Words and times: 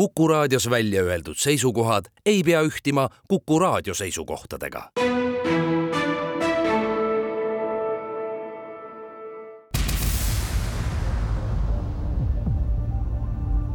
Kuku 0.00 0.28
raadios 0.28 0.70
välja 0.70 1.02
öeldud 1.02 1.36
seisukohad 1.36 2.04
ei 2.26 2.42
pea 2.42 2.62
ühtima 2.62 3.08
Kuku 3.28 3.58
raadio 3.58 3.94
seisukohtadega. 3.94 4.90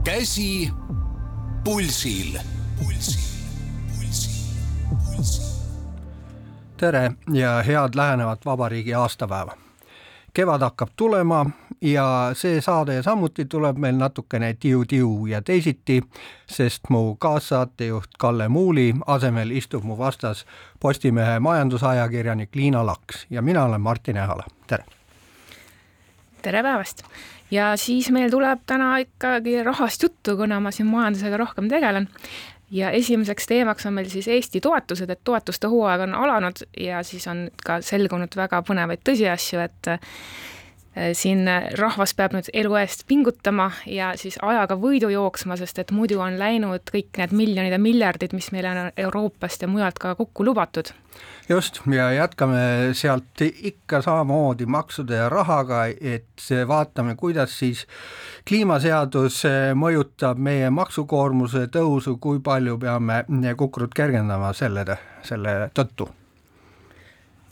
käsi 0.04 0.70
pulsil, 1.64 2.40
pulsil, 2.84 3.22
pulsil, 3.96 4.32
pulsil. 5.06 5.46
tere 6.78 7.12
ja 7.34 7.64
head 7.64 7.96
lähenevat 7.96 8.46
vabariigi 8.46 8.94
aastapäeva 8.94 9.58
kevad 10.34 10.62
hakkab 10.62 10.90
tulema 10.96 11.46
ja 11.86 12.32
see 12.34 12.62
saade 12.62 13.04
samuti 13.04 13.46
tuleb 13.46 13.78
meil 13.78 13.98
natukene 14.00 14.54
tiu-tiu 14.60 15.28
ja 15.30 15.42
teisiti, 15.42 16.02
sest 16.50 16.90
mu 16.90 17.16
kaassaatejuht 17.16 18.18
Kalle 18.20 18.48
Muuli 18.50 18.94
asemel 19.08 19.52
istub 19.52 19.84
mu 19.84 19.98
vastas 19.98 20.46
Postimehe 20.80 21.40
majandusajakirjanik 21.40 22.56
Liina 22.56 22.86
Laks 22.86 23.28
ja 23.30 23.42
mina 23.42 23.66
olen 23.66 23.82
Martin 23.82 24.18
Ehala, 24.18 24.44
tere! 24.68 24.86
tere 26.42 26.64
päevast! 26.64 27.04
ja 27.52 27.76
siis 27.78 28.10
meil 28.12 28.32
tuleb 28.34 28.66
täna 28.66 28.98
ikkagi 28.98 29.64
rahast 29.64 30.04
juttu, 30.04 30.38
kuna 30.38 30.60
ma 30.60 30.72
siin 30.72 30.90
majandusega 30.90 31.38
rohkem 31.38 31.70
tegelen 31.70 32.10
ja 32.72 32.90
esimeseks 32.92 33.46
teemaks 33.48 33.86
on 33.86 33.94
meil 33.94 34.10
siis 34.10 34.28
Eesti 34.28 34.62
toetused, 34.62 35.10
et 35.10 35.22
toetuste 35.24 35.70
hooaeg 35.70 36.02
on 36.08 36.16
alanud 36.16 36.66
ja 36.80 37.04
siis 37.04 37.28
on 37.28 37.48
ka 37.66 37.78
selgunud 37.86 38.34
väga 38.36 38.64
põnevaid 38.66 39.06
tõsiasju, 39.06 39.62
et 39.62 39.94
siin 41.14 41.48
rahvas 41.80 42.14
peab 42.16 42.36
nüüd 42.36 42.48
elu 42.54 42.76
eest 42.80 43.04
pingutama 43.08 43.70
ja 43.90 44.14
siis 44.20 44.38
ajaga 44.42 44.78
võidu 44.80 45.10
jooksma, 45.12 45.58
sest 45.60 45.80
et 45.84 45.92
muidu 45.96 46.22
on 46.24 46.38
läinud 46.40 46.88
kõik 46.92 47.20
need 47.20 47.36
miljonid 47.36 47.76
ja 47.76 47.80
miljardid, 47.82 48.36
mis 48.38 48.52
meile 48.56 48.72
on 48.72 48.92
Euroopast 49.08 49.66
ja 49.66 49.72
mujalt 49.72 50.00
ka 50.00 50.16
kokku 50.16 50.46
lubatud. 50.48 50.94
Just, 51.50 51.82
ja 51.92 52.10
jätkame 52.12 52.94
sealt 52.98 53.44
ikka 53.44 54.02
samamoodi 54.02 54.66
maksude 54.66 55.20
ja 55.20 55.30
rahaga, 55.30 55.86
et 55.86 56.48
vaatame, 56.68 57.16
kuidas 57.20 57.60
siis 57.60 57.86
kliimaseadus 58.48 59.44
mõjutab 59.78 60.42
meie 60.42 60.70
maksukoormuse 60.74 61.68
tõusu, 61.72 62.18
kui 62.20 62.40
palju 62.44 62.80
peame 62.82 63.24
kukrut 63.58 63.96
kergendama 63.96 64.54
selle, 64.54 64.86
selle 65.24 65.58
tõttu 65.76 66.10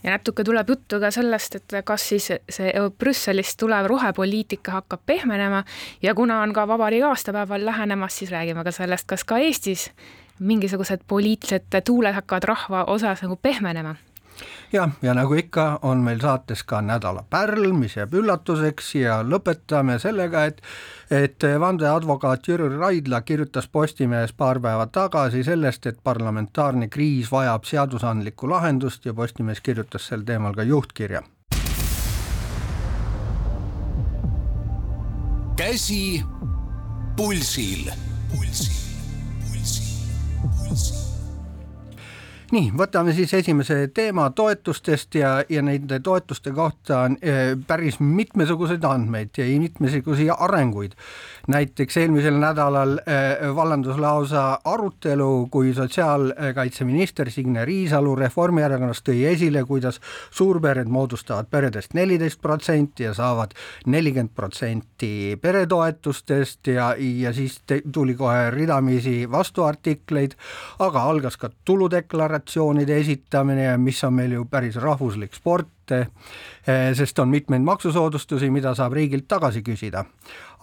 ja 0.04 0.12
natuke 0.12 0.44
tuleb 0.44 0.70
juttu 0.70 1.00
ka 1.00 1.12
sellest, 1.12 1.56
et 1.56 1.76
kas 1.86 2.08
siis 2.09 2.30
see 2.50 2.73
Brüsselist 3.00 3.58
tulev 3.59 3.88
rohepoliitika 3.90 4.80
hakkab 4.80 5.06
pehmenema 5.06 5.64
ja 6.02 6.16
kuna 6.16 6.42
on 6.42 6.54
ka 6.54 6.68
vabariigi 6.68 7.08
aastapäeval 7.08 7.66
lähenemas, 7.66 8.18
siis 8.20 8.31
räägime 8.31 8.64
ka 8.64 8.72
sellest, 8.72 9.08
kas 9.08 9.24
ka 9.24 9.38
Eestis 9.38 9.92
mingisugused 10.40 11.06
poliitilised 11.08 11.81
tuuled 11.86 12.14
hakkavad 12.14 12.44
rahva 12.44 12.84
osas 12.92 13.22
nagu 13.22 13.36
pehmenema 13.36 13.96
jah, 14.73 14.91
ja 15.02 15.13
nagu 15.13 15.35
ikka, 15.38 15.79
on 15.81 16.02
meil 16.03 16.19
saates 16.21 16.63
ka 16.67 16.81
nädala 16.81 17.23
pärl, 17.29 17.71
mis 17.77 17.97
jääb 17.97 18.13
üllatuseks 18.17 18.93
ja 18.97 19.19
lõpetame 19.23 19.99
sellega, 20.02 20.45
et 20.49 20.61
et 21.13 21.45
vandeadvokaat 21.59 22.47
Jüri 22.47 22.71
Raidla 22.77 23.21
kirjutas 23.21 23.67
Postimehes 23.67 24.33
paar 24.33 24.59
päeva 24.59 24.88
tagasi 24.88 25.44
sellest, 25.44 25.85
et 25.85 25.99
parlamentaarne 26.03 26.88
kriis 26.89 27.31
vajab 27.31 27.69
seadusandlikku 27.69 28.49
lahendust 28.49 29.05
ja 29.05 29.13
Postimees 29.13 29.61
kirjutas 29.61 30.07
sel 30.07 30.25
teemal 30.25 30.53
ka 30.53 30.63
juhtkirja. 30.63 31.21
käsi 35.57 36.23
pulsil, 37.16 37.91
pulsil 38.31 38.83
nii, 42.54 42.72
võtame 42.78 43.14
siis 43.16 43.34
esimese 43.34 43.88
teema 43.94 44.28
toetustest 44.36 45.16
ja, 45.18 45.34
ja 45.50 45.64
nende 45.66 46.00
toetuste 46.04 46.54
kohta 46.54 47.03
on 47.08 47.18
äh, 47.22 47.53
päris 47.68 48.00
mitmesuguseid 48.00 48.84
andmeid 48.88 49.38
ja 49.38 49.47
mitmesuguseid 49.47 50.36
arenguid. 50.38 50.94
Näiteks 51.48 51.98
eelmisel 51.98 52.38
nädalal 52.40 52.98
äh, 52.98 53.56
vallandus 53.56 53.98
lausa 53.98 54.59
arutelu, 54.64 55.48
kui 55.52 55.74
sotsiaalkaitseminister 55.74 57.31
Signe 57.31 57.66
Riisalu 57.66 58.16
Reformierakonnast 58.16 59.06
tõi 59.09 59.26
esile, 59.31 59.64
kuidas 59.68 60.00
suurpered 60.31 60.88
moodustavad 60.88 61.50
peredest 61.52 61.94
neliteist 61.94 62.42
protsenti 62.42 63.04
ja 63.04 63.14
saavad 63.14 63.56
nelikümmend 63.86 64.34
protsenti 64.36 65.38
peretoetustest 65.42 66.68
ja, 66.68 66.94
ja 66.98 67.34
siis 67.34 67.62
te, 67.68 67.81
tuli 67.92 68.16
kohe 68.16 68.50
ridamisi 68.52 69.24
vastuartikleid, 69.31 70.38
aga 70.80 71.04
algas 71.04 71.38
ka 71.38 71.50
tuludeklaratsioon, 71.66 72.44
deklaratsioonide 72.44 72.98
esitamine, 72.98 73.78
mis 73.78 74.04
on 74.04 74.14
meil 74.14 74.31
ju 74.31 74.46
päris 74.46 74.75
rahvuslik 74.75 75.34
sport, 75.36 75.82
eh, 75.91 76.07
sest 76.94 77.19
on 77.19 77.29
mitmeid 77.29 77.61
maksusoodustusi, 77.61 78.49
mida 78.49 78.75
saab 78.75 78.94
riigilt 78.94 79.27
tagasi 79.27 79.63
küsida. 79.63 80.05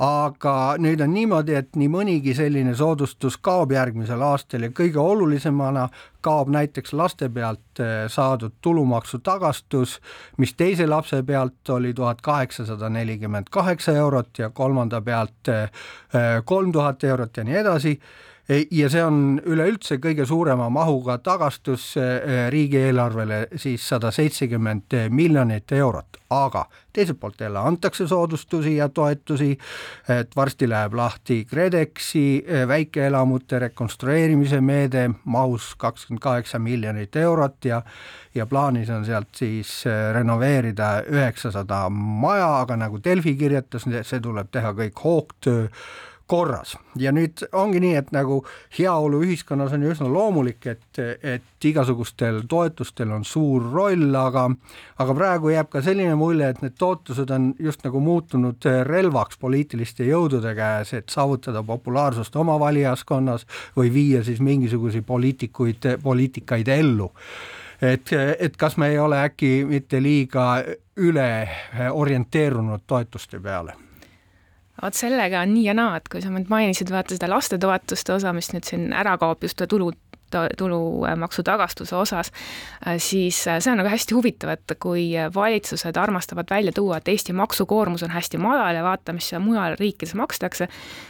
aga 0.00 0.76
nüüd 0.80 1.02
on 1.04 1.10
niimoodi, 1.12 1.54
et 1.54 1.76
nii 1.76 1.88
mõnigi 1.92 2.32
selline 2.32 2.72
soodustus 2.74 3.36
kaob 3.36 3.74
järgmisel 3.74 4.22
aastal 4.24 4.62
ja 4.64 4.70
kõige 4.72 4.96
olulisemana 4.96 5.88
kaob 6.24 6.48
näiteks 6.48 6.94
laste 6.96 7.28
pealt 7.28 7.80
eh, 7.80 8.08
saadud 8.08 8.56
tulumaksu 8.62 9.18
tagastus, 9.18 9.98
mis 10.38 10.54
teise 10.54 10.86
lapse 10.86 11.22
pealt 11.22 11.68
oli 11.68 11.92
tuhat 11.94 12.20
kaheksasada 12.20 12.88
nelikümmend 12.88 13.52
kaheksa 13.52 13.92
eurot 13.92 14.38
ja 14.38 14.50
kolmanda 14.50 15.00
pealt 15.00 15.48
eh, 15.48 15.70
kolm 16.44 16.72
tuhat 16.72 17.04
eurot 17.04 17.36
ja 17.36 17.44
nii 17.44 17.60
edasi 17.60 18.00
ja 18.48 18.88
see 18.90 19.02
on 19.04 19.40
üleüldse 19.46 20.00
kõige 20.02 20.26
suurema 20.26 20.68
mahuga 20.72 21.18
tagastus 21.22 21.92
eh, 22.00 22.48
riigieelarvele 22.50 23.44
siis 23.60 23.86
sada 23.88 24.10
seitsekümmend 24.14 24.96
miljonit 25.14 25.72
eurot, 25.72 26.18
aga 26.34 26.64
teiselt 26.92 27.20
poolt 27.20 27.40
jälle 27.40 27.58
antakse 27.58 28.06
soodustusi 28.08 28.76
ja 28.76 28.88
toetusi, 28.88 29.52
et 30.08 30.36
varsti 30.36 30.68
läheb 30.68 30.94
lahti 30.98 31.44
KredExi 31.50 32.24
eh, 32.46 32.66
väikeelamute 32.68 33.58
rekonstrueerimise 33.58 34.60
meede 34.60 35.10
mahus 35.24 35.74
kakskümmend 35.78 36.22
kaheksa 36.22 36.58
miljonit 36.58 37.16
eurot 37.16 37.64
ja 37.64 37.82
ja 38.34 38.46
plaanis 38.46 38.90
on 38.90 39.04
sealt 39.04 39.34
siis 39.34 39.86
eh, 39.86 40.12
renoveerida 40.14 41.02
üheksasada 41.10 41.88
maja, 41.90 42.60
aga 42.60 42.76
nagu 42.76 43.00
Delfi 43.04 43.34
kirjutas, 43.34 43.86
see 44.02 44.20
tuleb 44.20 44.50
teha 44.52 44.74
kõik 44.74 45.04
hoogtöö 45.04 45.66
korras. 46.30 46.76
Ja 46.98 47.10
nüüd 47.14 47.42
ongi 47.58 47.80
nii, 47.82 47.94
et 47.98 48.10
nagu 48.14 48.40
heaoluühiskonnas 48.76 49.74
on 49.74 49.82
ju 49.84 49.94
üsna 49.94 50.08
loomulik, 50.12 50.66
et, 50.70 51.00
et 51.26 51.66
igasugustel 51.66 52.44
toetustel 52.50 53.10
on 53.14 53.24
suur 53.26 53.66
roll, 53.72 54.14
aga 54.18 54.46
aga 55.02 55.16
praegu 55.16 55.50
jääb 55.50 55.70
ka 55.72 55.82
selline 55.82 56.14
mulje, 56.18 56.52
et 56.52 56.62
need 56.62 56.76
toetused 56.78 57.30
on 57.34 57.50
just 57.58 57.82
nagu 57.86 58.02
muutunud 58.04 58.70
relvaks 58.86 59.40
poliitiliste 59.42 60.06
jõudude 60.06 60.54
käes, 60.54 60.94
et 60.94 61.10
saavutada 61.10 61.64
populaarsust 61.66 62.36
oma 62.38 62.58
valijaskonnas 62.62 63.46
või 63.76 63.92
viia 63.94 64.24
siis 64.26 64.42
mingisuguseid 64.44 65.06
poliitikuid, 65.06 65.92
poliitikaid 66.02 66.70
ellu. 66.78 67.10
Et, 67.80 68.12
et 68.12 68.56
kas 68.60 68.76
me 68.76 68.90
ei 68.92 68.98
ole 69.00 69.22
äkki 69.24 69.64
mitte 69.64 70.02
liiga 70.04 70.50
üle 71.00 71.30
orienteerunud 71.90 72.84
toetuste 72.86 73.40
peale 73.40 73.89
vot 74.82 74.96
sellega 74.96 75.44
on 75.44 75.54
nii 75.54 75.66
ja 75.68 75.74
naa, 75.76 75.96
et 76.00 76.08
kui 76.12 76.22
sa 76.22 76.32
mind 76.32 76.50
mainisid, 76.52 76.92
vaata 76.92 77.16
seda 77.16 77.30
lastetoetuste 77.30 78.16
osa, 78.16 78.32
mis 78.36 78.52
nüüd 78.54 78.68
siin 78.68 78.90
ära 78.96 79.16
kaob 79.20 79.44
just 79.44 79.60
tulu 79.68 79.92
tulumaksu 80.56 81.42
tagastuse 81.42 81.96
osas, 81.96 82.32
äh, 82.86 82.98
siis 82.98 83.48
äh, 83.48 83.58
see 83.58 83.72
on 83.72 83.80
nagu 83.80 83.90
hästi 83.90 84.14
huvitav, 84.14 84.52
et 84.54 84.74
kui 84.78 85.10
valitsused 85.34 85.96
armastavad 85.96 86.50
välja 86.50 86.72
tuua, 86.72 87.00
et 87.00 87.08
Eesti 87.08 87.32
maksukoormus 87.32 88.02
on 88.06 88.14
hästi 88.14 88.38
madal 88.38 88.78
ja 88.78 88.84
vaata, 88.86 89.12
mis 89.12 89.32
mujal 89.42 89.76
riikides 89.80 90.14
makstakse, 90.14 90.68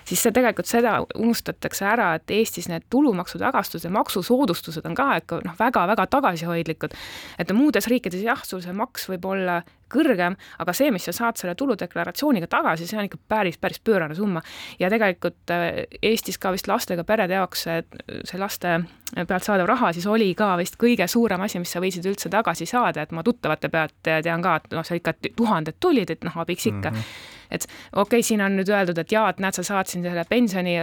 siis 0.09 0.23
see 0.23 0.33
tegelikult 0.33 0.71
seda 0.71 1.01
unustatakse 1.19 1.85
ära, 1.85 2.15
et 2.17 2.33
Eestis 2.33 2.71
need 2.71 2.87
tulumaksu 2.91 3.39
tagastused 3.39 3.89
ja 3.89 3.95
maksusoodustused 3.95 4.87
on 4.89 4.97
ka 4.97 5.11
ikka 5.21 5.43
noh, 5.45 5.59
väga-väga 5.59 6.07
tagasihoidlikud. 6.17 6.97
et 7.39 7.53
muudes 7.53 7.87
riikides 7.93 8.25
jah, 8.25 8.41
sul 8.45 8.65
see 8.65 8.73
maks 8.73 9.09
võib 9.13 9.29
olla 9.29 9.61
kõrgem, 9.93 10.37
aga 10.63 10.75
see, 10.77 10.91
mis 10.95 11.07
sa 11.09 11.15
saad 11.17 11.41
selle 11.41 11.55
tuludeklaratsiooniga 11.59 12.49
tagasi, 12.51 12.89
see 12.89 12.99
on 13.01 13.09
ikka 13.09 13.21
päris, 13.29 13.59
päris 13.61 13.81
pöörane 13.85 14.15
summa. 14.15 14.43
ja 14.79 14.91
tegelikult 14.91 15.51
äh, 15.55 15.85
Eestis 16.03 16.39
ka 16.39 16.53
vist 16.55 16.71
lastega 16.71 17.05
perede 17.05 17.39
jaoks 17.39 17.67
see, 17.67 18.39
laste 18.39 18.79
pealt 19.27 19.45
saadav 19.45 19.67
raha 19.67 19.93
siis 19.93 20.07
oli 20.07 20.33
ka 20.39 20.55
vist 20.61 20.79
kõige 20.81 21.07
suurem 21.11 21.41
asi, 21.47 21.59
mis 21.59 21.73
sa 21.73 21.83
võisid 21.83 22.07
üldse 22.07 22.31
tagasi 22.31 22.67
saada, 22.67 23.03
et 23.03 23.13
ma 23.13 23.25
tuttavate 23.27 23.69
pealt 23.69 23.99
tean 24.07 24.43
ka, 24.43 24.57
et 24.57 24.73
noh, 24.77 24.87
seal 24.87 25.03
ikka 25.03 25.17
tuhanded 25.37 25.81
tulid, 25.81 26.11
et 26.11 26.25
noh, 26.25 26.41
abiks 26.45 26.67
ikka 26.71 26.91
mm. 26.91 26.97
-hmm 26.97 27.39
et 27.51 27.67
okei 27.93 28.03
okay,, 28.03 28.27
siin 28.27 28.43
on 28.45 28.57
nüüd 28.59 28.71
öeldud, 28.71 28.99
et 29.03 29.13
jaa, 29.13 29.29
et 29.33 29.41
näed, 29.43 29.57
sa 29.59 29.65
saad 29.67 29.91
siin 29.91 30.05
selle 30.07 30.25
pensioni 30.29 30.77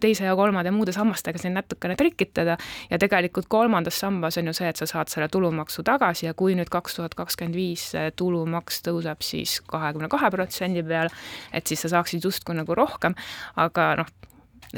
teise 0.00 0.26
ja 0.26 0.36
kolmanda 0.38 0.72
ja 0.72 0.74
muude 0.74 0.92
sammastega 0.96 1.40
siin 1.40 1.56
natukene 1.58 1.96
trikitada. 1.98 2.58
Ja 2.90 2.98
tegelikult 2.98 3.48
kolmandas 3.48 4.00
sambas 4.00 4.38
on 4.40 4.50
ju 4.50 4.56
see, 4.56 4.68
et 4.68 4.80
sa 4.80 4.88
saad 4.90 5.12
selle 5.12 5.28
tulumaksu 5.32 5.84
tagasi 5.86 6.28
ja 6.28 6.34
kui 6.38 6.56
nüüd 6.58 6.70
kaks 6.72 6.98
tuhat 6.98 7.16
kakskümmend 7.18 7.58
viis 7.58 7.90
tulumaks 8.16 8.82
tõuseb 8.86 9.24
siis 9.24 9.58
kahekümne 9.68 10.10
kahe 10.12 10.30
protsendi 10.34 10.84
peale, 10.86 11.12
et 11.52 11.66
siis 11.66 11.84
sa 11.84 11.92
saaksid 11.96 12.24
justkui 12.24 12.56
nagu 12.58 12.74
rohkem, 12.76 13.16
aga 13.56 13.94
noh, 14.02 14.10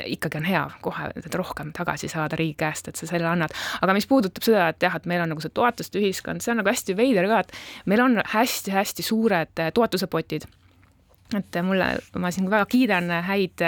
ikkagi 0.05 0.39
on 0.39 0.47
hea 0.47 0.63
kohe 0.85 1.09
rohkem 1.35 1.73
tagasi 1.77 2.09
saada 2.09 2.39
riigi 2.39 2.57
käest, 2.63 2.89
et 2.89 3.01
sa 3.01 3.09
selle 3.11 3.29
annad. 3.29 3.55
aga 3.83 3.97
mis 3.97 4.07
puudutab 4.07 4.47
seda, 4.47 4.69
et 4.71 4.83
jah, 4.83 4.97
et 4.97 5.07
meil 5.11 5.25
on 5.25 5.35
nagu 5.35 5.43
see 5.43 5.53
toetuste 5.55 6.01
ühiskond, 6.01 6.45
see 6.45 6.55
on 6.55 6.63
nagu 6.63 6.71
hästi 6.71 6.97
veider 6.99 7.29
ka, 7.31 7.43
et 7.45 7.91
meil 7.91 8.05
on 8.05 8.23
hästi-hästi 8.35 9.07
suured 9.07 9.67
toetuse 9.75 10.11
potid 10.11 10.47
et 11.39 11.59
mulle, 11.65 11.87
ma 12.19 12.31
siin 12.35 12.49
väga 12.51 12.67
kiidan 12.71 13.11
häid 13.27 13.63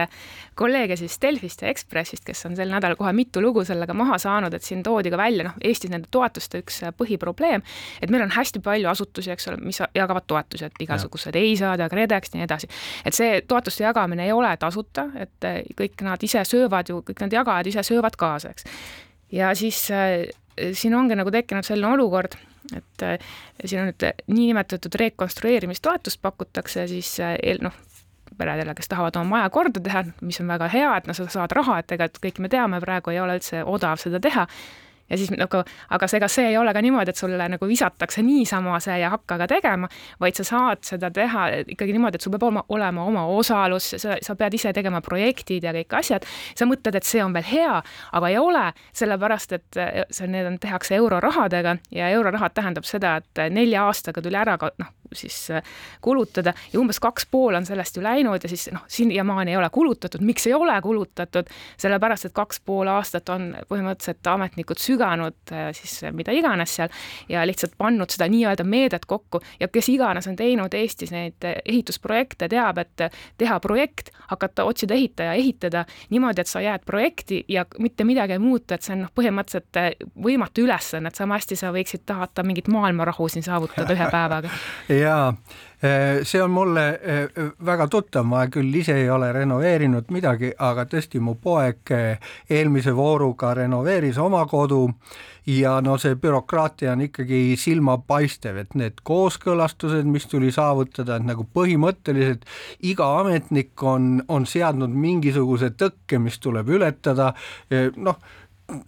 kolleege 0.58 0.96
siis 1.00 1.18
Delfist 1.22 1.62
ja 1.62 1.70
Ekspressist, 1.72 2.24
kes 2.26 2.46
on 2.48 2.56
sel 2.58 2.72
nädalal 2.72 2.98
kohe 2.98 3.12
mitu 3.16 3.42
lugu 3.42 3.64
sellega 3.64 3.94
maha 3.96 4.18
saanud, 4.22 4.54
et 4.54 4.66
siin 4.66 4.82
toodi 4.82 5.12
ka 5.12 5.20
välja, 5.20 5.46
noh, 5.48 5.56
Eestis 5.64 5.92
nende 5.92 6.10
toetuste 6.12 6.62
üks 6.62 6.82
põhiprobleem, 6.98 7.64
et 8.02 8.12
meil 8.12 8.26
on 8.26 8.34
hästi 8.34 8.62
palju 8.64 8.90
asutusi, 8.92 9.32
eks 9.34 9.48
ole, 9.52 9.60
mis 9.62 9.80
jagavad 9.94 10.26
toetusi, 10.26 10.68
et 10.68 10.84
igasugused 10.86 11.38
EISA-d 11.38 11.86
ja 11.86 11.88
KredEx 11.92 12.32
ja 12.34 12.40
nii 12.40 12.48
edasi. 12.48 12.70
et 13.04 13.16
see 13.16 13.40
toetuste 13.48 13.86
jagamine 13.86 14.26
ei 14.26 14.32
ole 14.32 14.52
tasuta, 14.60 15.08
et 15.16 15.50
kõik 15.78 16.06
nad 16.06 16.22
ise 16.22 16.44
söövad 16.48 16.88
ju, 16.88 17.02
kõik 17.06 17.24
need 17.24 17.40
jagajad 17.40 17.72
ise 17.72 17.86
söövad 17.86 18.16
kaasa, 18.18 18.52
eks. 18.52 18.68
ja 19.32 19.54
siis 19.58 19.84
äh, 19.90 20.28
siin 20.72 20.94
ongi 20.94 21.16
nagu 21.16 21.30
tekkinud 21.32 21.66
selline 21.66 21.94
olukord 21.96 22.36
et 22.78 23.06
äh, 23.06 23.32
siin 23.64 23.82
on 23.82 23.90
nüüd 23.90 24.06
äh, 24.08 24.14
niinimetatud 24.26 24.94
rekonstrueerimistoetust 25.04 26.22
pakutakse 26.22 26.86
siis 26.90 27.14
äh, 27.20 27.36
noh, 27.62 27.74
peredele, 28.38 28.74
kes 28.74 28.88
tahavad 28.88 29.16
oma 29.20 29.36
maja 29.36 29.50
korda 29.52 29.80
teha, 29.80 30.04
mis 30.20 30.40
on 30.40 30.48
väga 30.48 30.70
hea, 30.72 30.94
et 30.96 31.10
noh, 31.10 31.16
sa 31.16 31.28
saad 31.30 31.52
raha, 31.56 31.80
et 31.82 31.92
ega 31.96 32.08
kõik 32.16 32.40
me 32.42 32.50
teame, 32.52 32.80
praegu 32.84 33.12
ei 33.12 33.20
ole 33.20 33.36
üldse 33.40 33.64
odav 33.68 34.00
seda 34.02 34.20
teha 34.22 34.46
ja 35.12 35.18
siis 35.20 35.30
nagu, 35.36 35.62
aga 35.92 36.08
ega 36.16 36.28
see 36.32 36.48
ei 36.50 36.56
ole 36.58 36.72
ka 36.74 36.82
niimoodi, 36.84 37.12
et 37.12 37.20
sulle 37.20 37.48
nagu 37.54 37.68
visatakse 37.68 38.24
niisama 38.24 38.78
see 38.82 38.98
ja 39.02 39.12
hakka 39.12 39.38
ka 39.42 39.48
tegema, 39.50 39.90
vaid 40.20 40.38
sa 40.40 40.46
saad 40.48 40.82
seda 40.86 41.10
teha 41.14 41.48
ikkagi 41.74 41.92
niimoodi, 41.96 42.18
et 42.18 42.24
sul 42.24 42.32
peab 42.34 42.48
olema, 42.48 42.64
olema 42.72 43.04
oma 43.04 43.26
osalus, 43.36 43.92
sa, 44.02 44.16
sa 44.22 44.36
pead 44.38 44.56
ise 44.58 44.72
tegema 44.72 45.02
projektid 45.04 45.64
ja 45.64 45.74
kõik 45.76 45.98
asjad. 46.00 46.26
sa 46.56 46.66
mõtled, 46.68 46.96
et 46.96 47.08
see 47.08 47.22
on 47.24 47.34
veel 47.36 47.46
hea, 47.46 47.76
aga 48.12 48.32
ei 48.32 48.38
ole, 48.38 48.64
sellepärast 48.96 49.56
et 49.58 49.80
see, 50.10 50.26
need 50.30 50.48
on, 50.48 50.58
tehakse 50.62 50.96
eurorahadega 50.96 51.76
ja 51.92 52.08
eurorahad 52.16 52.56
tähendab 52.56 52.88
seda, 52.88 53.18
et 53.20 53.46
nelja 53.52 53.86
aastaga 53.88 54.22
tuli 54.22 54.38
ära 54.38 54.56
ka 54.58 54.72
noh, 54.80 54.92
siis 55.18 55.48
kulutada. 56.00 56.54
Ja 56.72 56.80
umbes 56.80 57.00
kaks 57.02 57.26
pool 57.30 57.54
on 57.58 57.66
sellest 57.66 57.96
ju 57.96 58.02
läinud 58.04 58.42
ja 58.42 58.50
siis 58.50 58.68
noh, 58.72 58.84
siiamaani 58.88 59.54
ei 59.54 59.58
ole 59.60 59.70
kulutatud, 59.72 60.24
miks 60.26 60.46
ei 60.46 60.54
ole 60.54 60.74
kulutatud, 60.82 61.50
sellepärast 61.80 62.30
et 62.30 62.36
kaks 62.36 62.60
pool 62.66 62.90
aastat 62.92 63.28
on 63.32 63.50
põhimõtteliselt 63.68 64.32
ametnikud 64.32 64.80
süganud 64.82 65.52
äh, 65.52 65.70
siis 65.76 66.00
mida 66.12 66.32
iganes 66.32 66.76
seal 66.76 66.88
ja 67.28 67.46
lihtsalt 67.46 67.74
pannud 67.78 68.10
seda 68.12 68.28
nii-öelda 68.30 68.64
meedet 68.64 69.06
kokku. 69.06 69.40
Ja 69.60 69.68
kes 69.68 69.88
iganes 69.92 70.28
on 70.28 70.36
teinud 70.36 70.74
Eestis 70.74 71.12
neid 71.14 71.44
ehitusprojekte, 71.64 72.48
teab, 72.52 72.78
et 72.82 73.06
teha 73.38 73.58
projekt, 73.60 74.12
hakata 74.30 74.64
otsida 74.68 74.94
ehitaja, 74.94 75.34
ehitada 75.38 75.84
niimoodi, 76.10 76.40
et 76.40 76.50
sa 76.50 76.60
jääd 76.60 76.86
projekti 76.86 77.44
ja 77.48 77.64
mitte 77.78 78.04
midagi 78.04 78.36
ei 78.36 78.42
muutu, 78.42 78.74
et 78.74 78.82
see 78.82 78.96
on 78.96 79.04
noh, 79.06 79.12
põhimõtteliselt 79.14 79.80
äh, 79.80 79.90
võimatu 80.24 80.66
ülesanne, 80.66 81.12
et 81.12 81.18
sama 81.18 81.38
hästi 81.38 81.58
sa 81.58 81.72
võiksid 81.74 82.06
tahata 82.06 82.44
mingit 82.46 82.70
maailmarahu 82.72 83.28
siin 83.32 83.46
saavutada 83.46 83.96
ühe 83.96 84.08
päevaga. 84.12 84.52
jaa. 85.02 85.28
Äh, 85.82 86.20
see 86.22 86.42
on 86.42 86.50
mulle 86.54 86.88
äh, 86.88 87.48
väga 87.66 87.88
tuttav, 87.90 88.22
ma 88.22 88.44
küll 88.46 88.70
ise 88.78 88.94
ei 89.00 89.08
ole 89.10 89.32
renoveerinud 89.34 90.12
midagi, 90.14 90.52
aga 90.62 90.84
tõesti, 90.86 91.18
mu 91.18 91.34
poeg 91.42 91.90
äh, 91.90 92.28
eelmise 92.50 92.94
vooruga 92.94 93.50
renoveeris 93.58 94.20
oma 94.22 94.44
kodu 94.46 94.84
ja 95.50 95.72
no 95.82 95.96
see 95.98 96.14
bürokraatia 96.22 96.92
on 96.92 97.02
ikkagi 97.08 97.56
silmapaistev, 97.58 98.60
et 98.62 98.76
need 98.78 99.02
kooskõlastused, 99.02 100.06
mis 100.06 100.28
tuli 100.30 100.52
saavutada, 100.54 101.16
et 101.18 101.26
nagu 101.26 101.48
põhimõtteliselt 101.50 102.46
iga 102.86 103.08
ametnik 103.18 103.82
on, 103.82 104.20
on 104.30 104.46
seadnud 104.46 104.94
mingisuguse 104.94 105.72
tõkke, 105.74 106.22
mis 106.22 106.38
tuleb 106.38 106.70
ületada, 106.78 107.32
noh 107.98 108.22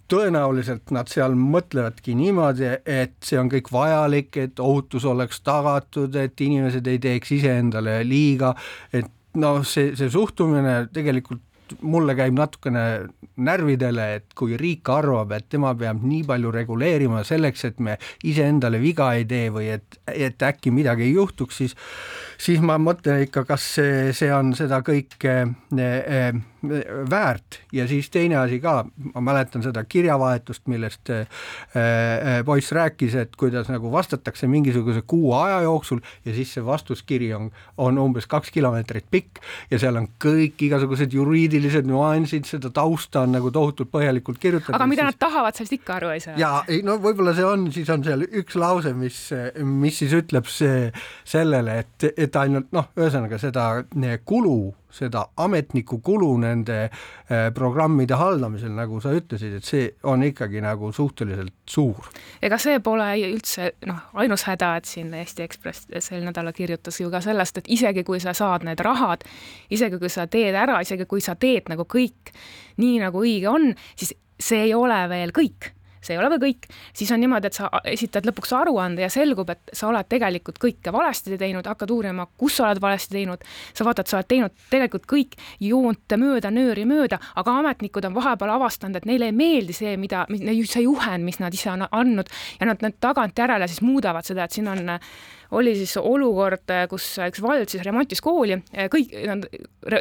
tõenäoliselt 0.09 0.93
nad 0.95 1.09
seal 1.11 1.35
mõtlevadki 1.37 2.15
niimoodi, 2.17 2.69
et 2.85 3.17
see 3.25 3.39
on 3.39 3.49
kõik 3.51 3.71
vajalik, 3.73 4.37
et 4.41 4.61
ohutus 4.63 5.05
oleks 5.05 5.41
tagatud, 5.45 6.15
et 6.19 6.41
inimesed 6.41 6.87
ei 6.87 7.01
teeks 7.01 7.35
iseendale 7.37 7.99
liiga, 8.07 8.55
et 8.93 9.11
noh, 9.41 9.61
see, 9.67 9.93
see 9.99 10.09
suhtumine 10.11 10.85
tegelikult 10.95 11.43
mulle 11.81 12.13
käib 12.17 12.35
natukene 12.37 12.83
närvidele, 13.41 14.05
et 14.19 14.35
kui 14.37 14.57
riik 14.59 14.89
arvab, 14.93 15.33
et 15.35 15.47
tema 15.49 15.73
peab 15.77 16.03
nii 16.05 16.21
palju 16.27 16.51
reguleerima 16.53 17.23
selleks, 17.27 17.65
et 17.69 17.81
me 17.83 17.97
iseendale 18.27 18.79
viga 18.83 19.11
ei 19.17 19.25
tee 19.29 19.49
või 19.53 19.71
et, 19.73 19.99
et 20.13 20.45
äkki 20.45 20.73
midagi 20.75 21.07
ei 21.07 21.15
juhtuks, 21.15 21.61
siis 21.63 21.75
siis 22.41 22.61
ma 22.63 22.77
mõtlen 22.81 23.25
ikka, 23.25 23.45
kas 23.47 23.69
see, 23.77 24.11
see 24.15 24.31
on 24.33 24.53
seda 24.57 24.81
kõike 24.85 25.35
äh, 25.45 26.43
väärt 27.09 27.59
ja 27.73 27.87
siis 27.87 28.09
teine 28.09 28.37
asi 28.39 28.59
ka, 28.63 28.85
ma 29.13 29.21
mäletan 29.21 29.63
seda 29.65 29.83
kirjavahetust, 29.87 30.65
millest 30.71 31.11
äh, 31.13 31.27
poiss 32.45 32.71
rääkis, 32.75 33.15
et 33.19 33.35
kuidas 33.39 33.69
nagu 33.71 33.91
vastatakse 33.91 34.47
mingisuguse 34.47 35.03
kuu 35.07 35.33
aja 35.37 35.61
jooksul 35.65 36.01
ja 36.25 36.33
siis 36.33 36.53
see 36.55 36.65
vastuskiri 36.65 37.33
on, 37.37 37.49
on 37.77 37.99
umbes 38.01 38.27
kaks 38.31 38.51
kilomeetrit 38.55 39.07
pikk 39.11 39.41
ja 39.71 39.79
seal 39.81 39.99
on 39.99 40.09
kõik 40.21 40.61
igasugused 40.67 41.13
juriidilised 41.13 41.87
nüansid, 41.89 42.47
seda 42.49 42.71
tausta 42.73 43.25
on 43.25 43.35
nagu 43.37 43.51
tohutult 43.53 43.91
põhjalikult 43.93 44.41
kirjutatud. 44.41 44.75
aga 44.75 44.89
mida 44.89 45.05
siis... 45.05 45.13
nad 45.13 45.21
tahavad, 45.27 45.57
sellest 45.57 45.77
ikka 45.79 45.97
aru 45.99 46.13
ei 46.15 46.23
saa. 46.23 46.37
ja 46.39 46.51
ei 46.67 46.81
no 46.85 46.97
võib-olla 47.03 47.35
see 47.37 47.47
on, 47.47 47.69
siis 47.75 47.89
on 47.93 48.05
seal 48.05 48.25
üks 48.25 48.57
lause, 48.59 48.93
mis, 48.97 49.21
mis 49.61 50.01
siis 50.01 50.15
ütleb 50.17 50.49
see 50.49 50.89
sellele, 51.25 51.79
et, 51.85 52.09
et 52.25 52.41
ainult 52.41 52.73
noh, 52.75 52.89
ühesõnaga 52.97 53.39
seda 53.41 53.69
kulu 54.25 54.57
seda 54.95 55.25
ametniku 55.37 55.99
kulu 56.03 56.29
nende 56.41 56.77
äh, 56.85 57.49
programmide 57.53 58.17
haldamisel, 58.19 58.71
nagu 58.75 58.99
sa 59.03 59.13
ütlesid, 59.15 59.57
et 59.57 59.67
see 59.67 59.87
on 60.07 60.23
ikkagi 60.23 60.61
nagu 60.63 60.91
suhteliselt 60.95 61.53
suur. 61.69 62.09
ega 62.45 62.59
see 62.61 62.79
pole 62.83 63.07
üldse 63.27 63.73
noh, 63.89 64.01
ainus 64.21 64.45
häda, 64.49 64.75
et 64.79 64.89
siin 64.89 65.13
Eesti 65.13 65.45
Ekspress 65.45 65.89
sel 65.99 66.23
nädalal 66.25 66.55
kirjutas 66.55 66.99
ju 67.01 67.11
ka 67.13 67.21
sellest, 67.25 67.61
et 67.61 67.71
isegi 67.77 68.05
kui 68.07 68.21
sa 68.23 68.35
saad 68.37 68.67
need 68.67 68.83
rahad, 68.85 69.25
isegi 69.69 69.99
kui 70.01 70.11
sa 70.11 70.27
teed 70.31 70.55
ära, 70.55 70.79
isegi 70.85 71.07
kui 71.09 71.23
sa 71.23 71.35
teed 71.39 71.71
nagu 71.71 71.87
kõik 71.89 72.35
nii, 72.81 72.99
nagu 73.03 73.23
õige 73.23 73.51
on, 73.51 73.73
siis 73.95 74.15
see 74.39 74.67
ei 74.67 74.75
ole 74.75 74.99
veel 75.11 75.31
kõik 75.35 75.74
see 76.05 76.15
ei 76.15 76.21
ole 76.21 76.29
veel 76.33 76.41
kõik, 76.43 76.67
siis 76.95 77.11
on 77.13 77.21
niimoodi, 77.23 77.49
et 77.49 77.57
sa 77.57 77.69
esitad 77.91 78.27
lõpuks 78.27 78.53
aruande 78.57 79.05
ja 79.05 79.09
selgub, 79.11 79.49
et 79.53 79.73
sa 79.73 79.89
oled 79.89 80.09
tegelikult 80.11 80.59
kõike 80.61 80.93
valesti 80.95 81.37
teinud, 81.41 81.67
hakkad 81.67 81.91
uurima, 81.95 82.27
kus 82.37 82.59
sa 82.59 82.69
oled 82.69 82.81
valesti 82.83 83.17
teinud, 83.17 83.45
sa 83.73 83.87
vaatad, 83.87 84.09
sa 84.09 84.19
oled 84.19 84.29
teinud 84.31 84.55
tegelikult 84.71 85.07
kõik 85.09 85.37
joont 85.63 86.17
mööda, 86.21 86.51
nööri 86.53 86.85
mööda, 86.89 87.19
aga 87.35 87.59
ametnikud 87.61 88.05
on 88.09 88.17
vahepeal 88.17 88.55
avastanud, 88.57 88.99
et 88.99 89.09
neile 89.09 89.31
ei 89.31 89.35
meeldi 89.35 89.75
see, 89.75 89.95
mida, 90.01 90.25
see 90.29 90.85
juhend, 90.85 91.25
mis 91.25 91.41
nad 91.41 91.53
ise 91.53 91.71
on 91.73 91.87
andnud 91.89 92.29
ja 92.59 92.69
nad, 92.69 92.81
nad 92.85 92.99
tagantjärele 93.01 93.67
siis 93.69 93.83
muudavad 93.85 94.27
seda, 94.27 94.45
et 94.45 94.55
siin 94.55 94.69
on 94.71 94.95
oli 95.51 95.75
siis 95.77 95.95
olukord, 96.01 96.71
kus 96.89 97.07
üks 97.27 97.41
vald 97.43 97.71
siis 97.71 97.83
remontis 97.85 98.21
kooli, 98.23 98.57
kõik, 98.93 99.13
nad 99.29 99.45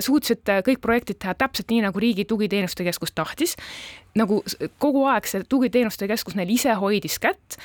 suutsid 0.05 0.45
kõik 0.67 0.81
projektid 0.85 1.21
teha 1.25 1.35
täpselt 1.39 1.73
nii, 1.73 1.83
nagu 1.87 2.03
Riigi 2.03 2.25
Tugiteenuste 2.29 2.87
Keskus 2.87 3.13
tahtis, 3.15 3.57
nagu 4.19 4.41
kogu 4.83 5.05
aeg 5.11 5.29
see 5.29 5.45
Tugiteenuste 5.49 6.09
Keskus 6.11 6.39
neil 6.39 6.53
ise 6.55 6.77
hoidis 6.81 7.19
kätt, 7.23 7.59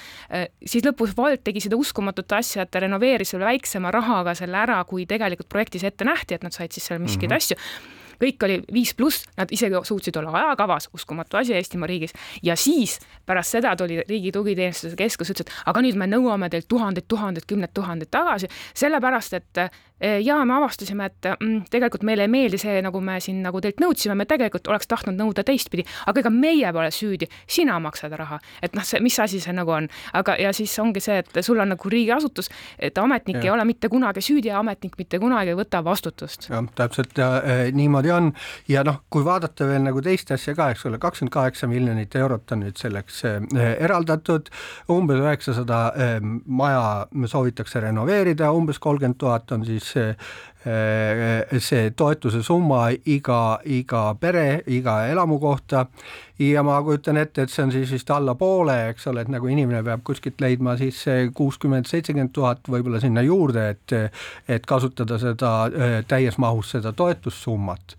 siis 0.65 0.85
lõpus 0.85 1.15
vald 1.17 1.43
tegi 1.45 1.63
seda 1.65 1.79
uskumatut 1.79 2.37
asja, 2.39 2.65
et 2.65 2.73
ta 2.73 2.83
renoveeris 2.83 3.35
selle 3.35 3.47
väiksema 3.47 3.93
rahaga 3.95 4.35
selle 4.37 4.59
ära, 4.59 4.81
kui 4.89 5.07
tegelikult 5.09 5.49
projektis 5.51 5.87
ette 5.87 6.07
nähti, 6.07 6.35
et 6.35 6.45
nad 6.45 6.55
said 6.55 6.75
siis 6.75 6.89
seal 6.89 7.01
miskit 7.01 7.29
mm 7.29 7.35
-hmm. 7.35 7.55
asju 7.55 7.97
kõik 8.19 8.45
oli 8.47 8.59
viis 8.73 8.93
pluss, 8.97 9.25
nad 9.37 9.51
isegi 9.51 9.79
suutsid 9.83 10.17
olla 10.19 10.33
ajakavas, 10.43 10.89
uskumatu 10.93 11.37
asi 11.37 11.53
Eestimaa 11.53 11.87
riigis, 11.87 12.13
ja 12.43 12.55
siis 12.59 12.99
pärast 13.25 13.55
seda 13.57 13.75
tuli 13.75 14.01
Riigi 14.09 14.31
Tugiteenistuse 14.31 14.95
Keskus, 14.99 15.31
ütles, 15.33 15.47
et 15.47 15.69
aga 15.69 15.83
nüüd 15.85 15.97
me 15.99 16.07
nõuame 16.09 16.49
teilt 16.49 16.67
tuhandeid, 16.69 17.07
tuhandeid, 17.07 17.47
kümneid 17.49 17.73
tuhandeid 17.73 18.11
tagasi, 18.11 18.49
sellepärast 18.77 19.37
et 19.37 19.61
eh, 19.63 20.19
ja 20.23 20.39
me 20.45 20.55
avastasime, 20.57 21.09
et 21.09 21.29
mm, 21.35 21.69
tegelikult 21.71 22.03
meile 22.07 22.25
ei 22.27 22.31
meeldi 22.31 22.59
see, 22.61 22.79
nagu 22.83 23.01
me 23.03 23.19
siin 23.23 23.41
nagu 23.45 23.61
teilt 23.63 23.81
nõudsime, 23.83 24.15
me 24.17 24.27
tegelikult 24.29 24.67
oleks 24.71 24.89
tahtnud 24.89 25.19
nõuda 25.19 25.43
teistpidi, 25.47 25.85
aga 26.07 26.23
ega 26.23 26.33
meie 26.33 26.73
pole 26.75 26.91
süüdi, 26.95 27.29
sina 27.47 27.77
maksad 27.83 28.15
raha, 28.19 28.39
et 28.63 28.75
noh, 28.77 28.85
see, 28.87 29.01
mis 29.03 29.19
asi 29.19 29.41
see 29.43 29.55
nagu 29.55 29.75
on, 29.75 29.89
aga 30.17 30.35
ja 30.39 30.53
siis 30.55 30.73
ongi 30.81 31.03
see, 31.03 31.21
et 31.23 31.43
sul 31.45 31.59
on 31.59 31.73
nagu 31.75 31.93
riigiasutus, 31.93 32.51
et 32.79 32.97
ametnik 32.97 33.39
ja. 33.39 33.49
ei 33.49 33.53
ole 33.55 33.67
mitte 33.69 33.91
kunagi 33.91 34.23
süüdi 34.23 34.51
ja 34.51 34.59
ametnik 34.59 34.97
mitte 34.99 35.19
kunagi 35.21 35.53
ei 35.53 35.59
võta 35.59 35.83
vastutust. 35.85 36.49
jah, 36.49 36.65
täpselt 36.75 37.17
ja, 37.17 37.31
eh, 37.43 37.65
niimoodi 37.75 38.08
niimoodi 38.09 38.11
on. 38.11 38.33
Ja 38.67 38.83
noh, 38.83 39.01
kui 39.09 39.23
vaadata 39.25 39.67
veel 39.67 39.83
nagu 39.85 40.01
teist 40.01 40.31
asja 40.31 40.55
ka, 40.55 40.69
eks 40.73 40.85
ole, 40.85 40.99
kakskümmend 41.01 41.33
kaheksa 41.33 41.67
miljonit 41.67 42.15
eurot 42.15 42.51
on 42.51 42.63
nüüd 42.65 42.77
selleks 42.77 43.23
eh, 43.25 43.39
eraldatud, 43.79 44.49
umbes 44.89 45.19
üheksasada 45.19 45.81
eh, 45.95 46.19
maja 46.45 47.07
soovitakse 47.25 47.81
renoveerida, 47.81 48.51
umbes 48.51 48.79
kolmkümmend 48.79 49.19
tuhat 49.19 49.51
on 49.51 49.65
siis 49.65 49.95
eh, 49.97 50.15
see 50.63 51.91
toetuse 51.95 52.41
summa 52.43 52.89
iga, 53.07 53.59
iga 53.63 54.01
pere, 54.19 54.61
iga 54.67 55.05
elamu 55.07 55.37
kohta 55.39 55.85
ja 56.39 56.63
ma 56.63 56.81
kujutan 56.83 57.17
ette, 57.21 57.45
et 57.45 57.53
see 57.53 57.63
on 57.63 57.71
siis 57.71 57.91
vist 57.95 58.11
alla 58.11 58.35
poole, 58.39 58.75
eks 58.91 59.07
ole, 59.11 59.23
et 59.23 59.31
nagu 59.31 59.47
inimene 59.47 59.79
peab 59.87 60.03
kuskilt 60.07 60.41
leidma 60.43 60.75
siis 60.79 60.99
kuuskümmend, 61.35 61.87
seitsekümmend 61.87 62.33
tuhat 62.35 62.67
võib-olla 62.67 62.99
sinna 62.99 63.23
juurde, 63.23 63.69
et 63.75 63.95
et 64.51 64.65
kasutada 64.67 65.19
seda 65.19 65.53
täies 66.07 66.37
mahus 66.37 66.75
seda 66.75 66.91
toetussummat. 66.93 67.95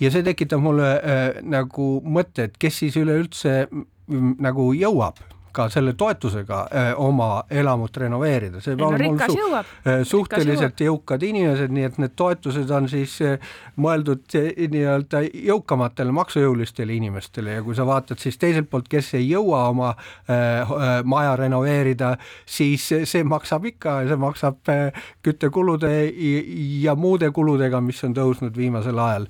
ja 0.00 0.10
see 0.10 0.22
tekitab 0.22 0.60
mulle 0.60 0.92
nagu 1.42 1.92
mõtte, 2.04 2.50
et 2.50 2.58
kes 2.58 2.82
siis 2.84 2.96
üleüldse 3.00 3.68
nagu 4.42 4.72
jõuab 4.76 5.20
ka 5.52 5.68
selle 5.72 5.92
toetusega 5.98 6.58
äh, 6.64 6.90
oma 7.00 7.44
elamut 7.50 7.96
renoveerida, 7.96 8.60
see 8.64 8.76
peab 8.78 8.96
olema 8.96 9.28
su 9.28 9.48
äh, 9.58 10.02
suhteliselt 10.08 10.80
jõukad 10.84 11.24
inimesed, 11.26 11.72
nii 11.72 11.86
et 11.88 11.98
need 12.02 12.14
toetused 12.18 12.70
on 12.74 12.88
siis 12.90 13.18
äh, 13.26 13.52
mõeldud 13.82 14.24
nii-öelda 14.32 15.22
jõukamatele 15.28 16.14
maksujõulistele 16.16 16.96
inimestele. 16.96 17.58
Ja 17.58 17.64
kui 17.66 17.76
sa 17.78 17.86
vaatad 17.88 18.20
siis 18.22 18.38
teiselt 18.40 18.70
poolt, 18.70 18.88
kes 18.92 19.12
ei 19.18 19.28
jõua 19.30 19.64
oma 19.70 19.92
maja 21.08 21.34
renoveerida, 21.38 22.14
siis 22.46 22.84
see 23.08 23.24
maksab 23.26 23.66
ikka, 23.72 23.98
see 24.08 24.20
maksab 24.20 24.72
küttekulude 25.24 25.92
ja 26.82 26.94
muude 26.98 27.30
kuludega, 27.34 27.80
mis 27.84 28.02
on 28.06 28.16
tõusnud 28.16 28.56
viimasel 28.56 28.98
ajal 29.02 29.28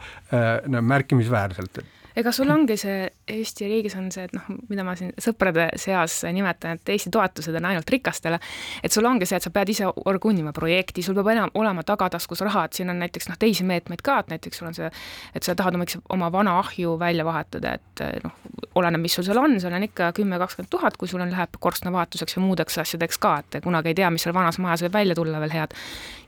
märkimisväärselt 0.81 1.83
ega 2.17 2.33
sul 2.33 2.51
ongi 2.53 2.77
see, 2.81 3.07
Eesti 3.33 3.69
riigis 3.71 3.95
on 3.97 4.09
see, 4.13 4.27
et 4.27 4.35
noh, 4.37 4.49
mida 4.69 4.85
ma 4.85 4.95
siin 4.99 5.13
sõprade 5.23 5.69
seas 5.81 6.19
nimetan, 6.35 6.79
et 6.79 6.93
Eesti 6.95 7.13
toetused 7.15 7.57
on 7.59 7.69
ainult 7.71 7.91
rikastele, 7.91 8.39
et 8.83 8.93
sul 8.93 9.07
ongi 9.09 9.29
see, 9.29 9.39
et 9.39 9.47
sa 9.47 9.53
pead 9.55 9.73
ise 9.73 9.89
orgunnima 9.89 10.53
projekti, 10.57 11.05
sul 11.05 11.17
peab 11.19 11.33
enam 11.33 11.53
olema 11.61 11.85
tagataskus 11.87 12.45
raha, 12.47 12.67
et 12.69 12.79
siin 12.79 12.93
on 12.93 13.01
näiteks 13.03 13.31
noh, 13.31 13.39
teisi 13.41 13.67
meetmeid 13.69 14.05
ka, 14.05 14.19
et 14.23 14.35
näiteks 14.35 14.61
sul 14.61 14.71
on 14.71 14.77
see, 14.77 14.91
et 15.35 15.47
sa 15.47 15.57
tahad 15.59 15.79
oma, 15.79 15.89
oma 16.15 16.31
vana 16.35 16.59
ahju 16.61 16.97
välja 17.01 17.27
vahetada, 17.29 17.77
et 17.79 18.05
noh, 18.27 18.37
oleneb, 18.81 19.05
mis 19.05 19.17
sul 19.17 19.27
seal 19.27 19.41
on, 19.41 19.59
seal 19.63 19.75
on 19.77 19.87
ikka 19.89 20.13
kümme, 20.17 20.41
kakskümmend 20.43 20.73
tuhat, 20.73 20.99
kui 21.01 21.11
sul 21.11 21.23
on, 21.23 21.33
läheb 21.33 21.57
korstnavahetuseks 21.61 22.37
ja 22.37 22.45
muudeks 22.45 22.79
asjadeks 22.85 23.21
ka, 23.23 23.39
et 23.43 23.63
kunagi 23.65 23.93
ei 23.93 24.01
tea, 24.03 24.11
mis 24.13 24.25
seal 24.27 24.37
vanas 24.37 24.61
majas 24.63 24.85
võib 24.87 24.99
välja 25.01 25.17
tulla 25.19 25.41
veel 25.43 25.55
head. 25.55 25.77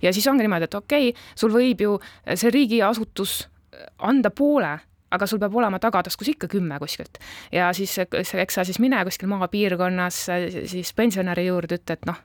ja 0.03 0.13
siis 0.13 0.27
ongi 0.31 0.45
niimoodi, 0.45 0.69
et 0.71 0.81
okei 0.81 1.11
okay,, 1.11 1.29
sul 1.37 1.53
võib 1.53 1.81
ju 1.85 1.99
see 2.35 2.53
riigiasutus 2.55 3.45
anda 3.99 4.31
poole 4.31 4.79
aga 5.15 5.29
sul 5.31 5.41
peab 5.43 5.57
olema 5.57 5.81
tagataskus 5.83 6.35
ikka 6.35 6.51
kümme 6.53 6.79
kuskilt. 6.83 7.19
ja 7.53 7.73
siis, 7.73 7.97
eks 7.99 8.61
sa 8.61 8.65
siis 8.65 8.81
mine 8.83 9.05
kuskil 9.07 9.31
maapiirkonnas 9.31 10.25
siis 10.71 10.93
pensionäri 10.95 11.47
juurde, 11.47 11.81
ütle, 11.81 11.99
et 11.99 12.09
noh, 12.11 12.21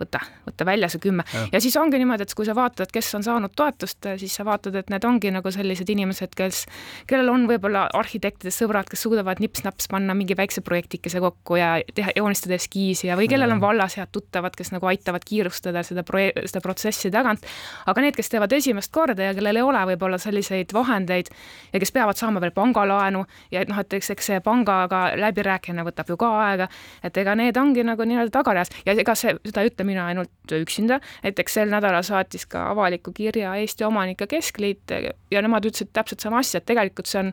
võta, 0.00 0.20
võta 0.46 0.66
välja 0.68 0.88
see 0.92 1.02
kümme. 1.02 1.24
ja 1.52 1.60
siis 1.60 1.76
ongi 1.76 1.98
niimoodi, 2.00 2.26
et 2.26 2.34
kui 2.36 2.46
sa 2.46 2.54
vaatad, 2.56 2.90
kes 2.92 3.10
on 3.18 3.24
saanud 3.26 3.54
toetust, 3.56 4.06
siis 4.20 4.34
sa 4.38 4.44
vaatad, 4.46 4.76
et 4.78 4.90
need 4.92 5.04
ongi 5.04 5.32
nagu 5.34 5.50
sellised 5.52 5.88
inimesed, 5.90 6.34
kes, 6.38 6.64
kellel 7.10 7.32
on 7.32 7.46
võib-olla 7.50 7.86
arhitektidest 7.98 8.62
sõbrad, 8.62 8.88
kes 8.90 9.02
suudavad 9.06 9.42
nips-naps 9.42 9.88
panna 9.90 10.16
mingi 10.18 10.36
väikse 10.38 10.62
projektikese 10.66 11.22
kokku 11.24 11.58
ja 11.60 11.74
teha, 11.94 12.14
joonistada 12.16 12.56
eskiisi 12.58 13.08
ja, 13.10 13.16
või 13.18 13.28
kellel 13.30 13.56
on 13.56 13.62
vallas 13.62 13.98
head 13.98 14.12
tuttavad, 14.14 14.56
kes 14.56 14.72
nagu 14.74 14.88
aitavad 14.90 15.24
kiirustada 15.26 15.82
seda 15.86 16.04
proje-, 16.06 16.32
seda 16.46 16.62
protsessi 16.64 17.10
tagant. 17.14 17.44
aga 17.86 18.04
need, 18.04 18.16
kes 18.18 18.32
teevad 18.32 18.52
esimest 18.52 18.92
korda 18.94 19.30
ja 19.30 19.34
kellel 19.36 19.60
ei 19.60 19.66
ole 19.66 19.84
võib-olla 19.92 20.18
selliseid 20.22 20.72
vahendeid 20.74 21.30
ja 21.72 21.82
kes 21.82 21.92
peavad 21.94 22.18
saama 22.18 22.42
veel 22.44 22.54
pangalaenu 22.56 23.24
ja 23.54 23.64
noh, 23.68 23.80
et 23.82 23.98
eks, 23.98 24.12
eks 24.14 24.30
see 24.32 24.40
pangaga 24.44 25.02
läbirääkimine 25.18 25.84
võtab 25.86 26.12
ju 26.12 26.18
ka 26.20 26.30
aega, 26.44 26.68
et 27.04 27.16
ega 27.20 27.34
need 27.38 27.56
ongi 27.60 27.84
nagu 27.86 28.06
nii-öelda 28.08 28.34
tagareas 28.34 28.72
ja 28.86 28.94
ega 28.94 29.14
see, 29.18 29.34
seda 29.48 29.64
ei 29.64 29.72
ütle 29.72 29.87
mina 29.88 30.08
ainult 30.10 30.56
üksinda, 30.58 31.00
näiteks 31.24 31.58
sel 31.60 31.72
nädalal 31.72 32.04
saatis 32.06 32.46
ka 32.50 32.68
avaliku 32.72 33.14
kirja 33.16 33.56
Eesti 33.58 33.86
Omanike 33.88 34.28
Keskliit 34.30 34.94
ja 35.30 35.42
nemad 35.42 35.66
ütlesid 35.68 35.92
täpselt 35.96 36.24
sama 36.24 36.42
asja, 36.44 36.62
et 36.62 36.68
tegelikult 36.68 37.10
see 37.10 37.24
on 37.26 37.32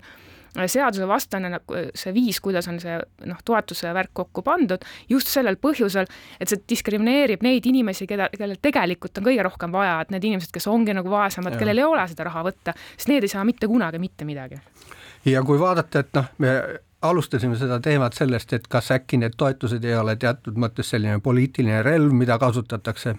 seadusevastane 0.72 1.50
nagu 1.52 1.80
see 1.98 2.14
viis, 2.16 2.40
kuidas 2.44 2.70
on 2.72 2.80
see 2.80 2.96
noh, 3.28 3.42
toetuse 3.46 3.92
värk 3.96 4.14
kokku 4.22 4.44
pandud, 4.46 4.86
just 5.12 5.32
sellel 5.32 5.60
põhjusel, 5.62 6.08
et 6.40 6.52
see 6.52 6.64
diskrimineerib 6.70 7.44
neid 7.46 7.68
inimesi, 7.68 8.08
keda, 8.10 8.30
kellel 8.36 8.60
tegelikult 8.64 9.20
on 9.20 9.28
kõige 9.28 9.46
rohkem 9.46 9.76
vaja, 9.76 10.00
et 10.06 10.16
need 10.16 10.30
inimesed, 10.32 10.54
kes 10.56 10.70
ongi 10.72 10.96
nagu 10.96 11.12
vaesemad, 11.12 11.58
kellel 11.60 11.84
ei 11.84 11.88
ole 11.88 12.08
seda 12.12 12.30
raha 12.30 12.46
võtta, 12.48 12.76
sest 12.96 13.12
need 13.12 13.28
ei 13.28 13.36
saa 13.36 13.46
mitte 13.48 13.70
kunagi 13.72 14.00
mitte 14.02 14.28
midagi. 14.28 14.62
ja 15.26 15.44
kui 15.44 15.60
vaadata, 15.60 16.06
et 16.06 16.16
noh, 16.16 16.32
me 16.40 16.56
alustasime 17.10 17.58
seda 17.60 17.80
teemat 17.84 18.14
sellest, 18.14 18.54
et 18.54 18.68
kas 18.72 18.92
äkki 18.96 19.20
need 19.22 19.38
toetused 19.38 19.84
ei 19.86 19.96
ole 19.98 20.16
teatud 20.20 20.58
mõttes 20.62 20.90
selline 20.94 21.20
poliitiline 21.24 21.82
relv, 21.86 22.14
mida 22.14 22.38
kasutatakse. 22.42 23.16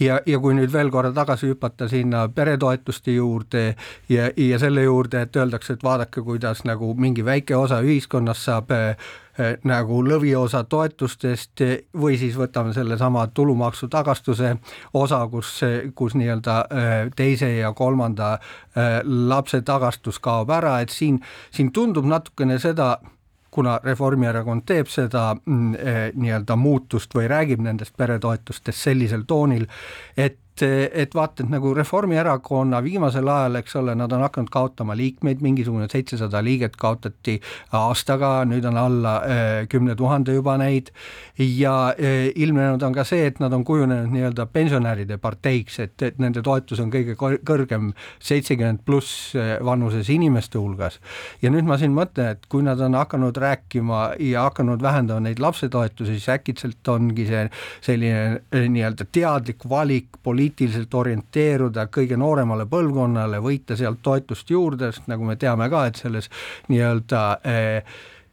ja, 0.00 0.20
ja 0.26 0.38
kui 0.38 0.54
nüüd 0.54 0.72
veel 0.72 0.90
korra 0.90 1.12
tagasi 1.12 1.52
hüpata 1.52 1.88
sinna 1.88 2.28
peretoetuste 2.28 3.12
juurde 3.12 3.64
ja, 4.08 4.30
ja 4.36 4.58
selle 4.58 4.82
juurde, 4.82 5.22
et 5.22 5.36
öeldakse, 5.36 5.72
et 5.72 5.84
vaadake, 5.84 6.22
kuidas 6.22 6.64
nagu 6.64 6.94
mingi 6.94 7.24
väike 7.24 7.56
osa 7.56 7.80
ühiskonnast 7.84 8.48
saab 8.48 8.70
äh, 8.70 8.96
nagu 9.64 10.00
lõviosa 10.02 10.64
toetustest 10.68 11.62
või 11.94 12.18
siis 12.18 12.36
võtame 12.38 12.72
sellesama 12.74 13.26
tulumaksu 13.34 13.88
tagastuse 13.88 14.56
osa, 14.98 15.20
kus, 15.30 15.60
kus 15.94 16.16
nii-öelda 16.18 16.56
eh, 16.70 16.96
teise 17.16 17.52
ja 17.58 17.72
kolmanda 17.72 18.36
lapse 19.04 19.62
tagastus 19.62 20.18
kaob 20.22 20.50
ära, 20.54 20.78
et 20.80 20.90
siin, 20.94 21.20
siin 21.54 21.72
tundub 21.74 22.06
natukene 22.06 22.58
seda, 22.62 22.96
kuna 23.50 23.78
Reformierakond 23.84 24.66
teeb 24.66 24.90
seda 24.92 25.30
mm, 25.34 26.12
nii-öelda 26.14 26.56
muutust 26.56 27.14
või 27.14 27.28
räägib 27.30 27.62
nendest 27.64 27.96
peretoetustest 27.96 28.88
sellisel 28.88 29.24
toonil, 29.28 29.66
et 30.16 30.38
et, 30.66 31.14
vaata, 31.14 31.44
et 31.44 31.50
nagu 31.52 31.72
Reformierakonna 31.76 32.80
viimasel 32.84 33.28
ajal, 33.28 33.58
eks 33.60 33.76
ole, 33.80 33.94
nad 33.98 34.12
on 34.12 34.24
hakanud 34.24 34.50
kaotama 34.52 34.96
liikmeid, 34.98 35.42
mingisugune 35.44 35.88
seitsesada 35.90 36.42
liiget 36.44 36.76
kaotati 36.80 37.38
aastaga, 37.76 38.44
nüüd 38.48 38.66
on 38.68 38.78
alla 38.80 39.14
äh, 39.22 39.68
kümne 39.70 39.96
tuhande 39.98 40.34
juba 40.36 40.56
neid 40.60 40.90
ja 41.38 41.92
äh, 41.94 42.28
ilmnenud 42.34 42.82
on 42.82 42.96
ka 42.96 43.04
see, 43.08 43.28
et 43.30 43.40
nad 43.42 43.54
on 43.54 43.64
kujunenud 43.68 44.12
nii-öelda 44.14 44.48
pensionäride 44.52 45.18
parteiks, 45.22 45.78
et, 45.84 45.96
et 46.02 46.18
nende 46.22 46.42
toetus 46.44 46.82
on 46.82 46.92
kõige 46.92 47.16
kõrgem 47.18 47.92
seitsekümmend 48.18 48.84
pluss 48.88 49.34
äh, 49.38 49.56
vanuses 49.64 50.10
inimeste 50.12 50.58
hulgas. 50.58 51.00
ja 51.42 51.52
nüüd 51.54 51.68
ma 51.68 51.78
siin 51.78 51.94
mõtlen, 51.96 52.36
et 52.36 52.48
kui 52.50 52.64
nad 52.66 52.80
on 52.84 52.98
hakanud 52.98 53.36
rääkima 53.36 54.02
ja 54.22 54.48
hakanud 54.48 54.82
vähendama 54.82 55.26
neid 55.28 55.42
lapsetoetusi, 55.42 56.18
siis 56.18 56.28
äkitselt 56.34 56.88
ongi 56.88 57.28
see 57.28 57.46
selline 57.84 58.68
nii-öelda 58.68 59.06
teadlik 59.12 59.64
valik 59.68 60.18
poliitiliselt 60.22 60.47
poliitiliselt 60.48 60.94
orienteeruda 60.94 61.86
kõige 61.92 62.16
nooremale 62.16 62.64
põlvkonnale, 62.66 63.40
võita 63.40 63.76
sealt 63.76 64.00
toetust 64.02 64.48
juurde, 64.50 64.92
sest 64.92 65.08
nagu 65.08 65.24
me 65.24 65.36
teame 65.36 65.68
ka, 65.68 65.86
et 65.86 65.96
selles 65.96 66.30
nii-öelda 66.68 67.22
eh, 67.44 67.84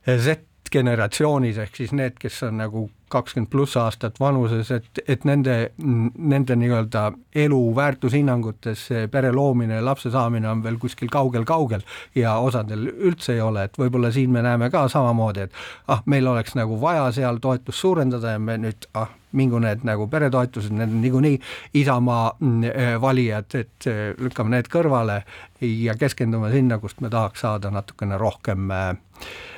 Z-generatsioonis 0.08 1.58
ehk 1.58 1.76
siis 1.76 1.92
need, 1.92 2.16
kes 2.20 2.44
on 2.48 2.58
nagu 2.62 2.90
kakskümmend 3.10 3.50
pluss 3.52 3.78
aastat 3.78 4.20
vanuses, 4.20 4.72
et, 4.72 5.02
et 5.08 5.26
nende, 5.28 5.72
nende 5.78 6.56
nii-öelda 6.60 7.06
elu 7.46 7.60
väärtushinnangutes 7.76 8.88
pere 9.12 9.32
loomine, 9.36 9.82
lapse 9.86 10.12
saamine 10.14 10.50
on 10.50 10.64
veel 10.64 10.80
kuskil 10.82 11.12
kaugel-kaugel 11.14 11.86
ja 12.16 12.38
osadel 12.42 12.88
üldse 12.90 13.36
ei 13.36 13.44
ole, 13.46 13.68
et 13.68 13.78
võib-olla 13.80 14.12
siin 14.14 14.34
me 14.34 14.44
näeme 14.46 14.70
ka 14.74 14.88
samamoodi, 14.92 15.48
et 15.48 15.62
ah, 15.88 16.02
meil 16.06 16.28
oleks 16.28 16.58
nagu 16.58 16.80
vaja 16.82 17.12
seal 17.16 17.42
toetust 17.44 17.80
suurendada 17.80 18.36
ja 18.36 18.42
me 18.42 18.58
nüüd 18.62 18.90
ah, 18.94 19.12
mingu 19.36 19.60
need 19.60 19.84
nagu 19.84 20.08
peretoetused, 20.08 20.72
need 20.72 20.94
on 20.94 21.02
niikuinii 21.04 21.40
Isamaa 21.82 22.30
mm, 22.40 23.02
valijad, 23.04 23.52
et 23.60 23.90
eh, 23.92 24.06
lükkame 24.18 24.56
need 24.56 24.72
kõrvale 24.72 25.22
ja 25.62 25.96
keskendume 26.00 26.52
sinna, 26.54 26.80
kust 26.80 27.04
me 27.04 27.12
tahaks 27.12 27.44
saada 27.46 27.72
natukene 27.74 28.18
rohkem 28.22 28.72
Äh, 28.72 29.55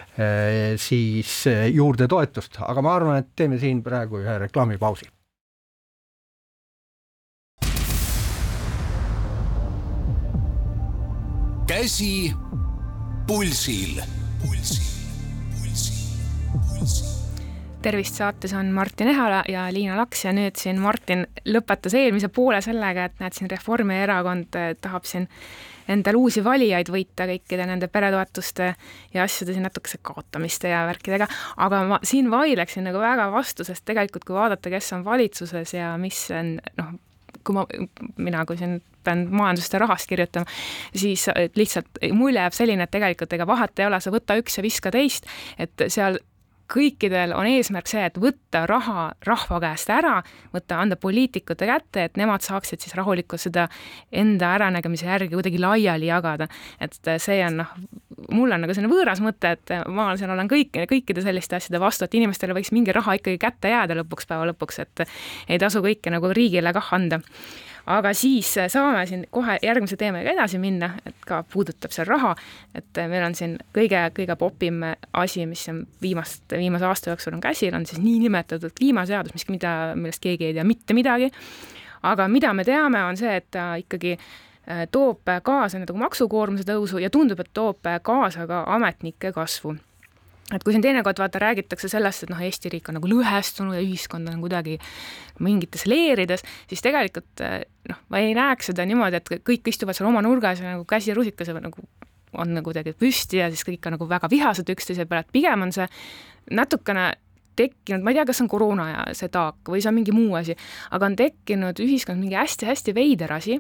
siis 0.82 1.44
äh, 1.48 1.68
juurde 1.70 2.08
toetust, 2.10 2.58
aga 2.66 2.82
ma 2.82 2.96
arvan, 2.98 3.22
et 3.22 3.36
teeme 3.38 3.60
siin 3.62 3.84
praegu 3.86 4.24
ühe 4.24 4.40
reklaamipausi. 4.48 5.12
käsi 11.68 12.34
pulsil, 13.28 14.00
pulsil, 14.42 14.86
pulsil, 15.52 15.98
pulsil. 16.72 17.10
Tervist, 17.84 18.16
saates 18.16 18.54
on 18.54 18.72
Martin 18.74 19.12
Ehala 19.12 19.44
ja 19.48 19.68
Liina 19.74 19.98
Laks 20.00 20.26
ja 20.26 20.32
nüüd 20.34 20.56
siin 20.58 20.80
Martin 20.82 21.26
lõpetas 21.46 21.94
eelmise 22.00 22.32
poole 22.34 22.62
sellega, 22.66 23.06
et 23.06 23.20
näed, 23.22 23.36
siin 23.38 23.52
Reformierakond 23.52 24.58
äh, 24.58 24.72
tahab 24.82 25.06
siin 25.06 25.28
endale 25.88 26.20
uusi 26.20 26.44
valijaid 26.44 26.92
võita 26.94 27.28
kõikide 27.30 27.68
nende 27.70 27.90
peretoetuste 27.92 28.70
ja 29.14 29.24
asjade 29.24 29.56
siin 29.56 29.66
natukese 29.68 30.00
kaotamiste 30.02 30.72
ja 30.72 30.84
värkidega, 30.90 31.28
aga 31.64 31.82
ma 31.90 32.00
siin 32.04 32.32
vaidleksin 32.32 32.88
nagu 32.88 33.02
väga 33.02 33.30
vastu, 33.34 33.66
sest 33.68 33.86
tegelikult 33.88 34.28
kui 34.28 34.38
vaadata, 34.38 34.72
kes 34.74 34.94
on 34.98 35.06
valitsuses 35.08 35.74
ja 35.78 35.94
mis 36.02 36.26
on 36.36 36.58
noh, 36.80 36.94
kui 37.48 37.56
ma, 37.56 37.66
mina 38.18 38.46
kui 38.48 38.60
siin 38.60 38.80
pean 39.08 39.28
majandust 39.32 39.74
ja 39.74 39.80
rahast 39.84 40.10
kirjutama, 40.10 40.48
siis 40.96 41.28
lihtsalt 41.56 42.02
mulje 42.12 42.42
jääb 42.44 42.56
selline, 42.56 42.88
et 42.88 42.92
tegelikult 42.92 43.38
ega 43.38 43.48
vahet 43.48 43.80
ei 43.80 43.88
ole, 43.88 44.02
sa 44.04 44.12
võta 44.14 44.36
üks 44.40 44.60
ja 44.60 44.66
viska 44.66 44.92
teist, 44.94 45.30
et 45.58 45.88
seal 45.88 46.20
kõikidel 46.72 47.34
on 47.36 47.48
eesmärk 47.48 47.90
see, 47.90 48.04
et 48.10 48.18
võtta 48.22 48.66
raha 48.70 49.08
rahva 49.26 49.60
käest 49.64 49.92
ära, 49.94 50.18
võtta, 50.54 50.80
anda 50.84 50.98
poliitikute 51.00 51.68
kätte, 51.70 52.08
et 52.08 52.20
nemad 52.20 52.44
saaksid 52.46 52.84
siis 52.84 52.96
rahulikult 52.98 53.42
seda 53.42 53.68
enda 54.12 54.54
äranägemise 54.58 55.08
järgi 55.08 55.34
kuidagi 55.36 55.62
laiali 55.62 56.10
jagada. 56.12 56.48
et 56.80 56.98
see 57.24 57.40
on 57.46 57.62
noh, 57.64 57.74
mul 58.32 58.52
on 58.52 58.66
nagu 58.66 58.76
selline 58.76 58.92
võõras 58.92 59.22
mõte, 59.24 59.54
et 59.58 59.76
ma 59.88 60.10
siin 60.18 60.34
olen 60.34 60.50
kõik, 60.52 60.76
kõikide 60.90 61.24
selliste 61.24 61.60
asjade 61.60 61.80
vastu, 61.80 62.06
et 62.06 62.20
inimestele 62.20 62.56
võiks 62.58 62.74
mingi 62.76 62.96
raha 62.96 63.18
ikkagi 63.20 63.40
kätte 63.42 63.72
jääda 63.72 64.02
lõpuks 64.02 64.28
päeva 64.28 64.50
lõpuks, 64.52 64.82
et 64.84 65.08
ei 65.48 65.60
tasu 65.62 65.84
kõike 65.86 66.12
nagu 66.14 66.32
riigile 66.36 66.74
kah 66.76 66.94
anda 66.98 67.22
aga 67.88 68.12
siis 68.14 68.50
äh, 68.58 68.68
saame 68.72 69.06
siin 69.08 69.26
kohe 69.32 69.58
järgmise 69.64 69.98
teemaga 70.00 70.32
edasi 70.34 70.60
minna, 70.60 70.92
et 71.08 71.16
ka 71.28 71.42
puudutab 71.54 71.94
see 71.96 72.06
raha, 72.08 72.34
et 72.76 73.00
äh, 73.00 73.08
meil 73.12 73.24
on 73.28 73.36
siin 73.38 73.56
kõige, 73.76 74.02
kõige 74.18 74.36
popim 74.40 74.84
asi, 75.14 75.46
mis 75.50 75.64
on 75.72 75.84
viimast, 76.04 76.44
viimase 76.52 76.88
aasta 76.88 77.14
jooksul 77.14 77.38
on 77.38 77.44
käsil, 77.44 77.76
on 77.76 77.88
siis 77.88 78.02
niinimetatud 78.04 78.76
kliimaseadus, 78.78 79.36
mis, 79.38 79.48
mida, 79.54 79.74
millest 79.96 80.24
keegi 80.24 80.52
ei 80.52 80.58
tea 80.58 80.68
mitte 80.68 80.98
midagi. 80.98 81.32
aga 82.04 82.28
mida 82.28 82.54
me 82.54 82.64
teame, 82.64 83.04
on 83.04 83.18
see, 83.18 83.40
et 83.40 83.48
ta 83.52 83.74
ikkagi 83.80 84.18
äh, 84.18 84.86
toob 84.92 85.24
kaasa 85.44 85.80
nagu 85.80 85.98
maksukoormuse 85.98 86.68
tõusu 86.68 87.02
ja 87.02 87.10
tundub, 87.10 87.40
et 87.40 87.54
toob 87.54 87.88
kaasa 88.04 88.48
ka 88.48 88.64
ametnike 88.76 89.32
kasvu 89.32 89.78
et 90.54 90.64
kui 90.64 90.76
siin 90.76 90.84
teinekord 90.86 91.20
vaata 91.20 91.42
räägitakse 91.44 91.90
sellest, 91.92 92.24
et 92.24 92.32
noh, 92.32 92.42
Eesti 92.44 92.72
riik 92.72 92.90
on 92.90 93.00
nagu 93.00 93.10
lõhestunud 93.12 93.76
ja 93.76 93.84
ühiskond 93.84 94.30
on 94.32 94.40
kuidagi 94.44 94.78
mingites 95.44 95.86
leerides, 95.90 96.46
siis 96.70 96.84
tegelikult 96.86 97.44
noh, 97.92 98.02
ma 98.14 98.24
ei 98.24 98.36
näeks 98.38 98.72
seda 98.72 98.86
niimoodi, 98.88 99.20
et 99.20 99.48
kõik 99.48 99.72
istuvad 99.74 99.98
seal 99.98 100.10
oma 100.10 100.24
nurgas 100.26 100.64
ja 100.64 100.72
nagu 100.72 100.88
käsi 100.88 101.16
rusikasega 101.18 101.64
nagu 101.68 101.84
on 102.38 102.52
nagu 102.54 102.68
kuidagi 102.68 102.94
püsti 102.98 103.42
ja 103.42 103.52
siis 103.52 103.64
kõik 103.68 103.86
on 103.88 103.98
nagu 103.98 104.08
väga 104.10 104.30
vihased 104.32 104.70
üksteise 104.72 105.08
peale, 105.08 105.26
et 105.26 105.36
pigem 105.36 105.64
on 105.66 105.72
see 105.76 105.88
natukene 106.56 107.14
tekkinud, 107.58 108.04
ma 108.06 108.14
ei 108.14 108.20
tea, 108.20 108.26
kas 108.30 108.40
see 108.40 108.46
on 108.46 108.52
koroona 108.52 108.88
ja 108.90 109.06
see 109.18 109.32
taak 109.34 109.72
või 109.72 109.82
see 109.82 109.90
on 109.92 109.98
mingi 109.98 110.14
muu 110.16 110.36
asi, 110.38 110.56
aga 110.94 111.10
on 111.10 111.16
tekkinud 111.18 111.80
ühiskonnas 111.84 112.22
mingi 112.22 112.38
hästi-hästi 112.38 112.94
veider 112.96 113.34
asi, 113.34 113.58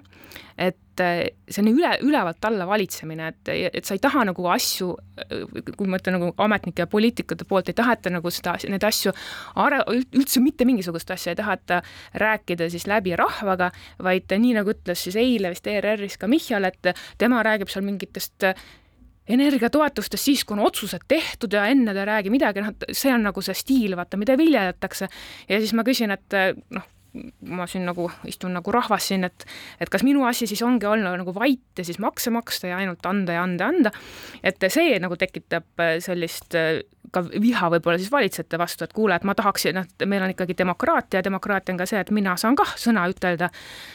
et 0.57 0.75
eh, 0.75 0.83
selline 1.01 1.73
üle, 1.75 1.91
ülevalt 2.05 2.45
alla 2.47 2.67
valitsemine, 2.69 3.27
et, 3.33 3.51
et 3.79 3.85
sa 3.85 3.95
ei 3.97 4.01
taha 4.03 4.25
nagu 4.29 4.47
asju, 4.51 4.89
kui 5.77 5.89
ma 5.89 5.99
ütlen 5.99 6.17
nagu 6.17 6.31
ametnike 6.43 6.85
ja 6.85 6.89
poliitikute 6.91 7.47
poolt, 7.49 7.71
ei 7.71 7.77
taheta 7.77 8.11
nagu 8.13 8.31
seda, 8.33 8.55
neid 8.71 8.83
asju 8.87 9.13
are-, 9.63 9.83
üldse 10.17 10.41
mitte 10.43 10.67
mingisugust 10.67 11.11
asja 11.13 11.33
ei 11.33 11.39
taheta 11.39 11.81
rääkida 12.23 12.69
siis 12.73 12.87
läbi 12.89 13.15
rahvaga, 13.19 13.71
vaid 14.03 14.33
nii, 14.33 14.57
nagu 14.59 14.73
ütles 14.73 15.07
siis 15.07 15.19
eile 15.19 15.53
vist 15.53 15.67
ERR-is 15.67 16.17
ka 16.21 16.29
Michal, 16.31 16.67
et 16.69 16.93
tema 17.17 17.43
räägib 17.45 17.71
seal 17.71 17.85
mingitest 17.87 18.51
energiatoetustest 19.27 20.23
siis, 20.23 20.43
kui 20.47 20.55
on 20.55 20.65
otsused 20.65 21.03
tehtud 21.07 21.53
ja 21.53 21.65
enne 21.67 21.93
ta 21.93 22.03
ei 22.03 22.11
räägi 22.11 22.31
midagi, 22.31 22.63
noh, 22.63 22.75
see 22.91 23.11
on 23.13 23.25
nagu 23.27 23.43
see 23.43 23.55
stiil, 23.57 23.97
vaata, 23.99 24.19
mida 24.19 24.37
viljeletakse. 24.39 25.09
ja 25.49 25.59
siis 25.59 25.73
ma 25.75 25.83
küsin, 25.87 26.13
et 26.15 26.37
noh, 26.75 26.85
ma 27.41 27.67
siin 27.69 27.85
nagu 27.87 28.09
istun 28.27 28.55
nagu 28.57 28.73
rahvas 28.73 29.09
siin, 29.11 29.27
et 29.27 29.47
et 29.79 29.89
kas 29.89 30.05
minu 30.07 30.25
asi 30.27 30.47
siis 30.47 30.61
ongi 30.65 30.87
olla 30.89 31.15
nagu 31.17 31.33
vait 31.35 31.79
ja 31.79 31.85
siis 31.85 31.99
makse 32.03 32.33
maksta 32.33 32.71
ja 32.71 32.81
ainult 32.81 33.05
anda 33.05 33.37
ja 33.37 33.43
anda 33.43 33.63
ja 33.63 33.73
anda. 33.75 33.91
et 34.43 34.69
see 34.71 34.99
nagu 34.99 35.15
tekitab 35.15 35.85
sellist 36.03 36.55
ka 37.11 37.23
viha 37.23 37.69
võib-olla 37.71 37.99
siis 37.99 38.11
valitsejate 38.11 38.59
vastu, 38.59 38.85
et 38.85 38.93
kuule, 38.95 39.15
et 39.15 39.25
ma 39.27 39.35
tahaksin, 39.37 39.77
noh, 39.77 39.87
meil 40.09 40.25
on 40.25 40.33
ikkagi 40.33 40.57
demokraatia, 40.59 41.23
demokraatia 41.23 41.73
on 41.73 41.79
ka 41.81 41.87
see, 41.89 42.01
et 42.03 42.11
mina 42.15 42.35
saan 42.39 42.57
kah 42.59 42.73
sõna 42.79 43.05
ütelda 43.11 43.49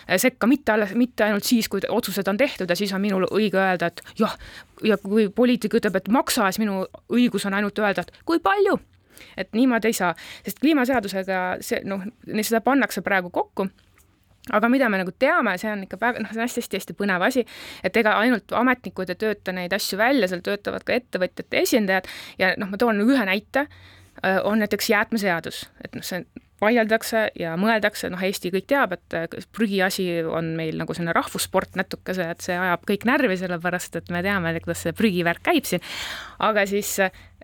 sekka, 0.08 0.48
mitte 0.50 0.74
alles, 0.74 0.94
mitte 0.98 1.26
ainult 1.26 1.46
siis, 1.48 1.68
kui 1.72 1.82
otsused 1.88 2.28
on 2.32 2.40
tehtud 2.40 2.70
ja 2.70 2.78
siis 2.78 2.94
on 2.96 3.02
minul 3.04 3.28
õige 3.30 3.60
öelda, 3.60 3.92
et 3.92 4.02
jah, 4.20 4.36
ja 4.86 4.98
kui 5.02 5.28
poliitik 5.34 5.76
ütleb, 5.78 6.00
et 6.00 6.08
maksa, 6.12 6.48
siis 6.50 6.62
minu 6.62 6.86
õigus 7.12 7.46
on 7.48 7.58
ainult 7.58 7.78
öelda, 7.82 8.06
et 8.06 8.24
kui 8.28 8.40
palju 8.42 8.78
et 9.36 9.52
niimoodi 9.56 9.92
ei 9.92 9.96
saa, 9.96 10.12
sest 10.44 10.60
kliimaseadusega 10.62 11.40
see 11.64 11.80
noh, 11.88 12.04
seda 12.42 12.62
pannakse 12.64 13.04
praegu 13.04 13.30
kokku. 13.30 13.68
Aga 14.50 14.66
mida 14.66 14.88
me 14.90 14.98
nagu 14.98 15.12
teame, 15.22 15.54
see 15.60 15.70
on 15.70 15.84
ikka 15.84 16.00
väga, 16.00 16.22
noh, 16.24 16.32
see 16.32 16.40
on 16.40 16.48
hästi-hästi-hästi 16.48 16.96
põnev 16.98 17.22
asi, 17.22 17.44
et 17.86 17.96
ega 17.96 18.16
ainult 18.18 18.50
ametnikud 18.58 19.12
ei 19.14 19.18
tööta 19.20 19.54
neid 19.54 19.74
asju 19.76 20.00
välja, 20.00 20.26
seal 20.30 20.42
töötavad 20.42 20.82
ka 20.86 20.96
ettevõtjate 20.98 21.60
esindajad. 21.62 22.08
Ja 22.42 22.50
noh, 22.58 22.72
ma 22.72 22.80
toon 22.80 22.98
ühe 23.04 23.26
näite, 23.28 23.68
on 24.42 24.58
näiteks 24.58 24.90
jäätmeseadus, 24.90 25.68
et 25.84 25.94
noh, 25.94 26.02
see 26.06 26.24
vaieldakse 26.62 27.24
ja 27.38 27.54
mõeldakse, 27.58 28.10
noh, 28.12 28.22
Eesti 28.22 28.52
kõik 28.54 28.68
teab, 28.70 28.94
et 28.94 29.36
prügiasi 29.54 30.06
on 30.26 30.52
meil 30.58 30.78
nagu 30.78 30.94
selline 30.94 31.14
rahvussport 31.16 31.78
natukese, 31.78 32.28
et 32.34 32.44
see 32.44 32.56
ajab 32.58 32.86
kõik 32.88 33.06
närvi, 33.08 33.38
sellepärast 33.40 33.98
et 33.98 34.12
me 34.14 34.22
teame, 34.24 34.54
kuidas 34.62 34.84
see 34.86 34.94
prügivärk 34.96 35.42
käib 35.48 35.66
siin. 35.68 35.82
aga 36.38 36.66
siis 36.70 36.94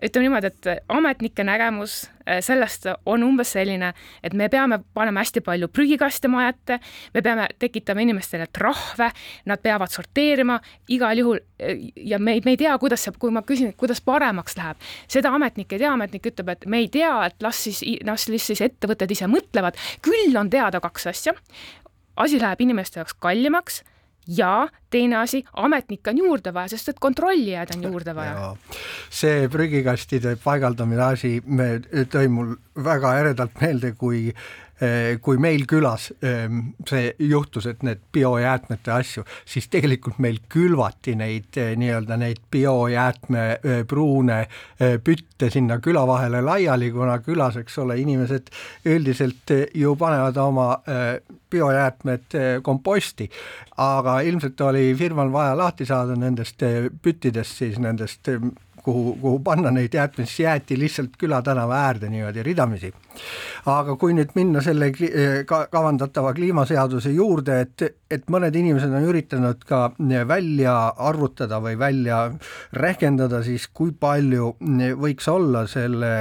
ütleme 0.03 0.27
niimoodi, 0.27 0.49
et 0.49 0.85
ametnike 0.91 1.43
nägemus 1.43 1.95
äh, 2.27 2.39
sellest 2.45 2.87
on 3.09 3.23
umbes 3.23 3.51
selline, 3.55 3.91
et 4.23 4.33
me 4.37 4.49
peame 4.49 4.79
panema 4.95 5.23
hästi 5.23 5.43
palju 5.45 5.69
prügikaste 5.73 6.31
maja 6.31 6.53
ette, 6.53 6.79
me 7.13 7.23
peame 7.25 7.47
tekitama 7.59 8.03
inimestele 8.05 8.47
trahve, 8.53 9.09
nad 9.49 9.63
peavad 9.63 9.91
sorteerima 9.93 10.59
igal 10.95 11.23
juhul 11.23 11.41
äh, 11.41 11.83
ja 11.95 12.19
me 12.19 12.37
ei, 12.37 12.43
me 12.45 12.55
ei 12.55 12.61
tea, 12.63 12.77
kuidas 12.81 13.05
see, 13.05 13.15
kui 13.19 13.33
ma 13.35 13.43
küsin, 13.47 13.73
kuidas 13.79 14.01
paremaks 14.05 14.57
läheb, 14.59 14.89
seda 15.11 15.33
ametnik 15.35 15.75
ei 15.75 15.83
tea, 15.83 15.93
ametnik 15.93 16.31
ütleb, 16.31 16.55
et 16.55 16.65
me 16.69 16.83
ei 16.83 16.89
tea, 16.93 17.13
et 17.27 17.45
las 17.45 17.63
siis, 17.67 17.83
las 18.07 18.29
siis 18.29 18.63
ettevõtted 18.65 19.11
ise 19.15 19.29
mõtlevad, 19.31 19.79
küll 20.05 20.35
on 20.39 20.51
teada 20.53 20.81
kaks 20.83 21.09
asja, 21.11 21.35
asi 22.19 22.39
läheb 22.39 22.61
inimeste 22.67 22.99
jaoks 22.99 23.15
kallimaks 23.19 23.83
ja 24.37 24.67
teine 24.89 25.17
asi, 25.23 25.43
ametnikke 25.53 26.13
on 26.13 26.21
juurde 26.23 26.53
vaja, 26.53 26.73
sest 26.73 26.93
et 26.93 26.99
kontrollijaid 27.01 27.75
on 27.75 27.83
juurde 27.89 28.15
vaja. 28.15 28.55
see 29.09 29.47
prügikastide 29.49 30.35
paigaldamine 30.43 31.03
asi 31.03 31.35
tõi 32.13 32.27
mul 32.29 32.55
väga 32.83 33.15
eredalt 33.19 33.61
meelde, 33.61 33.93
kui 33.97 34.29
kui 35.21 35.37
meil 35.41 35.65
külas 35.67 36.09
ehm, 36.23 36.59
see 36.87 37.11
juhtus, 37.27 37.67
et 37.67 37.81
need 37.83 37.99
biojäätmete 38.15 38.93
asju, 38.95 39.25
siis 39.45 39.67
tegelikult 39.71 40.21
meil 40.23 40.39
külvati 40.51 41.17
neid 41.19 41.57
eh, 41.59 41.73
nii-öelda 41.79 42.17
neid 42.19 42.39
biojäätme 42.51 43.43
eh, 43.57 43.81
pruune 43.89 44.39
pütte 45.03 45.49
sinna 45.51 45.79
küla 45.83 46.05
vahele 46.07 46.41
laiali, 46.45 46.91
kuna 46.95 47.17
külas, 47.23 47.57
eks 47.59 47.77
ole, 47.83 47.97
inimesed 47.99 48.47
üldiselt 48.87 49.51
ju 49.75 49.95
panevad 49.99 50.37
oma 50.39 50.69
biojäätmed 51.51 52.37
komposti, 52.63 53.27
aga 53.77 54.19
ilmselt 54.27 54.61
oli 54.61 54.93
firmal 54.97 55.31
vaja 55.33 55.57
lahti 55.57 55.87
saada 55.89 56.15
nendest 56.15 56.63
püttidest 57.03 57.59
siis 57.59 57.79
nendest 57.81 58.29
kuhu, 58.89 59.15
kuhu 59.21 59.39
panna 59.45 59.71
neid 59.71 59.93
jäätmeid, 59.93 60.27
siis 60.27 60.39
jäeti 60.39 60.77
lihtsalt 60.79 61.17
külatänava 61.19 61.77
äärde 61.85 62.09
niimoodi 62.09 62.43
ridamisi. 62.43 62.93
aga 63.65 63.95
kui 63.99 64.13
nüüd 64.15 64.31
minna 64.35 64.61
selle 64.63 64.91
ka, 65.45 65.65
kavandatava 65.71 66.33
kliimaseaduse 66.33 67.11
juurde, 67.11 67.59
et, 67.65 67.83
et 68.11 68.29
mõned 68.31 68.55
inimesed 68.55 68.93
on 68.95 69.07
üritanud 69.11 69.65
ka 69.67 69.81
välja 70.27 70.75
arvutada 71.09 71.59
või 71.61 71.77
välja 71.79 72.21
rehkendada 72.73 73.43
siis, 73.43 73.67
kui 73.67 73.91
palju 73.91 74.55
võiks 74.99 75.27
olla 75.29 75.65
selle 75.67 76.13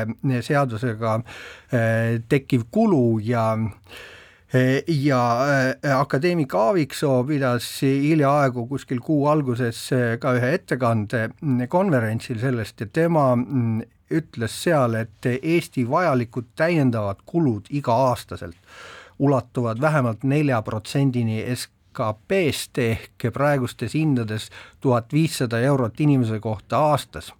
seadusega 0.42 1.18
eh, 1.72 2.18
tekkiv 2.28 2.68
kulu 2.74 3.18
ja 3.24 3.52
ja 4.88 5.22
äh, 5.84 6.00
akadeemik 6.00 6.54
Aaviksoo 6.54 7.24
pidas 7.24 7.66
hiljaaegu 7.82 8.66
kuskil 8.66 9.00
kuu 9.04 9.26
alguses 9.28 9.82
äh, 9.92 10.14
ka 10.20 10.32
ühe 10.38 10.54
ettekande 10.56 11.28
mm, 11.28 11.66
konverentsil 11.68 12.38
sellest 12.40 12.80
ja 12.80 12.86
tema 12.86 13.34
mm, 13.36 13.82
ütles 14.10 14.54
seal, 14.62 14.94
et 14.96 15.26
Eesti 15.36 15.84
vajalikud 15.90 16.54
täiendavad 16.56 17.20
kulud 17.26 17.68
iga-aastaselt 17.68 18.56
ulatuvad 19.18 19.80
vähemalt 19.80 20.24
nelja 20.24 20.62
protsendini 20.62 21.42
SKP-st 21.52 22.78
ehk 22.78 23.28
praegustes 23.34 23.92
hindades 23.98 24.48
tuhat 24.80 25.12
viissada 25.12 25.60
eurot 25.60 26.00
inimese 26.00 26.40
kohta 26.40 26.80
aastas 26.88 27.34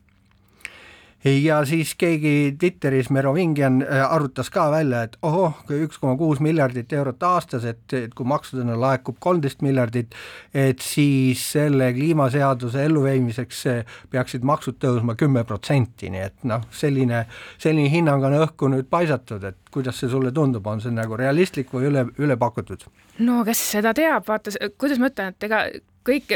ja 1.25 1.59
siis 1.67 1.95
keegi 1.99 2.57
Twitteris, 2.59 3.11
Merovingian 3.11 3.83
äh, 3.83 4.03
arvutas 4.07 4.51
ka 4.55 4.69
välja, 4.71 5.03
et 5.09 5.17
ohoh, 5.23 5.57
üks 5.75 5.99
koma 5.99 6.17
kuus 6.19 6.41
miljardit 6.45 6.93
eurot 6.93 7.23
aastas, 7.23 7.67
et, 7.69 7.85
et 7.93 8.15
kui 8.15 8.27
maksudena 8.29 8.77
laekub 8.81 9.19
kolmteist 9.21 9.63
miljardit, 9.67 10.15
et 10.55 10.83
siis 10.85 11.43
selle 11.53 11.91
kliimaseaduse 11.97 12.85
elluviimiseks 12.87 13.65
peaksid 14.11 14.47
maksud 14.47 14.79
tõusma 14.83 15.17
kümme 15.19 15.45
protsenti, 15.49 16.13
nii 16.15 16.25
et 16.31 16.49
noh, 16.49 16.65
selline, 16.71 17.25
selline 17.59 17.91
hinnang 17.93 18.25
on 18.29 18.39
õhku 18.43 18.71
nüüd 18.73 18.91
paisatud, 18.91 19.45
et 19.45 19.68
kuidas 19.75 20.01
see 20.01 20.11
sulle 20.11 20.33
tundub, 20.35 20.67
on 20.67 20.81
see 20.85 20.95
nagu 20.95 21.19
realistlik 21.19 21.73
või 21.75 21.91
üle, 21.91 22.07
üle 22.19 22.39
pakutud? 22.41 22.87
no 23.25 23.43
kes 23.47 23.63
seda 23.75 23.95
teab, 23.97 24.27
vaata, 24.29 24.55
kuidas 24.81 25.01
ma 25.03 25.13
ütlen, 25.13 25.35
et 25.35 25.49
ega 25.49 25.63
kõik, 26.09 26.33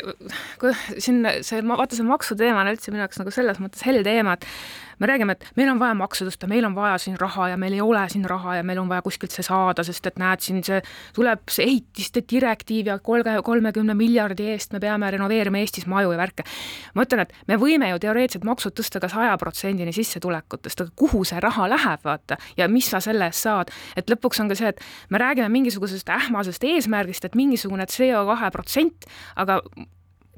siin 1.01 1.23
see, 1.45 1.63
vaata 1.65 1.97
see 1.97 2.07
maksuteema 2.07 2.65
on 2.65 2.73
üldse 2.75 2.93
minu 2.93 3.05
jaoks 3.05 3.21
nagu 3.23 3.35
selles 3.35 3.61
mõttes 3.63 3.85
hell 3.87 4.05
teema, 4.07 4.37
et 4.37 4.47
me 5.03 5.07
räägime, 5.07 5.33
et 5.33 5.47
meil 5.59 5.71
on 5.73 5.81
vaja 5.81 5.95
maksu 5.99 6.27
tõsta, 6.29 6.47
meil 6.47 6.65
on 6.69 6.77
vaja 6.77 6.95
siin 7.03 7.17
raha 7.19 7.49
ja 7.51 7.57
meil 7.59 7.75
ei 7.75 7.81
ole 7.83 8.03
siin 8.13 8.25
raha 8.29 8.61
ja 8.61 8.63
meil 8.67 8.79
on 8.79 8.91
vaja 8.91 9.03
kuskilt 9.03 9.35
see 9.35 9.43
saada, 9.43 9.83
sest 9.83 10.07
et 10.07 10.19
näed, 10.23 10.43
siin 10.45 10.61
see 10.63 10.79
tuleb 11.17 11.43
see 11.51 11.67
ehitiste 11.67 12.23
direktiiv 12.31 12.93
ja 12.93 12.99
kolme, 13.03 13.35
kolmekümne 13.43 13.97
miljardi 13.99 14.47
eest 14.53 14.77
me 14.77 14.81
peame 14.83 15.11
renoveerima 15.11 15.59
Eestis 15.59 15.89
maju 15.91 16.13
ja 16.15 16.21
värke. 16.21 16.45
ma 16.95 17.07
ütlen, 17.07 17.25
et 17.27 17.35
me 17.51 17.59
võime 17.59 17.89
ju 17.91 17.99
teoreetiliselt 18.05 18.47
maksud 18.47 18.77
tõsta 18.79 19.03
ka 19.03 19.11
saja 19.11 19.35
protsendini 19.39 19.95
sissetulekutest, 19.97 20.85
aga 20.85 20.95
kuhu 20.97 21.25
see 21.27 21.41
raha 21.43 21.67
läheb, 21.73 22.05
vaata, 22.05 22.39
ja 22.57 22.69
mis 22.71 22.91
sa 22.91 23.01
selle 23.03 23.27
eest 23.27 23.49
saad, 23.49 23.73
et 23.97 24.11
lõpuks 24.11 24.43
on 24.43 24.53
ka 24.53 24.59
see, 24.59 24.71
et 24.71 24.85
me 25.11 25.19
räägime 25.19 25.51
mingisugusest 25.51 26.15
ähmasest 26.15 26.63
eesmärgist, 26.69 27.27
et 27.27 27.35
mingisugune 27.39 27.89
CO2 27.91 28.53
protsent, 28.55 29.11
aga 29.35 29.59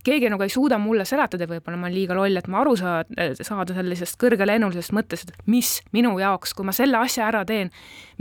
keegi 0.05 0.31
nagu 0.33 0.45
ei 0.45 0.53
suuda 0.53 0.79
mulle 0.81 1.07
seletada, 1.09 1.47
võib-olla 1.49 1.79
ma 1.79 1.88
olen 1.88 1.97
liiga 1.97 2.17
loll, 2.17 2.37
et 2.37 2.49
ma 2.51 2.61
aru 2.62 2.75
saa-, 2.79 3.05
saada 3.40 3.77
sellisest 3.77 4.19
kõrgelennulisest 4.21 4.95
mõttest, 4.97 5.33
et 5.33 5.49
mis 5.51 5.77
minu 5.97 6.14
jaoks, 6.21 6.55
kui 6.57 6.67
ma 6.69 6.75
selle 6.77 7.01
asja 7.01 7.29
ära 7.29 7.45
teen, 7.49 7.73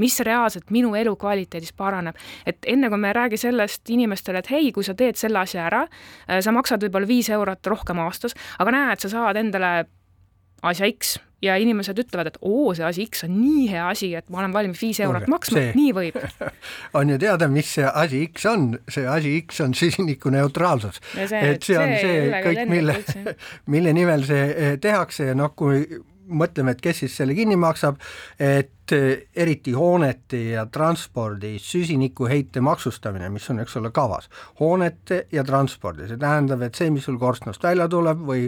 mis 0.02 0.20
reaalselt 0.26 0.72
minu 0.74 0.94
elukvaliteedis 1.00 1.74
paraneb. 1.78 2.16
et 2.46 2.58
enne 2.68 2.90
kui 2.90 2.98
me 2.98 3.12
ei 3.12 3.20
räägi 3.20 3.38
sellest 3.38 3.90
inimestele, 3.90 4.40
et 4.40 4.52
hei, 4.52 4.72
kui 4.72 4.84
sa 4.84 4.94
teed 4.94 5.20
selle 5.20 5.40
asja 5.40 5.68
ära, 5.68 5.84
sa 6.40 6.52
maksad 6.52 6.84
võib-olla 6.84 7.08
viis 7.08 7.30
eurot 7.30 7.68
rohkem 7.68 8.00
aastas, 8.00 8.36
aga 8.60 8.72
näed, 8.72 9.04
sa 9.04 9.10
saad 9.10 9.40
endale 9.40 9.76
asja 10.64 10.90
X 10.90 11.18
ja 11.44 11.58
inimesed 11.60 12.00
ütlevad, 12.00 12.32
et 12.32 12.40
oo, 12.42 12.72
see 12.78 12.86
asi 12.88 13.08
X 13.10 13.26
on 13.28 13.34
nii 13.36 13.66
hea 13.72 13.88
asi, 13.90 14.14
et 14.18 14.30
ma 14.32 14.42
olen 14.42 14.56
valmis 14.56 14.80
viis 14.82 15.02
eurot 15.04 15.28
maksma, 15.32 15.66
nii 15.76 15.92
võib. 15.96 16.20
On 17.00 17.12
ju 17.12 17.20
teada, 17.22 17.50
mis 17.52 17.74
see 17.78 17.90
asi 17.90 18.24
X 18.30 18.48
on, 18.50 18.70
see 18.92 19.06
asi 19.10 19.36
X 19.42 19.62
on 19.66 19.76
süsinikuneutraalsus. 19.78 21.02
et 21.18 21.64
see 21.66 21.78
on 21.80 21.94
see, 21.98 22.00
see 22.00 22.42
kõik, 22.48 22.64
mille, 22.72 22.98
mille 23.76 23.94
nimel 23.96 24.26
see 24.28 24.48
eh, 24.52 24.74
tehakse. 24.82 25.32
Ja 25.32 25.38
noh, 25.38 25.52
kui 25.58 25.84
mõtleme, 26.34 26.74
et 26.74 26.82
kes 26.84 27.04
siis 27.04 27.18
selle 27.20 27.36
kinni 27.38 27.58
maksab, 27.60 28.00
et 28.40 28.72
Eh, 28.94 29.28
eriti 29.36 29.72
hoonete 29.72 30.38
ja 30.52 30.66
transpordi 30.66 31.56
süsinikuheite 31.60 32.62
maksustamine, 32.62 33.30
mis 33.34 33.46
on, 33.50 33.62
eks 33.64 33.78
ole, 33.80 33.90
kavas, 33.96 34.28
hoonete 34.60 35.24
ja 35.34 35.44
transpordi, 35.48 36.06
see 36.10 36.20
tähendab, 36.22 36.62
et 36.66 36.78
see, 36.78 36.92
mis 36.94 37.08
sul 37.08 37.18
korstnast 37.22 37.64
välja 37.64 37.88
tuleb 37.90 38.22
või 38.28 38.44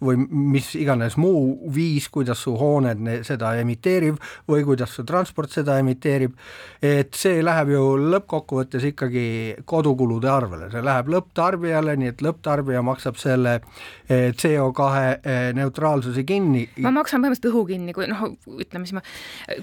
või 0.00 0.22
mis 0.30 0.70
iganes 0.78 1.18
muu 1.20 1.72
viis, 1.74 2.06
kuidas 2.12 2.40
su 2.46 2.54
hooned 2.56 3.02
seda 3.26 3.50
emiteerib 3.60 4.16
või 4.48 4.64
kuidas 4.68 4.94
su 4.96 5.04
transport 5.04 5.52
seda 5.52 5.76
emiteerib, 5.82 6.38
et 6.80 7.12
see 7.18 7.42
läheb 7.44 7.74
ju 7.74 7.82
lõppkokkuvõttes 8.14 8.86
ikkagi 8.92 9.26
kodukulude 9.68 10.30
arvele, 10.32 10.70
see 10.72 10.84
läheb 10.86 11.12
lõpptarbijale, 11.16 11.98
nii 12.00 12.14
et 12.14 12.24
lõpptarbija 12.24 12.84
maksab 12.86 13.20
selle 13.20 13.58
eh, 13.58 14.30
CO2 14.32 14.88
eh, 15.02 15.42
neutraalsuse 15.60 16.24
kinni. 16.24 16.68
ma 16.80 16.94
maksan 17.02 17.20
põhimõtteliselt 17.20 17.52
õhu 17.52 17.66
kinni, 17.74 17.96
kui 17.96 18.08
noh, 18.08 18.26
ütleme 18.56 18.88
siis 18.88 18.96
ma, 18.96 19.04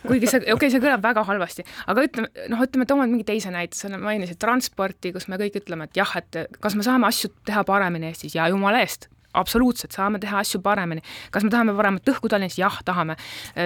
kui 0.06 0.18
kuigi 0.18 0.27
see, 0.32 0.44
okei 0.44 0.56
okay,, 0.56 0.74
see 0.74 0.84
kõlab 0.84 1.04
väga 1.04 1.26
halvasti, 1.28 1.68
aga 1.88 2.08
ütleme, 2.08 2.48
noh, 2.54 2.64
ütleme, 2.68 2.88
toome 2.90 3.10
mingi 3.12 3.28
teise 3.28 3.52
näite, 3.54 3.78
sa 3.80 3.92
mainisid 3.92 4.40
transporti, 4.42 5.14
kus 5.16 5.28
me 5.32 5.40
kõik 5.42 5.62
ütleme, 5.64 5.90
et 5.90 6.00
jah, 6.00 6.16
et 6.20 6.42
kas 6.64 6.78
me 6.78 6.86
saame 6.88 7.10
asju 7.10 7.34
teha 7.48 7.64
paremini 7.68 8.12
Eestis 8.12 8.36
ja 8.38 8.48
jumala 8.52 8.84
eest, 8.86 9.10
absoluutselt, 9.38 9.96
saame 9.96 10.20
teha 10.20 10.40
asju 10.42 10.62
paremini. 10.64 11.02
kas 11.32 11.46
me 11.46 11.52
tahame 11.54 11.76
paremat 11.78 12.12
õhku 12.12 12.30
Tallinnas? 12.32 12.58
jah, 12.60 12.80
tahame. 12.86 13.18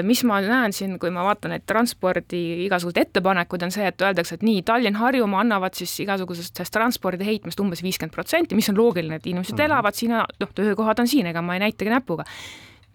mis 0.08 0.24
ma 0.28 0.42
näen 0.44 0.74
siin, 0.76 0.98
kui 1.00 1.12
ma 1.14 1.24
vaatan 1.28 1.56
neid 1.56 1.66
transpordi 1.70 2.42
igasuguseid 2.66 3.08
ettepanekuid, 3.08 3.68
on 3.68 3.74
see, 3.74 3.86
et 3.88 4.08
öeldakse, 4.08 4.40
et 4.40 4.46
nii, 4.48 4.64
Tallinn-Harjumaa 4.68 5.46
annavad 5.46 5.78
siis 5.78 5.94
igasugusest 6.06 6.58
sellest 6.58 6.76
transpordi 6.76 7.28
heitmest 7.28 7.60
umbes 7.64 7.84
viiskümmend 7.86 8.16
protsenti, 8.16 8.58
mis 8.58 8.70
on 8.72 8.80
loogiline, 8.80 9.22
et 9.22 9.28
inimesed 9.28 9.56
mm 9.56 9.60
-hmm. 9.60 9.70
elavad 9.70 9.96
siin 9.96 10.18
noh, 10.18 10.54
töökohad 10.56 11.00
on 11.00 11.08
siin, 11.08 11.32
ega 11.32 11.42
ma 11.42 11.56
ei 11.56 11.66
näitagi 11.68 11.94
näpuga 11.94 12.26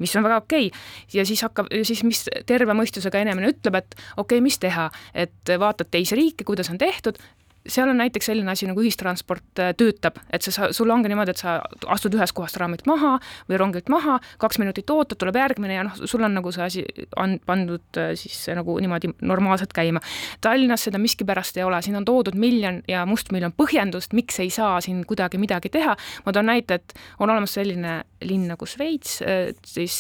mis 0.03 0.17
on 0.17 0.27
väga 0.27 0.41
okei 0.43 0.69
okay. 0.69 0.85
ja 1.15 1.27
siis 1.29 1.43
hakkab, 1.47 1.71
siis 1.87 2.05
mis 2.07 2.25
terve 2.47 2.77
mõistusega 2.77 3.23
inimene 3.25 3.53
ütleb, 3.55 3.81
et 3.81 3.97
okei 4.17 4.37
okay,, 4.39 4.45
mis 4.45 4.59
teha, 4.63 4.91
et 5.15 5.57
vaatad 5.61 5.91
teisi 5.91 6.19
riike, 6.19 6.45
kuidas 6.49 6.71
on 6.73 6.79
tehtud, 6.81 7.21
seal 7.69 7.91
on 7.91 7.99
näiteks 8.01 8.31
selline 8.31 8.51
asi 8.53 8.69
nagu 8.69 8.83
ühistransport 8.83 9.61
äh, 9.63 9.73
töötab, 9.79 10.21
et 10.33 10.45
sa, 10.45 10.71
sul 10.75 10.91
ongi 10.93 11.11
niimoodi, 11.11 11.35
et 11.35 11.43
sa 11.43 11.59
astud 11.93 12.15
ühest 12.17 12.35
kohast 12.37 12.59
raamilt 12.61 12.87
maha 12.89 13.17
või 13.51 13.61
rongilt 13.61 13.91
maha, 13.93 14.19
kaks 14.43 14.61
minutit 14.63 14.91
ootad, 14.93 15.19
tuleb 15.21 15.39
järgmine 15.41 15.79
ja 15.79 15.87
noh, 15.87 15.97
sul 16.05 16.25
on 16.27 16.37
nagu 16.37 16.53
see 16.55 16.65
asi 16.67 16.85
on 17.21 17.39
pandud 17.47 18.01
äh, 18.01 18.13
siis 18.19 18.39
nagu 18.57 18.79
niimoodi 18.83 19.13
normaalselt 19.27 19.75
käima. 19.77 20.03
Tallinnas 20.45 20.87
seda 20.89 21.01
miskipärast 21.03 21.59
ei 21.61 21.67
ole, 21.67 21.81
siin 21.85 21.99
on 22.01 22.07
toodud 22.09 22.39
miljon 22.39 22.83
ja 22.89 23.05
mustmiljon 23.09 23.55
põhjendust, 23.57 24.17
miks 24.17 24.41
ei 24.45 24.51
saa 24.55 24.81
siin 24.85 25.05
kuidagi 25.09 25.41
midagi 25.43 25.73
teha. 25.73 25.97
ma 26.27 26.33
toon 26.33 26.51
näite, 26.51 26.81
et 26.81 26.95
on 27.19 27.31
olemas 27.31 27.57
selline 27.57 27.99
linn 28.27 28.47
nagu 28.49 28.67
Šveits, 28.67 29.19
siis 29.67 29.97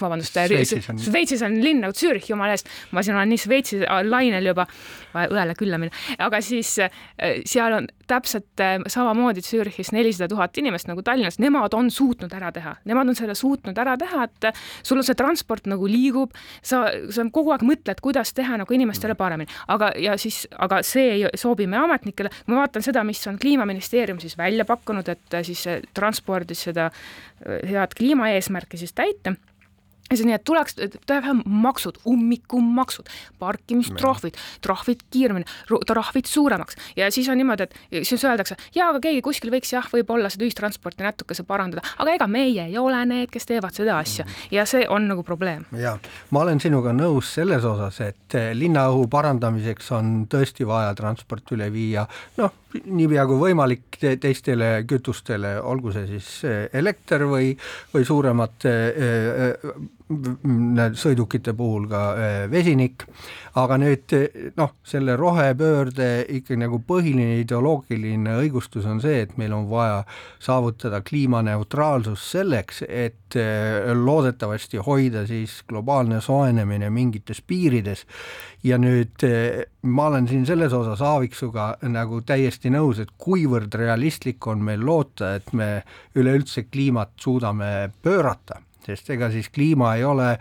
vabandust, 0.00 0.36
Šveitsis 1.04 1.42
on 1.46 1.58
linn 1.62 1.82
nagu 1.84 1.94
Zürich, 1.96 2.28
jumala 2.30 2.56
eest, 2.56 2.68
ma 2.92 3.02
siin 3.04 3.16
olen 3.16 3.30
nii 3.32 3.40
Šveitsi 3.42 3.80
lainel 4.08 4.50
juba, 4.50 4.66
õele 5.14 5.54
külla 5.58 5.78
minna, 5.80 5.94
aga 6.26 6.37
aga 6.38 6.46
siis 6.46 6.78
äh, 6.78 6.90
seal 7.46 7.74
on 7.74 7.88
täpselt 8.08 8.60
äh, 8.62 8.78
samamoodi 8.86 9.42
Zürichis 9.42 9.90
nelisada 9.92 10.28
tuhat 10.30 10.56
inimest 10.58 10.88
nagu 10.88 11.02
Tallinnas, 11.02 11.38
nemad 11.42 11.74
on 11.74 11.90
suutnud 11.90 12.32
ära 12.34 12.52
teha, 12.54 12.76
nemad 12.88 13.10
on 13.10 13.18
selle 13.18 13.34
suutnud 13.38 13.78
ära 13.78 13.96
teha, 13.98 14.28
et 14.28 14.48
äh, 14.50 14.62
sul 14.82 15.00
on 15.00 15.06
see 15.06 15.18
transport 15.18 15.66
nagu 15.70 15.88
liigub, 15.90 16.36
sa, 16.62 16.86
sa 17.14 17.26
kogu 17.34 17.52
aeg 17.54 17.66
mõtled, 17.66 18.02
kuidas 18.04 18.32
teha 18.36 18.60
nagu 18.60 18.74
inimestele 18.74 19.18
paremini, 19.18 19.50
aga, 19.68 19.90
ja 19.98 20.16
siis, 20.20 20.44
aga 20.58 20.80
see 20.86 21.10
ei 21.16 21.26
sobi 21.38 21.66
meie 21.66 21.82
ametnikele, 21.84 22.32
kui 22.44 22.54
ma 22.54 22.62
vaatan 22.62 22.86
seda, 22.86 23.04
mis 23.08 23.24
on 23.30 23.38
Kliimaministeerium 23.40 24.22
siis 24.22 24.38
välja 24.38 24.66
pakkunud, 24.68 25.08
et 25.10 25.40
siis 25.46 25.66
transpordis 25.94 26.68
seda 26.68 26.90
head 27.38 27.94
kliimaeesmärki 27.98 28.80
siis 28.80 28.94
täita 28.96 29.34
siis 30.16 30.26
nii, 30.26 30.36
et 30.38 30.44
tuleks 30.44 30.76
teha 31.06 31.34
maksud, 31.44 32.00
ummikumaksud, 32.08 33.08
parkimistrahvid, 33.38 34.38
trahvid 34.64 35.04
kiiremini, 35.12 35.46
trahvid 35.86 36.28
suuremaks. 36.28 36.78
Ja 36.96 37.10
siis 37.12 37.28
on 37.28 37.38
niimoodi, 37.40 37.68
et 37.68 38.06
siis 38.08 38.24
öeldakse, 38.24 38.56
jaa, 38.74 38.90
aga 38.92 39.02
keegi 39.04 39.22
kuskil 39.24 39.52
võiks 39.52 39.72
jah, 39.72 39.88
võib-olla 39.92 40.30
seda 40.32 40.46
ühistransporti 40.46 41.06
natukese 41.06 41.44
parandada, 41.48 41.84
aga 41.98 42.16
ega 42.16 42.28
meie 42.30 42.68
ei 42.68 42.78
ole 42.80 43.02
need, 43.08 43.32
kes 43.32 43.48
teevad 43.48 43.76
seda 43.76 43.98
asja. 43.98 44.26
Ja 44.54 44.64
see 44.68 44.86
on 44.88 45.08
nagu 45.10 45.24
probleem. 45.26 45.66
ja 45.76 45.96
ma 46.30 46.44
olen 46.44 46.60
sinuga 46.60 46.92
nõus 46.96 47.34
selles 47.34 47.64
osas, 47.68 48.00
et 48.04 48.38
linnaõhu 48.54 49.06
parandamiseks 49.10 49.92
on 49.96 50.14
tõesti 50.30 50.66
vaja 50.68 50.94
transport 50.98 51.52
üle 51.56 51.68
viia, 51.72 52.06
noh, 52.38 52.54
niipea 52.84 53.24
kui 53.28 53.40
võimalik 53.48 53.98
te 54.00 54.16
teistele 54.20 54.84
kütustele, 54.88 55.56
olgu 55.60 55.92
see 55.94 56.06
siis 56.08 56.32
eh, 56.48 56.64
elekter 56.76 57.24
või, 57.28 57.54
või 57.94 58.08
suuremate 58.08 58.74
eh, 58.88 59.70
sõidukite 60.08 61.52
puhul 61.56 61.88
ka 61.90 62.02
eh, 62.16 62.36
vesinik, 62.50 63.04
aga 63.60 63.76
nüüd 63.80 64.14
noh, 64.56 64.74
selle 64.86 65.16
rohepöörde 65.18 66.08
ikkagi 66.38 66.58
nagu 66.62 66.80
põhiline 66.86 67.38
ideoloogiline 67.42 68.38
õigustus 68.40 68.86
on 68.88 69.02
see, 69.04 69.22
et 69.26 69.36
meil 69.40 69.52
on 69.56 69.66
vaja 69.70 70.02
saavutada 70.42 71.02
kliimaneutraalsus 71.04 72.24
selleks, 72.32 72.82
et 72.88 73.36
loodetavasti 73.98 74.80
hoida 74.80 75.26
siis 75.28 75.58
globaalne 75.68 76.22
soojenemine 76.24 76.88
mingites 76.90 77.42
piirides. 77.44 78.06
Ja 78.64 78.78
nüüd 78.80 79.22
ma 79.82 80.06
olen 80.08 80.28
siin 80.28 80.46
selles 80.48 80.72
osas 80.72 81.02
Aaviksuga 81.04 81.68
nagu 81.92 82.22
täiesti 82.26 82.72
nõus, 82.72 83.02
et 83.02 83.12
kuivõrd 83.20 83.74
realistlik 83.78 84.46
on 84.50 84.64
meil 84.64 84.82
loota, 84.84 85.34
et 85.38 85.52
me 85.52 85.82
üleüldse 86.18 86.66
kliimat 86.72 87.14
suudame 87.20 87.90
pöörata, 88.02 88.62
sest 88.88 89.10
ega 89.14 89.30
siis 89.32 89.50
kliima 89.52 89.94
ei 89.98 90.04
ole 90.08 90.34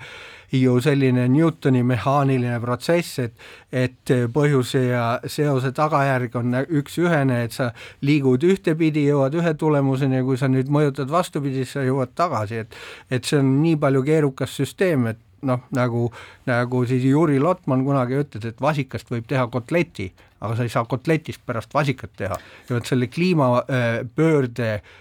ju 0.51 0.77
selline 0.81 1.27
Newtoni 1.27 1.83
mehaaniline 1.83 2.59
protsess, 2.63 3.19
et 3.19 3.33
et 3.71 4.13
põhjuse 4.33 4.83
ja 4.87 5.03
seose 5.27 5.73
tagajärg 5.75 6.35
on 6.39 6.55
üks-ühene, 6.79 7.41
et 7.43 7.55
sa 7.55 7.71
liigud 8.01 8.43
ühtepidi, 8.47 9.07
jõuad 9.09 9.35
ühe 9.35 9.53
tulemuseni 9.59 10.21
ja 10.21 10.27
kui 10.27 10.39
sa 10.39 10.47
nüüd 10.51 10.71
mõjutad 10.71 11.11
vastupidi, 11.11 11.63
siis 11.63 11.75
sa 11.75 11.83
jõuad 11.83 12.15
tagasi, 12.15 12.63
et 12.63 12.77
et 13.11 13.27
see 13.27 13.41
on 13.41 13.57
nii 13.61 13.75
palju 13.81 14.03
keerukas 14.07 14.55
süsteem, 14.61 15.09
et 15.11 15.19
noh, 15.47 15.65
nagu, 15.75 16.07
nagu 16.47 16.85
siis 16.89 17.03
Juri 17.05 17.41
Lotman 17.43 17.83
kunagi 17.85 18.17
ütles, 18.21 18.47
et 18.47 18.61
vasikast 18.61 19.11
võib 19.11 19.27
teha 19.29 19.45
kotleti, 19.51 20.09
aga 20.41 20.55
sa 20.55 20.65
ei 20.65 20.71
saa 20.71 20.85
kotletist 20.89 21.43
pärast 21.45 21.73
vasikat 21.73 22.15
teha. 22.17 22.39
ja 22.69 22.75
vot 22.75 22.87
selle 22.87 23.07
kliimapöörde 23.11 24.71
äh, 24.73 24.95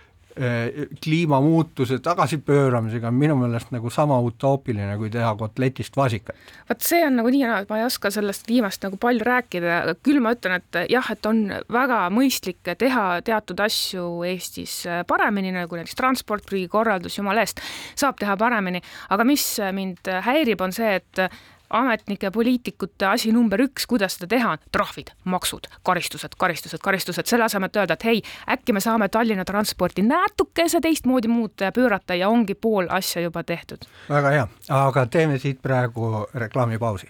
kliimamuutuse 1.05 1.99
tagasipööramisega 2.05 3.09
on 3.09 3.14
minu 3.16 3.37
meelest 3.40 3.70
nagu 3.72 3.90
sama 3.90 4.18
utoopiline, 4.20 4.96
kui 5.01 5.09
teha 5.11 5.31
kotletist 5.38 5.96
vasikat. 5.96 6.37
vot 6.68 6.85
see 6.85 7.01
on 7.07 7.16
nagu 7.20 7.33
nii, 7.33 7.46
ma 7.70 7.79
ei 7.81 7.87
oska 7.87 8.11
sellest 8.12 8.49
viimast 8.49 8.85
nagu 8.85 8.99
palju 9.01 9.25
rääkida, 9.25 9.96
küll 10.05 10.20
ma 10.20 10.35
ütlen, 10.37 10.61
et 10.61 10.81
jah, 10.92 11.09
et 11.12 11.27
on 11.27 11.42
väga 11.72 12.03
mõistlik 12.12 12.61
teha 12.79 13.07
teatud 13.25 13.64
asju 13.64 14.07
Eestis 14.29 14.83
paremini, 15.09 15.55
nagu 15.57 15.81
näiteks 15.81 15.96
transport, 15.96 16.53
riigikorraldus, 16.53 17.16
jumala 17.16 17.46
eest, 17.46 17.64
saab 17.96 18.20
teha 18.20 18.37
paremini, 18.37 18.83
aga 19.16 19.25
mis 19.25 19.49
mind 19.72 20.12
häirib, 20.29 20.61
on 20.61 20.77
see, 20.77 20.99
et 21.01 21.29
ametnike, 21.70 22.31
poliitikute 22.31 23.07
asi 23.07 23.33
number 23.33 23.61
üks, 23.66 23.87
kuidas 23.88 24.16
seda 24.16 24.29
teha, 24.37 24.55
trahvid, 24.72 25.12
maksud, 25.24 25.68
karistused, 25.87 26.37
karistused, 26.38 26.81
karistused, 26.83 27.26
selle 27.26 27.46
asemel, 27.46 27.70
et 27.70 27.81
öelda, 27.81 27.98
et 27.98 28.09
hei, 28.09 28.22
äkki 28.57 28.76
me 28.76 28.83
saame 28.85 29.09
Tallinna 29.09 29.44
transporti 29.44 30.05
natukese 30.07 30.81
teistmoodi 30.81 31.29
muuta 31.29 31.68
ja 31.68 31.72
pöörata 31.72 32.14
ja 32.14 32.29
ongi 32.29 32.55
pool 32.55 32.90
asja 32.90 33.22
juba 33.22 33.44
tehtud. 33.44 33.87
väga 34.09 34.31
hea, 34.31 34.48
aga 34.68 35.07
teeme 35.07 35.38
siit 35.38 35.62
praegu 35.62 36.26
reklaamipausi. 36.35 37.09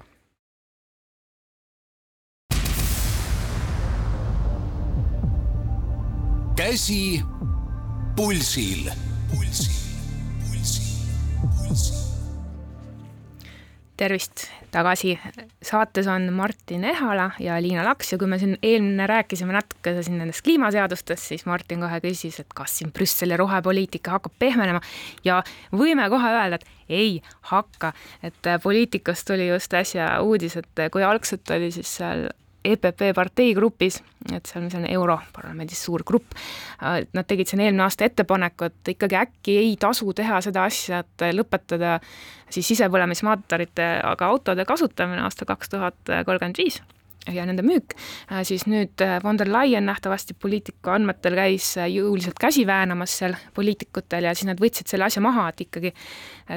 käsi 6.57 7.23
pulsil, 8.17 8.89
pulsil, 9.31 9.77
pulsil, 10.41 10.97
pulsil 11.59 12.06
tervist 13.97 14.47
tagasi, 14.73 15.15
saates 15.65 16.07
on 16.11 16.29
Martin 16.33 16.85
Ehala 16.85 17.31
ja 17.41 17.57
Liina 17.63 17.85
Laks 17.85 18.13
ja 18.13 18.19
kui 18.19 18.29
me 18.29 18.39
siin 18.39 18.57
eelmine 18.63 19.07
rääkisime 19.07 19.55
natuke 19.57 19.95
siin 20.03 20.19
nendest 20.21 20.45
kliimaseadustest, 20.45 21.31
siis 21.33 21.47
Martin 21.47 21.81
kohe 21.85 22.01
küsis, 22.05 22.41
et 22.43 22.55
kas 22.55 22.79
siin 22.79 22.93
Brüsseli 22.93 23.37
rohepoliitika 23.37 24.17
hakkab 24.19 24.37
pehmenema 24.39 24.81
ja 25.25 25.43
võime 25.73 26.09
kohe 26.13 26.33
öelda, 26.33 26.61
et 26.61 26.67
ei 26.89 27.21
hakka, 27.53 27.93
et 28.23 28.53
poliitikast 28.63 29.27
tuli 29.29 29.49
just 29.49 29.75
äsja 29.75 30.17
uudis, 30.23 30.59
et 30.61 30.87
kui 30.93 31.05
algselt 31.05 31.51
oli 31.57 31.73
siis 31.75 31.97
seal 32.01 32.29
EPP 32.73 33.13
parteigrupis, 33.17 34.01
et 34.33 34.49
seal, 34.49 34.65
mis 34.67 34.75
on 34.79 34.87
Europarlamendis 34.89 35.85
suur 35.87 36.05
grupp, 36.07 36.35
nad 36.81 37.29
tegid 37.29 37.51
siin 37.51 37.63
eelmine 37.65 37.87
aasta 37.87 38.09
ettepaneku, 38.09 38.71
et 38.71 38.93
ikkagi 38.97 39.19
äkki 39.21 39.57
ei 39.63 39.77
tasu 39.81 40.13
teha 40.17 40.41
seda 40.45 40.67
asja, 40.67 41.05
et 41.05 41.29
lõpetada 41.37 41.99
siis 42.51 42.67
sisepõlemismootorite, 42.75 43.89
aga 44.05 44.33
autode 44.33 44.67
kasutamine 44.69 45.25
aastal 45.27 45.51
kaks 45.51 45.75
tuhat 45.77 46.15
kolmkümmend 46.27 46.63
viis 46.63 46.83
ja 47.35 47.47
nende 47.47 47.65
müük, 47.67 47.95
äh, 48.31 48.43
siis 48.47 48.67
nüüd 48.71 49.03
äh, 49.03 49.19
von 49.23 49.39
der 49.39 49.51
Leyen 49.51 49.87
nähtavasti 49.89 50.37
poliitiku 50.39 50.93
andmetel 50.95 51.37
käis 51.39 51.73
äh, 51.81 51.89
jõuliselt 51.91 52.39
käsi 52.41 52.67
väänamas 52.67 53.17
seal 53.21 53.37
poliitikutel 53.55 54.29
ja 54.29 54.35
siis 54.35 54.49
nad 54.51 54.63
võtsid 54.63 54.91
selle 54.91 55.09
asja 55.09 55.23
maha, 55.25 55.49
et 55.51 55.65
ikkagi 55.67 55.93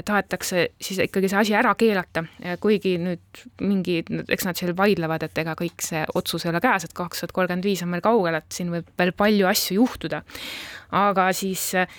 tahetakse 0.05 0.67
siis 0.81 0.99
ikkagi 1.01 1.31
see 1.31 1.39
asi 1.39 1.55
ära 1.57 1.71
keelata, 1.77 2.21
kuigi 2.61 2.93
nüüd 3.01 3.43
mingi, 3.65 4.03
eks 4.29 4.45
nad 4.45 4.59
seal 4.59 4.75
vaidlevad, 4.77 5.25
et 5.25 5.41
ega 5.41 5.55
kõik 5.57 5.81
see 5.81 6.03
otsus 6.13 6.45
ei 6.45 6.51
ole 6.51 6.61
käes, 6.61 6.85
et 6.85 6.93
kaks 6.93 7.23
tuhat 7.23 7.33
kolmkümmend 7.33 7.65
viis 7.65 7.81
on 7.85 7.89
meil 7.93 8.03
kaugel, 8.05 8.37
et 8.37 8.53
siin 8.53 8.69
võib 8.73 8.91
veel 8.99 9.15
palju 9.17 9.49
asju 9.49 9.79
juhtuda 9.79 10.21
aga 10.95 11.27
siis 11.37 11.63
äh, 11.77 11.89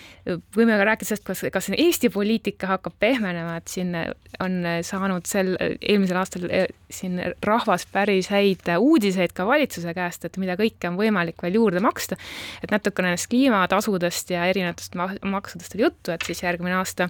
võime 0.57 0.79
ka 0.79 0.87
rääkida 0.89 1.09
sellest, 1.13 1.25
kas, 1.27 1.43
kas 1.53 1.71
Eesti 1.77 2.11
poliitika 2.11 2.73
hakkab 2.73 2.97
pehmenema, 3.03 3.57
et 3.61 3.71
siin 3.71 3.95
on 4.43 4.57
saanud 4.87 5.29
sel, 5.31 5.55
eelmisel 5.61 6.19
aastal 6.21 6.49
äh, 6.51 6.67
siin 6.91 7.21
rahvas 7.47 7.87
päris 7.93 8.31
häid 8.35 8.67
uudiseid 8.79 9.35
ka 9.37 9.47
valitsuse 9.47 9.95
käest, 9.95 10.27
et 10.27 10.41
mida 10.43 10.57
kõike 10.59 10.91
on 10.91 10.99
võimalik 10.99 11.43
veel 11.43 11.61
juurde 11.61 11.83
maksta. 11.85 12.19
et 12.65 12.71
natukene 12.71 13.11
nendest 13.11 13.31
kliimatasudest 13.31 14.35
ja 14.35 14.47
erinevatest 14.51 14.99
maksudest 15.23 15.75
oli 15.75 15.87
juttu, 15.87 16.11
et 16.15 16.27
siis 16.27 16.43
järgmine 16.43 16.75
aasta 16.81 17.09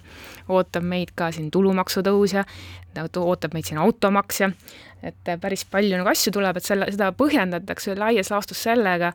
ootab 0.49 0.85
meid 0.85 1.15
ka 1.15 1.31
siin 1.31 1.51
tulumaksu 1.51 2.05
tõus 2.05 2.35
ja 2.37 2.45
ootab 3.17 3.53
meid 3.53 3.65
siin 3.65 3.81
automaks 3.81 4.41
ja 4.41 4.51
et 5.03 5.31
päris 5.41 5.65
palju 5.65 5.97
nagu 5.97 6.09
asju 6.11 6.33
tuleb, 6.35 6.57
et 6.57 6.65
selle, 6.65 6.89
seda 6.93 7.11
põhjendatakse 7.17 7.95
laias 7.97 8.29
laastus 8.31 8.61
sellega, 8.67 9.13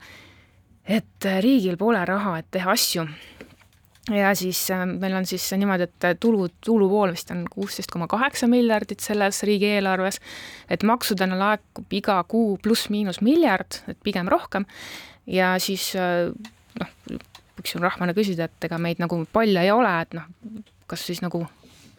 et 0.87 1.27
äh, 1.27 1.41
riigil 1.43 1.77
pole 1.79 2.03
raha, 2.07 2.39
et 2.41 2.49
teha 2.55 2.71
asju. 2.73 3.07
ja 4.15 4.31
siis 4.39 4.61
äh, 4.71 4.85
meil 4.87 5.17
on 5.19 5.27
siis 5.27 5.47
niimoodi, 5.59 5.89
et 5.89 6.07
äh, 6.07 6.15
tulu, 6.21 6.49
tulupool 6.65 7.15
vist 7.15 7.31
on 7.35 7.45
kuusteist 7.51 7.91
koma 7.91 8.07
kaheksa 8.11 8.47
miljardit 8.51 9.03
selles 9.03 9.43
riigieelarves, 9.43 10.21
et 10.71 10.87
maksudena 10.87 11.39
laekub 11.39 11.99
iga 11.99 12.21
kuu 12.29 12.57
pluss-miinus 12.63 13.21
miljard, 13.21 13.83
et 13.89 13.99
pigem 14.05 14.31
rohkem, 14.31 14.67
ja 15.27 15.57
siis 15.63 15.91
noh, 15.97 16.95
võiks 17.59 17.75
ju 17.75 17.83
rahvana 17.83 18.15
küsida, 18.15 18.47
et 18.47 18.69
ega 18.69 18.79
meid 18.79 19.03
nagu 19.03 19.25
palju 19.33 19.63
ei 19.63 19.75
ole, 19.75 19.93
et 20.07 20.15
noh, 20.15 20.31
kas 20.87 21.03
siis 21.09 21.23
nagu 21.25 21.43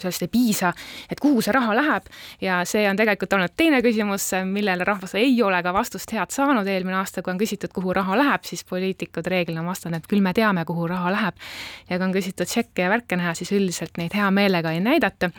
sellest 0.02 0.26
ei 0.26 0.32
piisa, 0.32 0.74
et 1.12 1.20
kuhu 1.24 1.42
see 1.42 1.54
raha 1.56 1.76
läheb 1.78 2.10
ja 2.42 2.60
see 2.68 2.86
on 2.90 3.00
tegelikult 3.00 3.34
olnud 3.38 3.56
teine 3.58 3.82
küsimus, 3.86 4.30
millele 4.46 4.86
rahvas 4.88 5.16
ei 5.20 5.36
ole 5.44 5.60
ka 5.64 5.74
vastust 5.76 6.14
head 6.14 6.34
saanud, 6.34 6.68
eelmine 6.68 7.00
aasta, 7.00 7.24
kui 7.26 7.34
on 7.34 7.42
küsitud, 7.42 7.74
kuhu 7.76 7.96
raha 7.98 8.18
läheb, 8.20 8.46
siis 8.48 8.64
poliitikud 8.68 9.28
reeglina 9.28 9.64
on 9.64 9.72
vastanud, 9.72 10.02
et 10.02 10.10
küll 10.10 10.24
me 10.26 10.34
teame, 10.38 10.66
kuhu 10.68 10.88
raha 10.92 11.12
läheb. 11.14 11.42
ja 11.90 11.98
kui 11.98 12.08
on 12.08 12.16
küsitud 12.16 12.50
tšekke 12.50 12.86
ja 12.86 12.94
värke 12.94 13.20
näha, 13.20 13.34
siis 13.38 13.52
üldiselt 13.56 13.98
neid 13.98 14.16
hea 14.16 14.30
meelega 14.32 14.72
ei 14.72 14.82
näidata. 14.84 15.32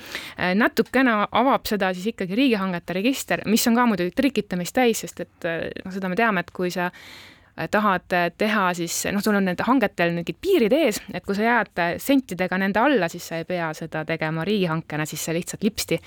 natukene 0.55 1.15
avab 1.31 1.67
seda 1.67 1.93
siis 1.95 2.13
ikkagi 2.15 2.37
riigihangete 2.39 2.99
register, 2.99 3.43
mis 3.47 3.67
on 3.69 3.79
ka 3.79 3.87
muidugi 3.87 4.15
trikitamist 4.17 4.75
täis, 4.75 5.05
sest 5.05 5.21
et 5.25 5.51
noh, 5.85 5.93
seda 5.95 6.09
me 6.09 6.17
teame, 6.19 6.45
et 6.45 6.55
kui 6.55 6.71
sa 6.75 6.91
tahad 7.71 8.13
äh, 8.15 8.29
teha 8.39 8.69
siis, 8.79 8.95
noh, 9.13 9.23
sul 9.25 9.37
on 9.39 9.49
nende 9.49 9.65
hangetel 9.67 10.13
mingid 10.15 10.39
piirid 10.43 10.75
ees, 10.77 11.01
et 11.15 11.25
kui 11.27 11.35
sa 11.35 11.45
jääd 11.47 11.83
äh, 11.83 11.91
sentidega 12.03 12.59
nende 12.61 12.81
alla, 12.81 13.09
siis 13.11 13.27
sa 13.31 13.41
ei 13.41 13.47
pea 13.49 13.73
seda 13.77 14.05
tegema 14.09 14.45
riigihankena, 14.47 15.07
siis 15.09 15.25
see 15.27 15.35
lihtsalt 15.37 15.67
lipsti 15.67 15.99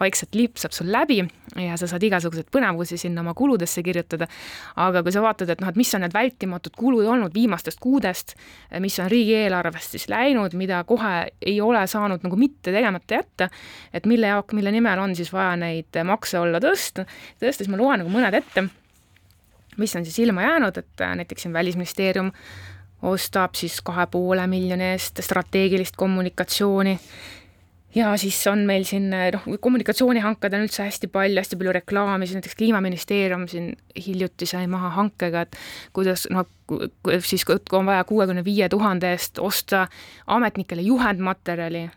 vaikselt 0.00 0.34
lipsab 0.36 0.72
sul 0.74 0.90
läbi 0.92 1.18
ja 1.60 1.76
sa 1.80 1.86
saad 1.90 2.02
igasuguseid 2.04 2.48
põnevusi 2.52 2.98
sinna 3.00 3.22
oma 3.22 3.34
kuludesse 3.36 3.82
kirjutada. 3.84 4.26
aga 4.76 5.02
kui 5.02 5.12
sa 5.12 5.22
vaatad, 5.24 5.52
et 5.52 5.62
noh, 5.62 5.68
et 5.68 5.78
mis 5.78 5.94
on 5.94 6.04
need 6.04 6.14
vältimatud 6.14 6.76
kulud 6.76 7.06
olnud 7.06 7.34
viimastest 7.34 7.80
kuudest, 7.80 8.34
mis 8.80 8.98
on 9.00 9.10
riigieelarvest 9.12 9.96
siis 9.96 10.08
läinud, 10.12 10.56
mida 10.58 10.82
kohe 10.88 11.14
ei 11.40 11.60
ole 11.60 11.86
saanud 11.86 12.24
nagu 12.24 12.36
mitte 12.40 12.72
tegemata 12.72 13.20
jätta, 13.20 13.48
et 13.92 14.06
mille 14.06 14.32
jaoks, 14.32 14.56
mille 14.56 14.72
nimel 14.74 15.04
on 15.04 15.16
siis 15.16 15.32
vaja 15.32 15.56
neid 15.60 16.02
makse 16.08 16.40
olla 16.40 16.60
tõsta, 16.62 17.06
tõsta, 17.40 17.62
siis 17.62 17.72
ma 17.72 17.80
loen 17.80 18.04
nagu 18.04 18.12
mõned 18.12 18.40
ette 18.40 18.68
mis 19.76 19.96
on 19.96 20.04
siis 20.04 20.18
ilma 20.18 20.42
jäänud, 20.42 20.76
et 20.76 21.00
äh, 21.00 21.14
näiteks 21.16 21.42
siin 21.42 21.52
Välisministeerium 21.52 22.32
ostab 23.02 23.54
siis 23.58 23.80
kahe 23.82 24.06
poole 24.06 24.46
miljoni 24.46 24.92
eest 24.92 25.22
strateegilist 25.22 25.96
kommunikatsiooni. 25.96 26.98
Ja 27.94 28.16
siis 28.16 28.38
on 28.48 28.64
meil 28.68 28.84
siin 28.88 29.12
äh, 29.14 29.30
noh, 29.34 29.58
kommunikatsioonihanked 29.60 30.54
on 30.56 30.66
üldse 30.66 30.86
hästi 30.86 31.10
palju, 31.12 31.40
hästi 31.40 31.58
palju 31.60 31.72
reklaami, 31.76 32.26
siis 32.26 32.38
näiteks 32.40 32.56
Kliimaministeerium 32.56 33.48
siin 33.48 33.72
hiljuti 34.06 34.48
sai 34.48 34.66
maha 34.66 34.92
hankega, 34.96 35.46
et 35.46 35.58
kuidas 35.92 36.28
noh, 36.32 36.46
siis 37.20 37.44
kui 37.44 37.60
on 37.72 37.88
vaja 37.88 38.04
kuuekümne 38.08 38.44
viie 38.44 38.68
tuhande 38.72 39.12
eest 39.12 39.38
osta 39.38 39.86
ametnikele 40.26 40.82
juhendmaterjali 40.82 41.90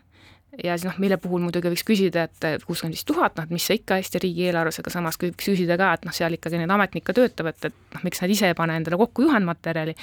ja 0.64 0.76
siis 0.76 0.86
noh, 0.88 0.96
mille 1.02 1.18
puhul 1.20 1.42
muidugi 1.44 1.70
võiks 1.72 1.84
küsida, 1.86 2.26
et 2.26 2.64
kuuskümmend 2.64 2.96
viis 2.96 3.04
tuhat, 3.08 3.36
noh, 3.38 3.46
mis 3.52 3.66
see 3.68 3.78
ikka 3.80 3.98
Eesti 4.00 4.20
riigieelarves, 4.22 4.80
aga 4.80 4.92
samas 4.92 5.18
võiks 5.20 5.48
küsida 5.50 5.76
ka, 5.80 5.92
et 5.98 6.06
noh, 6.08 6.14
seal 6.16 6.36
ikkagi 6.36 6.60
need 6.60 6.72
ametnikud 6.72 7.16
töötavad, 7.18 7.58
et 7.60 7.76
noh, 7.96 8.04
miks 8.06 8.22
nad 8.22 8.32
ise 8.32 8.50
ei 8.50 8.56
pane 8.58 8.76
endale 8.80 8.98
kokku 9.00 9.26
juhendmaterjali. 9.26 9.96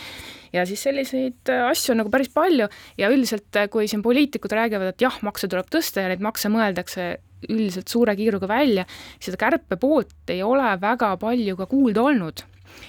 ja 0.54 0.66
siis 0.70 0.86
selliseid 0.86 1.52
äh, 1.52 1.66
asju 1.70 1.94
on 1.94 2.04
nagu 2.04 2.14
päris 2.14 2.30
palju. 2.34 2.70
Ja 2.98 3.10
üldiselt, 3.14 3.50
äh, 3.58 3.70
kui 3.74 3.88
siin 3.90 4.04
poliitikud 4.06 4.54
räägivad, 4.54 4.94
et 4.94 5.06
jah, 5.06 5.18
makse 5.26 5.50
tuleb 5.50 5.70
tõsta 5.74 6.04
ja 6.04 6.12
neid 6.12 6.24
makse 6.24 6.52
mõeldakse 6.54 7.16
üldiselt 7.50 7.92
suure 7.92 8.16
kiiruga 8.16 8.48
välja, 8.48 8.86
seda 9.20 9.40
kärpe 9.40 9.78
poolt 9.82 10.32
ei 10.32 10.44
ole 10.46 10.76
väga 10.82 11.16
palju 11.20 11.58
ka 11.60 11.68
kuulda 11.72 12.06
olnud. 12.06 12.46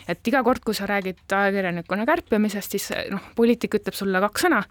Et 0.09 0.29
iga 0.29 0.41
kord, 0.45 0.63
kui 0.65 0.77
sa 0.77 0.87
räägid 0.89 1.25
ajakirjanikuna 1.29 2.07
kärpimisest, 2.09 2.77
siis 2.77 2.93
noh, 3.13 3.33
poliitik 3.37 3.77
ütleb 3.81 3.97
sulle 3.97 4.21
kaks 4.23 4.47
sõna 4.47 4.63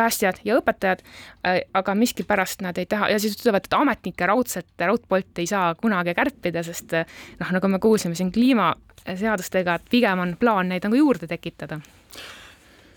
päästjad 0.00 0.40
ja 0.44 0.56
õpetajad, 0.60 1.04
äh, 1.46 1.60
aga 1.76 1.94
miskipärast 1.98 2.64
nad 2.64 2.78
ei 2.80 2.88
taha 2.90 3.10
ja 3.12 3.20
siis 3.22 3.36
ütlevad, 3.38 3.68
et 3.68 3.76
ametnikke 3.76 4.28
raudselt, 4.30 4.72
raudpolti 4.78 5.44
ei 5.44 5.50
saa 5.50 5.74
kunagi 5.78 6.16
kärpida, 6.16 6.64
sest 6.66 6.96
äh, 6.96 7.16
noh, 7.40 7.54
nagu 7.56 7.72
me 7.72 7.80
kuulsime 7.82 8.18
siin 8.18 8.32
kliimaseadustega, 8.34 9.78
et 9.78 9.90
pigem 9.92 10.26
on 10.26 10.36
plaan 10.40 10.72
neid 10.72 10.86
nagu 10.88 11.00
juurde 11.00 11.28
tekitada. 11.30 11.80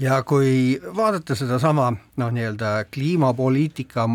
Ja 0.01 0.23
kui 0.25 0.79
vaadata 0.95 1.35
sedasama 1.37 1.91
noh, 2.17 2.31
nii-öelda 2.33 2.85
kliimapoliitika 2.91 4.07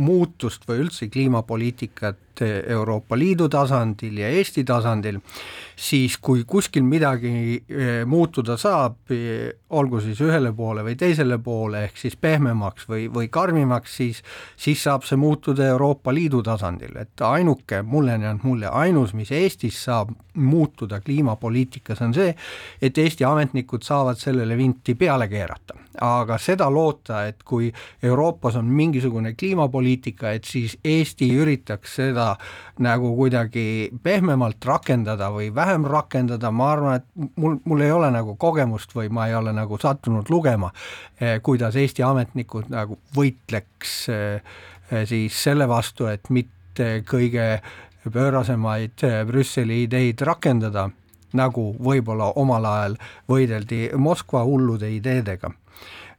muutust 0.00 0.64
või 0.68 0.86
üldse 0.86 1.10
kliimapoliitikat 1.12 2.18
Euroopa 2.44 3.18
Liidu 3.18 3.48
tasandil 3.48 4.18
ja 4.18 4.28
Eesti 4.28 4.64
tasandil, 4.64 5.20
siis 5.76 6.16
kui 6.18 6.44
kuskil 6.48 6.84
midagi 6.84 7.32
eh, 7.68 8.04
muutuda 8.06 8.56
saab, 8.60 8.98
eh, 9.12 9.52
olgu 9.70 10.00
siis 10.00 10.20
ühele 10.24 10.52
poole 10.56 10.84
või 10.86 10.96
teisele 10.98 11.38
poole, 11.42 11.84
ehk 11.88 12.00
siis 12.00 12.16
pehmemaks 12.20 12.88
või, 12.88 13.06
või 13.12 13.28
karmimaks, 13.32 13.96
siis 13.96 14.22
siis 14.56 14.82
saab 14.82 15.04
see 15.06 15.18
muutuda 15.20 15.66
Euroopa 15.72 16.14
Liidu 16.14 16.42
tasandil, 16.42 16.96
et 17.00 17.20
ainuke, 17.20 17.82
mulle 17.82 18.14
on 18.16 18.26
jäänud 18.26 18.46
mulje, 18.46 18.70
ainus, 18.72 19.14
mis 19.14 19.32
Eestis 19.32 19.82
saab 19.84 20.12
muutuda 20.36 21.00
kliimapoliitikas, 21.00 22.02
on 22.02 22.14
see, 22.14 22.34
et 22.82 22.98
Eesti 22.98 23.24
ametnikud 23.24 23.84
saavad 23.84 24.20
sellele 24.20 24.56
vinti 24.56 24.94
peale 24.94 25.28
keerata. 25.28 25.74
aga 26.00 26.36
seda 26.36 26.66
loota, 26.68 27.22
et 27.24 27.38
kui 27.42 27.70
Euroopas 28.02 28.58
on 28.60 28.66
mingisugune 28.68 29.32
kliimapoliitika, 29.32 30.34
et 30.36 30.44
siis 30.44 30.74
Eesti 30.84 31.30
üritaks 31.40 31.94
seda 31.96 32.25
nagu 32.82 33.12
kuidagi 33.16 33.90
pehmemalt 34.02 34.64
rakendada 34.64 35.30
või 35.34 35.48
vähem 35.54 35.86
rakendada, 35.88 36.50
ma 36.50 36.70
arvan, 36.72 37.00
et 37.00 37.32
mul, 37.40 37.58
mul 37.64 37.84
ei 37.84 37.92
ole 37.94 38.10
nagu 38.14 38.36
kogemust 38.40 38.94
või 38.96 39.10
ma 39.12 39.28
ei 39.30 39.36
ole 39.38 39.54
nagu 39.56 39.78
sattunud 39.80 40.30
lugema, 40.32 40.72
eh, 41.20 41.38
kuidas 41.42 41.76
Eesti 41.76 42.04
ametnikud 42.06 42.70
nagu 42.72 42.98
võitleks 43.16 43.96
eh, 44.12 44.54
eh, 44.90 45.04
siis 45.08 45.42
selle 45.48 45.68
vastu, 45.68 46.08
et 46.12 46.30
mitte 46.30 47.02
kõige 47.08 47.60
pöörasemaid 48.06 49.02
Brüsseli 49.26 49.82
ideid 49.86 50.20
rakendada, 50.22 50.88
nagu 51.36 51.68
võib-olla 51.82 52.32
omal 52.38 52.66
ajal 52.70 52.98
võideldi 53.28 53.88
Moskva 53.98 54.44
hullude 54.46 54.90
ideedega 54.94 55.50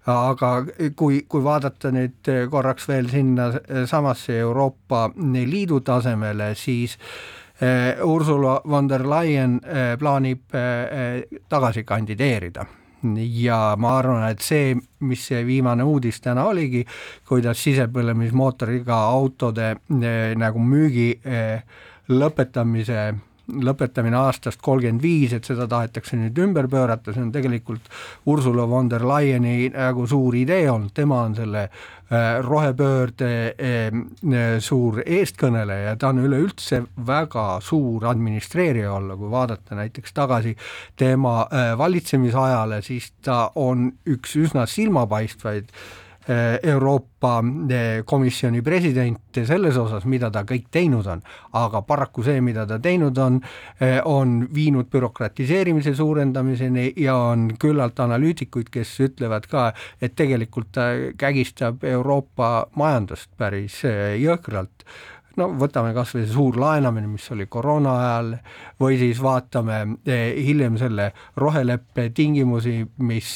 aga 0.08 0.52
kui, 0.96 1.24
kui 1.28 1.44
vaadata 1.44 1.92
nüüd 1.92 2.30
korraks 2.52 2.88
veel 2.88 3.10
sinna 3.12 3.50
samasse 3.90 4.38
Euroopa 4.40 5.10
Liidu 5.18 5.82
tasemele, 5.82 6.54
siis 6.56 6.98
eh, 7.62 7.98
Ursula 8.04 8.62
von 8.70 8.90
der 8.90 9.04
Leyen 9.10 9.60
eh, 9.64 9.96
plaanib 10.00 10.56
eh, 10.56 11.40
tagasi 11.50 11.84
kandideerida. 11.84 12.66
Ja 13.18 13.76
ma 13.78 13.92
arvan, 14.00 14.24
et 14.32 14.42
see, 14.42 14.74
mis 15.06 15.28
see 15.30 15.44
viimane 15.46 15.86
uudis 15.86 16.18
täna 16.22 16.48
oligi, 16.50 16.82
kuidas 17.30 17.62
sisepõlemismootoriga 17.62 18.98
autode 19.12 19.76
nagu 20.42 20.64
müügi 20.66 21.12
lõpetamise 22.10 23.04
lõpetamine 23.48 24.18
aastast 24.20 24.62
kolmkümmend 24.64 25.02
viis, 25.04 25.34
et 25.34 25.48
seda 25.48 25.68
tahetakse 25.72 26.18
nüüd 26.20 26.38
ümber 26.44 26.68
pöörata, 26.72 27.14
see 27.14 27.24
on 27.24 27.32
tegelikult 27.32 27.88
Ursula 28.28 28.68
von 28.70 28.90
der 28.92 29.06
Leyeni 29.08 29.70
nagu 29.74 30.08
suur 30.08 30.36
idee 30.36 30.66
olnud, 30.72 30.92
tema 30.96 31.22
on 31.28 31.36
selle 31.38 31.64
äh, 31.68 32.40
rohepöörde 32.44 33.30
äh, 33.56 34.58
suur 34.64 35.00
eestkõneleja, 35.06 35.96
ta 36.00 36.12
on 36.12 36.24
üleüldse 36.26 36.84
väga 37.08 37.48
suur 37.64 38.08
administreerija 38.12 38.92
olla, 38.98 39.16
kui 39.20 39.32
vaadata 39.32 39.80
näiteks 39.80 40.18
tagasi 40.18 40.58
tema 41.00 41.40
äh, 41.48 41.72
valitsemisajale, 41.78 42.82
siis 42.86 43.14
ta 43.24 43.46
on 43.56 43.90
üks 44.16 44.36
üsna 44.44 44.68
silmapaistvaid 44.68 45.72
Eh, 45.72 46.07
Euroopa 46.64 47.44
eh, 47.70 48.04
Komisjoni 48.06 48.62
president 48.62 49.40
selles 49.48 49.78
osas, 49.80 50.06
mida 50.06 50.30
ta 50.34 50.44
kõik 50.48 50.68
teinud 50.72 51.08
on, 51.08 51.22
aga 51.56 51.82
paraku 51.88 52.26
see, 52.26 52.42
mida 52.44 52.66
ta 52.68 52.80
teinud 52.84 53.18
on, 53.24 53.40
eh, 53.80 54.00
on 54.06 54.42
viinud 54.54 54.90
bürokratiseerimise 54.92 55.96
suurendamiseni 55.96 56.90
ja 57.00 57.16
on 57.32 57.50
küllalt 57.60 58.00
analüütikuid, 58.04 58.72
kes 58.74 58.96
ütlevad 59.08 59.48
ka, 59.48 59.70
et 60.02 60.18
tegelikult 60.20 60.74
ta 60.76 60.90
kägistab 61.18 61.84
Euroopa 61.88 62.68
majandust 62.76 63.32
päris 63.38 63.84
jõhkralt. 64.20 64.84
No 65.38 65.52
võtame 65.54 65.94
kas 65.94 66.16
või 66.16 66.24
see 66.26 66.34
suur 66.34 66.56
laenamine, 66.58 67.08
mis 67.12 67.28
oli 67.32 67.46
koroona 67.46 67.94
ajal, 68.02 68.32
või 68.82 68.98
siis 68.98 69.22
vaatame 69.22 69.84
hiljem 70.08 70.80
selle 70.82 71.12
roheleppe 71.38 72.10
tingimusi, 72.18 72.80
mis 73.06 73.30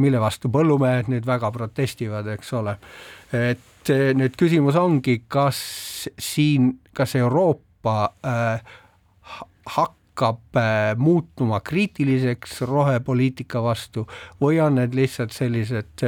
mille 0.00 0.20
vastu 0.20 0.50
põllumehed 0.52 1.10
nüüd 1.12 1.26
väga 1.28 1.50
protestivad, 1.54 2.28
eks 2.34 2.52
ole. 2.58 2.76
et 3.32 3.92
eh, 3.92 4.10
nüüd 4.16 4.36
küsimus 4.38 4.76
ongi, 4.76 5.22
kas 5.28 5.60
siin, 6.18 6.74
kas 6.96 7.14
Euroopa 7.20 7.96
äh, 8.26 8.78
hakkab 9.76 10.58
muutuma 11.00 11.60
kriitiliseks 11.64 12.60
rohepoliitika 12.68 13.62
vastu 13.62 14.04
või 14.42 14.58
on 14.60 14.76
need 14.76 14.96
lihtsalt 14.98 15.32
sellised 15.32 16.04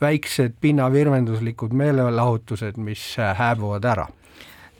väiksed 0.00 0.60
pinnavirvenduslikud 0.60 1.74
meelelahutused, 1.74 2.78
mis 2.78 3.16
hääbuvad 3.18 3.88
ära? 3.88 4.06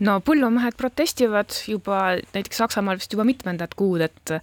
no 0.05 0.19
põllumehed 0.23 0.77
protestivad 0.79 1.55
juba 1.67 2.03
näiteks 2.35 2.63
Saksamaal 2.63 3.01
vist 3.01 3.15
juba 3.15 3.27
mitmendat 3.27 3.75
kuud, 3.79 4.05
et 4.05 4.35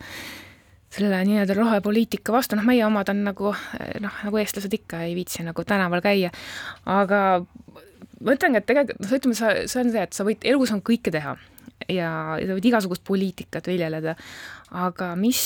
selle 0.96 1.22
nii-öelda 1.28 1.58
rohepoliitika 1.58 2.34
vastu, 2.36 2.58
noh, 2.58 2.66
meie 2.68 2.86
omad 2.88 3.12
on 3.14 3.24
nagu 3.28 3.52
noh, 3.52 4.22
nagu 4.28 4.42
eestlased 4.42 4.74
ikka 4.80 5.06
ei 5.08 5.16
viitsi 5.18 5.46
nagu 5.46 5.66
tänaval 5.68 6.04
käia, 6.06 6.32
aga 6.90 7.22
ma 8.22 8.36
ütlengi, 8.38 8.62
et 8.62 8.70
tegelikult 8.70 9.04
noh, 9.04 9.18
ütleme, 9.20 9.38
sa, 9.38 9.52
see 9.70 9.84
on 9.84 9.92
see, 9.92 10.06
et 10.08 10.16
sa 10.16 10.28
võid, 10.28 10.46
elus 10.48 10.74
on 10.76 10.84
kõike 10.86 11.14
teha 11.14 11.36
ja 11.92 12.12
sa 12.40 12.56
võid 12.56 12.70
igasugust 12.72 13.04
poliitikat 13.08 13.68
viljeleda, 13.68 14.16
aga 14.86 15.12
mis 15.20 15.44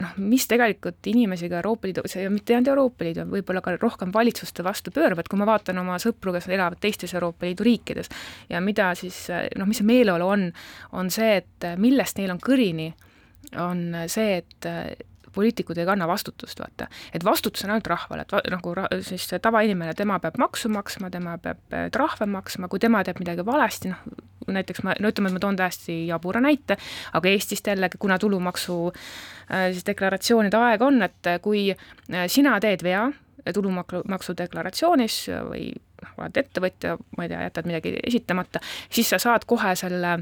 noh, 0.00 0.14
mis 0.20 0.46
tegelikult 0.50 1.06
inimesi 1.10 1.48
ka 1.50 1.60
Euroopa 1.60 1.88
Liidu, 1.88 2.04
see 2.10 2.28
mitte 2.32 2.54
ainult 2.54 2.70
Euroopa 2.72 3.06
Liidu, 3.06 3.26
võib-olla 3.30 3.62
ka 3.64 3.74
rohkem 3.80 4.12
valitsuste 4.14 4.64
vastu 4.66 4.92
pööravad, 4.94 5.28
kui 5.30 5.40
ma 5.40 5.48
vaatan 5.48 5.80
oma 5.82 5.98
sõpru, 6.02 6.34
kes 6.36 6.48
elavad 6.50 6.80
teistes 6.82 7.14
Euroopa 7.16 7.48
Liidu 7.48 7.66
riikides. 7.66 8.10
Ja 8.52 8.62
mida 8.64 8.92
siis 8.98 9.24
noh, 9.30 9.68
mis 9.68 9.80
see 9.80 9.88
meeleolu 9.88 10.28
on, 10.28 10.50
on 10.96 11.10
see, 11.12 11.40
et 11.42 11.70
millest 11.80 12.20
neil 12.20 12.32
on 12.34 12.42
kõrini 12.42 12.90
on 13.56 13.94
see, 14.06 14.36
et 14.42 14.66
äh, 14.68 14.92
poliitikud 15.32 15.78
ei 15.78 15.86
kanna 15.86 16.08
vastutust, 16.08 16.60
vaata. 16.60 16.86
et 17.14 17.24
vastutus 17.24 17.64
on 17.64 17.70
ainult 17.70 17.86
rahval, 17.86 18.24
et 18.24 18.32
va, 18.32 18.40
nagu 18.50 18.74
ra, 18.74 18.86
siis 19.06 19.28
tavainimene, 19.42 19.94
tema 19.94 20.18
peab 20.18 20.38
maksu 20.42 20.68
maksma, 20.72 21.10
tema 21.10 21.36
peab 21.38 21.76
äh, 21.76 21.88
trahve 21.92 22.26
maksma, 22.26 22.68
kui 22.68 22.82
tema 22.82 23.04
teeb 23.06 23.20
midagi 23.22 23.46
valesti, 23.46 23.92
noh, 23.92 24.02
näiteks 24.50 24.82
ma, 24.82 24.96
no 24.98 25.10
ütleme, 25.12 25.30
et 25.30 25.38
ma 25.38 25.42
toon 25.42 25.58
täiesti 25.58 26.00
jabura 26.08 26.42
näite, 26.42 26.76
aga 27.12 27.30
Eestist 27.30 27.66
jällegi, 27.70 28.00
kuna 28.02 28.18
tulumaksu 28.18 28.78
äh, 28.90 29.70
siis 29.72 29.86
deklaratsioonide 29.86 30.58
aeg 30.58 30.82
on, 30.86 31.02
et 31.06 31.34
kui 31.42 31.68
sina 32.26 32.58
teed 32.60 32.82
vea 32.86 33.06
tulumaksu 33.54 34.34
deklaratsioonis 34.36 35.22
või 35.48 35.70
noh, 36.02 36.10
oled 36.18 36.42
ettevõtja, 36.42 36.96
ma 37.16 37.24
ei 37.24 37.32
tea, 37.32 37.46
jätad 37.46 37.70
midagi 37.70 37.94
esitamata, 38.02 38.60
siis 38.90 39.08
sa 39.08 39.18
saad 39.22 39.46
kohe 39.48 39.72
selle 39.78 40.18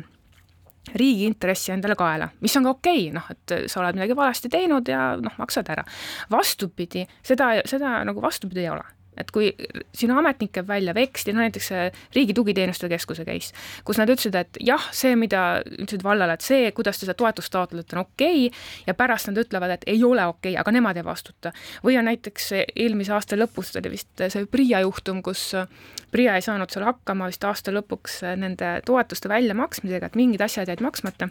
riigi 0.94 1.27
intressi 1.29 1.72
endale 1.74 1.96
kaela, 1.98 2.31
mis 2.40 2.57
on 2.57 2.68
ka 2.68 2.77
okei 2.77 3.09
okay,, 3.09 3.16
noh, 3.16 3.27
et 3.35 3.70
sa 3.70 3.83
oled 3.83 3.98
midagi 3.98 4.16
valesti 4.18 4.53
teinud 4.53 4.88
ja 4.88 5.11
noh, 5.20 5.35
maksad 5.40 5.68
ära. 5.74 5.85
vastupidi, 6.31 7.07
seda, 7.22 7.57
seda 7.68 7.98
nagu 8.09 8.22
vastupidi 8.22 8.66
ei 8.66 8.72
ole 8.72 8.87
et 9.18 9.31
kui 9.35 9.48
sinu 9.96 10.16
ametnik 10.18 10.53
käib 10.55 10.68
välja 10.68 10.94
veksli, 10.96 11.35
no 11.35 11.42
näiteks 11.42 11.70
see 11.72 11.87
Riigi 12.14 12.37
Tugiteenuste 12.37 12.90
Keskuse 12.90 13.27
case, 13.27 13.55
kus 13.87 14.01
nad 14.01 14.11
ütlesid, 14.11 14.37
et 14.38 14.61
jah, 14.64 14.88
see, 14.94 15.16
mida 15.18 15.61
ütlesid 15.66 16.05
vallale, 16.07 16.38
et 16.38 16.46
see, 16.46 16.70
kuidas 16.77 17.01
te 17.01 17.07
seda 17.07 17.16
toetust 17.18 17.53
taotlete, 17.55 17.96
on 17.96 18.05
okei 18.05 18.46
okay, 18.46 18.66
ja 18.87 18.96
pärast 18.98 19.31
nad 19.31 19.40
ütlevad, 19.42 19.74
et 19.74 19.87
ei 19.90 20.03
ole 20.07 20.27
okei 20.27 20.55
okay,, 20.55 20.61
aga 20.61 20.74
nemad 20.74 21.01
ei 21.01 21.07
vastuta. 21.07 21.53
või 21.85 21.98
on 21.98 22.09
näiteks 22.11 22.53
eelmise 22.59 23.14
aasta 23.16 23.38
lõpus 23.38 23.74
oli 23.79 23.96
vist 23.96 24.29
see 24.29 24.46
PRIA 24.46 24.85
juhtum, 24.87 25.22
kus 25.22 25.51
PRIA 26.11 26.38
ei 26.38 26.44
saanud 26.44 26.73
seal 26.73 26.87
hakkama 26.88 27.29
vist 27.29 27.44
aasta 27.44 27.75
lõpuks 27.75 28.23
nende 28.40 28.79
toetuste 28.88 29.29
väljamaksmisega, 29.29 30.09
et 30.09 30.18
mingid 30.18 30.44
asjad 30.44 30.71
jäid 30.71 30.85
maksmata 30.85 31.29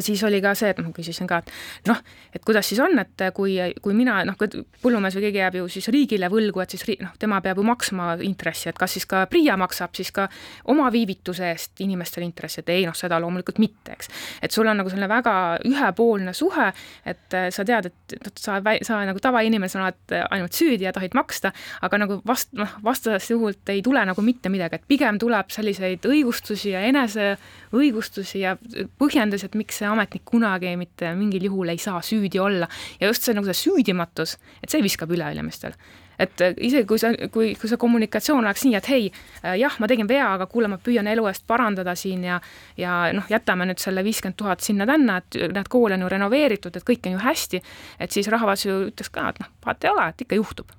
siis 0.00 0.22
oli 0.24 0.40
ka 0.44 0.52
see, 0.58 0.70
et 0.72 0.80
ma 0.82 0.92
küsisin 0.94 1.28
ka, 1.28 1.40
et 1.42 1.88
noh, 1.88 2.00
et 2.34 2.44
kuidas 2.44 2.68
siis 2.68 2.80
on, 2.84 2.98
et 3.00 3.24
kui, 3.36 3.56
kui 3.82 3.96
mina 3.96 4.20
noh, 4.28 4.36
kui 4.38 4.62
põllumees 4.82 5.16
või 5.16 5.26
keegi 5.28 5.40
jääb 5.40 5.58
ju 5.60 5.68
siis 5.72 5.88
riigile 5.94 6.30
võlgu, 6.32 6.62
et 6.62 6.74
siis 6.74 6.84
ri, 6.88 6.98
noh, 7.02 7.14
tema 7.20 7.40
peab 7.44 7.60
ju 7.60 7.66
maksma 7.66 8.10
intressi, 8.26 8.68
et 8.70 8.78
kas 8.78 8.96
siis 8.98 9.06
ka 9.08 9.24
PRIA 9.30 9.56
maksab 9.60 9.96
siis 9.96 10.12
ka 10.14 10.28
oma 10.72 10.90
viivituse 10.92 11.48
eest 11.52 11.82
inimestele 11.84 12.26
intressi, 12.28 12.60
et 12.62 12.72
ei 12.74 12.86
noh, 12.88 12.96
seda 12.98 13.20
loomulikult 13.22 13.60
mitte, 13.62 13.96
eks. 13.96 14.12
et 14.42 14.54
sul 14.54 14.68
on 14.68 14.78
nagu 14.80 14.92
selline 14.92 15.08
väga 15.10 15.34
ühepoolne 15.68 16.34
suhe, 16.36 16.68
et 17.08 17.38
sa 17.54 17.66
tead, 17.68 17.90
et 17.90 18.18
noh, 18.20 18.36
sa, 18.36 18.60
sa 18.86 19.00
nagu 19.08 19.22
tavainimesena 19.24 19.88
oled 19.88 20.16
ainult 20.28 20.56
süüdi 20.58 20.88
ja 20.88 20.92
tohid 20.96 21.16
maksta, 21.16 21.52
aga 21.86 22.02
nagu 22.04 22.20
vast-, 22.28 22.52
noh, 22.58 22.76
vastasest 22.84 23.32
juhult 23.34 23.72
ei 23.72 23.82
tule 23.84 24.04
nagu 24.08 24.24
mitte 24.24 24.52
midagi, 24.52 24.78
et 24.78 24.88
pigem 24.88 25.18
tuleb 25.20 25.52
selliseid 25.54 26.04
õigustusi 26.08 26.74
ja 26.74 26.84
eneseõigustusi 26.88 28.44
ja 28.44 28.56
põhjendusi, 29.00 29.48
et 29.48 29.56
miks 29.58 29.77
see 29.78 29.88
ametnik 29.88 30.26
kunagi 30.28 30.74
mitte 30.80 31.14
mingil 31.18 31.48
juhul 31.50 31.72
ei 31.72 31.80
saa 31.82 32.02
süüdi 32.04 32.40
olla. 32.42 32.68
Ja 33.00 33.12
just 33.12 33.26
see 33.26 33.36
nagu 33.36 33.48
see 33.48 33.62
süüdimatus, 33.66 34.36
et 34.62 34.74
see 34.74 34.82
viskab 34.84 35.12
üle 35.14 35.30
inimestel 35.34 35.78
et 36.18 36.40
äh, 36.42 36.54
isegi 36.66 36.86
kui 36.88 36.98
sa, 37.00 37.12
kui, 37.32 37.52
kui 37.58 37.70
see 37.70 37.78
kommunikatsioon 37.80 38.42
oleks 38.42 38.64
nii, 38.66 38.74
et 38.78 38.88
hei, 38.90 39.10
äh, 39.44 39.54
jah, 39.60 39.76
ma 39.78 39.88
tegin 39.90 40.08
vea, 40.10 40.26
aga 40.34 40.48
kuule, 40.50 40.70
ma 40.70 40.80
püüan 40.82 41.06
elu 41.10 41.28
eest 41.30 41.46
parandada 41.50 41.94
siin 41.98 42.24
ja 42.26 42.40
ja 42.78 42.96
noh, 43.14 43.28
jätame 43.30 43.68
nüüd 43.68 43.82
selle 43.82 44.04
viiskümmend 44.06 44.38
tuhat 44.38 44.64
sinna-tänna, 44.64 45.20
et 45.22 45.38
näed, 45.54 45.70
kool 45.70 45.94
on 45.94 46.04
ju 46.04 46.10
renoveeritud, 46.10 46.76
et 46.76 46.86
kõik 46.86 47.06
on 47.06 47.16
ju 47.16 47.22
hästi, 47.22 47.62
et 48.02 48.14
siis 48.14 48.30
rahvas 48.34 48.66
ju 48.66 48.80
ütleks 48.90 49.14
ka, 49.14 49.30
et 49.32 49.40
noh, 49.44 49.54
vaata 49.66 49.88
ei 49.88 49.94
ole, 49.94 50.10
et 50.12 50.26
ikka 50.26 50.42
juhtub 50.42 50.74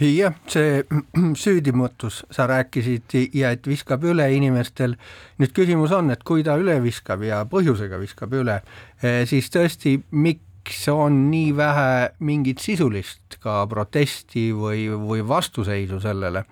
jah, 0.00 0.34
see 0.46 0.82
süüdimatus, 1.42 2.22
sa 2.30 2.46
rääkisid 2.46 3.14
ja 3.34 3.52
et 3.54 3.66
viskab 3.66 4.04
üle 4.06 4.28
inimestel, 4.34 4.94
nüüd 5.42 5.54
küsimus 5.56 5.94
on, 5.96 6.12
et 6.14 6.22
kui 6.26 6.44
ta 6.46 6.58
üle 6.60 6.78
viskab 6.84 7.24
ja 7.26 7.42
põhjusega 7.50 7.98
viskab 8.00 8.36
üle, 8.38 8.60
eh, 9.02 9.24
siis 9.28 9.50
tõesti, 9.54 9.98
miks 10.10 10.47
on 10.92 11.30
nii 11.30 11.56
vähe 11.56 12.12
mingit 12.24 12.62
sisulist 12.62 13.38
ka 13.42 13.62
protesti 13.70 14.48
või, 14.56 14.86
või 14.90 15.24
vastuseisu 15.26 16.00
sellele, 16.02 16.44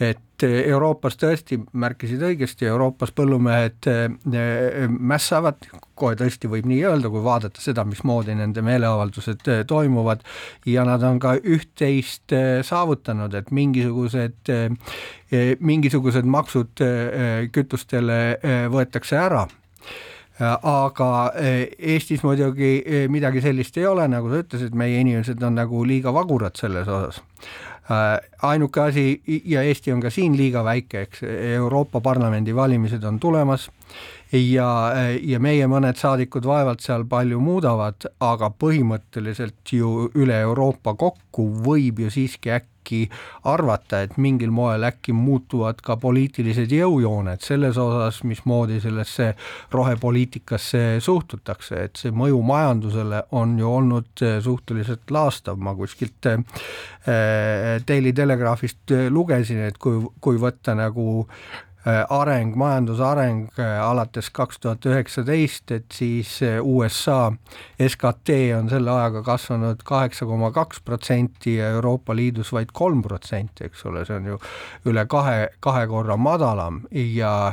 et 0.00 0.44
Euroopas 0.46 1.16
tõesti, 1.18 1.56
märkisid 1.72 2.22
õigesti, 2.22 2.68
Euroopas 2.70 3.10
põllumehed 3.16 3.88
eh, 3.90 4.84
mässavad, 4.88 5.66
kohe 5.98 6.14
tõesti 6.18 6.50
võib 6.50 6.68
nii 6.70 6.84
öelda, 6.86 7.10
kui 7.10 7.22
vaadata 7.24 7.62
seda, 7.62 7.82
mismoodi 7.88 8.36
nende 8.38 8.62
meeleavaldused 8.62 9.50
eh, 9.50 9.64
toimuvad 9.66 10.22
ja 10.70 10.86
nad 10.86 11.02
on 11.02 11.18
ka 11.22 11.34
üht-teist 11.42 12.34
eh, 12.36 12.60
saavutanud, 12.66 13.34
et 13.34 13.50
mingisugused, 13.50 14.52
mingisugused 15.60 16.28
maksud 16.30 16.84
kütustele 17.52 18.20
võetakse 18.72 19.18
ära 19.18 19.42
aga 20.38 21.32
Eestis 21.78 22.22
muidugi 22.22 23.06
midagi 23.10 23.42
sellist 23.42 23.78
ei 23.78 23.86
ole, 23.90 24.06
nagu 24.10 24.30
sa 24.30 24.42
ütlesid, 24.44 24.76
meie 24.78 25.00
inimesed 25.02 25.42
on 25.42 25.58
nagu 25.58 25.82
liiga 25.86 26.12
vagurad 26.14 26.58
selles 26.58 26.88
osas. 26.88 27.22
Ainuke 28.44 28.80
asi 28.84 29.06
ja 29.48 29.62
Eesti 29.64 29.92
on 29.94 30.02
ka 30.04 30.10
siin 30.12 30.36
liiga 30.36 30.62
väike, 30.64 31.06
eks 31.06 31.24
Euroopa 31.56 32.02
Parlamendi 32.04 32.54
valimised 32.54 33.04
on 33.08 33.18
tulemas 33.18 33.68
ja, 34.32 34.68
ja 35.22 35.40
meie 35.40 35.66
mõned 35.70 35.96
saadikud 35.96 36.44
vaevalt 36.46 36.84
seal 36.84 37.06
palju 37.08 37.40
muudavad, 37.40 38.10
aga 38.20 38.50
põhimõtteliselt 38.52 39.72
ju 39.72 40.10
üle 40.14 40.36
Euroopa 40.44 40.94
kokku 41.00 41.48
võib 41.64 42.04
ju 42.04 42.12
siiski 42.12 42.52
äkki 42.58 42.77
arvata, 43.48 44.02
et 44.04 44.16
mingil 44.20 44.52
moel 44.54 44.86
äkki 44.88 45.14
muutuvad 45.16 45.82
ka 45.84 45.98
poliitilised 46.00 46.72
jõujooned 46.74 47.44
selles 47.44 47.78
osas, 47.80 48.22
mismoodi 48.28 48.80
sellesse 48.84 49.32
rohepoliitikasse 49.74 50.84
suhtutakse, 51.04 51.84
et 51.88 52.00
see 52.00 52.14
mõju 52.14 52.42
majandusele 52.46 53.24
on 53.38 53.56
ju 53.58 53.70
olnud 53.80 54.26
suhteliselt 54.44 55.14
laastav, 55.14 55.60
ma 55.60 55.74
kuskilt 55.78 56.30
äh, 56.32 56.42
Daily 57.88 58.12
Telegraphist 58.12 58.96
lugesin, 59.10 59.64
et 59.68 59.78
kui, 59.80 60.02
kui 60.20 60.40
võtta 60.40 60.74
nagu 60.78 61.08
Äh, 61.28 61.67
areng, 62.10 62.54
majanduse 62.58 63.04
areng 63.04 63.46
äh, 63.58 63.78
alates 63.82 64.30
kaks 64.34 64.60
tuhat 64.62 64.86
üheksateist, 64.88 65.70
et 65.74 65.94
siis 65.94 66.38
äh, 66.42 66.58
USA 66.62 67.32
SKT 67.80 68.38
on 68.58 68.70
selle 68.72 68.92
ajaga 68.92 69.22
kasvanud 69.26 69.82
kaheksa 69.86 70.26
koma 70.28 70.50
kaks 70.54 70.82
protsenti 70.84 71.56
ja 71.58 71.72
Euroopa 71.78 72.16
Liidus 72.16 72.52
vaid 72.52 72.72
kolm 72.72 73.02
protsenti, 73.02 73.68
eks 73.68 73.84
ole, 73.88 74.04
see 74.08 74.18
on 74.18 74.30
ju 74.32 74.38
üle 74.90 75.04
kahe, 75.10 75.48
kahe 75.64 75.86
korra 75.90 76.16
madalam. 76.20 76.82
Ja 76.92 77.52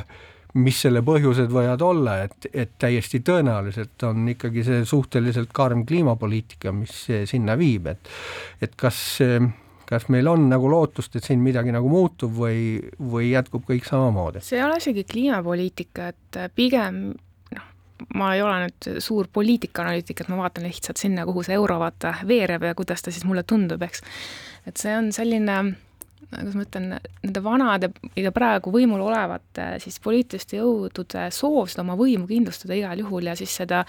mis 0.55 0.79
selle 0.85 1.01
põhjused 1.05 1.51
võivad 1.51 1.81
olla, 1.83 2.21
et, 2.27 2.47
et 2.53 2.77
täiesti 2.79 3.19
tõenäoliselt 3.25 4.07
on 4.07 4.29
ikkagi 4.31 4.63
see 4.63 4.85
suhteliselt 4.87 5.51
karm 5.53 5.83
kliimapoliitika, 5.87 6.71
mis 6.75 7.05
sinna 7.29 7.57
viib, 7.59 7.91
et 7.91 8.11
et 8.63 8.75
kas 8.79 9.19
kas 9.89 10.07
meil 10.13 10.27
on 10.31 10.47
nagu 10.49 10.69
lootust, 10.71 11.15
et 11.15 11.27
siin 11.27 11.43
midagi 11.43 11.73
nagu 11.75 11.89
muutub 11.91 12.33
või, 12.39 12.79
või 12.99 13.31
jätkub 13.33 13.65
kõik 13.67 13.87
samamoodi? 13.87 14.43
see 14.45 14.59
ei 14.59 14.65
ole 14.65 14.81
isegi 14.81 15.05
kliimapoliitika, 15.07 16.09
et 16.13 16.41
pigem 16.57 17.01
noh, 17.55 17.71
ma 18.17 18.33
ei 18.35 18.43
ole 18.45 18.65
nüüd 18.65 18.91
suur 19.03 19.29
poliitikaanalüütik, 19.33 20.21
et 20.21 20.31
ma 20.33 20.43
vaatan 20.43 20.67
lihtsalt 20.67 21.01
sinna, 21.01 21.25
kuhu 21.27 21.45
see 21.45 21.57
euro 21.57 21.79
vaata 21.81 22.17
veereb 22.27 22.69
ja 22.69 22.75
kuidas 22.77 23.05
ta 23.05 23.13
siis 23.13 23.27
mulle 23.27 23.45
tundub, 23.47 23.81
eks. 23.85 24.05
et 24.69 24.81
see 24.81 24.95
on 24.97 25.11
selline 25.15 25.59
kuidas 26.25 26.55
ma 26.57 26.63
ütlen, 26.65 26.87
nende 27.23 27.43
vanade 27.43 27.89
ja 28.17 28.31
praegu 28.35 28.71
võimul 28.73 29.03
olevate 29.05 29.67
siis 29.83 29.99
poliitiliste 30.03 30.59
jõudude 30.59 31.27
soov 31.33 31.69
seda 31.71 31.83
oma 31.85 31.97
võimu 31.99 32.27
kindlustada 32.29 32.77
igal 32.77 33.03
juhul 33.03 33.29
ja 33.29 33.35
siis 33.37 33.53
seda 33.61 33.83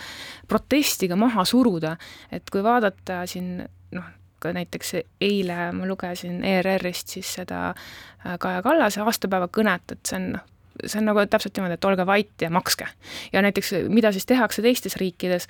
protesti 0.48 1.08
ka 1.10 1.18
maha 1.18 1.46
suruda, 1.48 1.96
et 2.30 2.48
kui 2.52 2.64
vaadata 2.64 3.22
siin 3.30 3.64
noh, 3.96 4.10
ka 4.38 4.52
näiteks 4.52 4.94
eile 5.20 5.70
ma 5.72 5.86
lugesin 5.88 6.44
ERR-ist 6.44 7.16
siis 7.16 7.32
seda 7.38 7.70
äh, 7.70 8.36
Kaja 8.38 8.62
Kallase 8.62 9.00
aastapäeva 9.00 9.48
kõnet, 9.52 9.92
et 9.92 10.04
see 10.06 10.20
on 10.20 10.30
noh, 10.36 10.44
see 10.84 11.00
on 11.00 11.08
nagu 11.08 11.24
täpselt 11.30 11.56
niimoodi, 11.56 11.78
et 11.78 11.88
olge 11.88 12.06
vait 12.06 12.42
ja 12.42 12.50
makske. 12.52 12.88
ja 13.32 13.42
näiteks, 13.42 13.72
mida 13.88 14.12
siis 14.12 14.26
tehakse 14.26 14.62
teistes 14.62 14.96
riikides, 15.00 15.48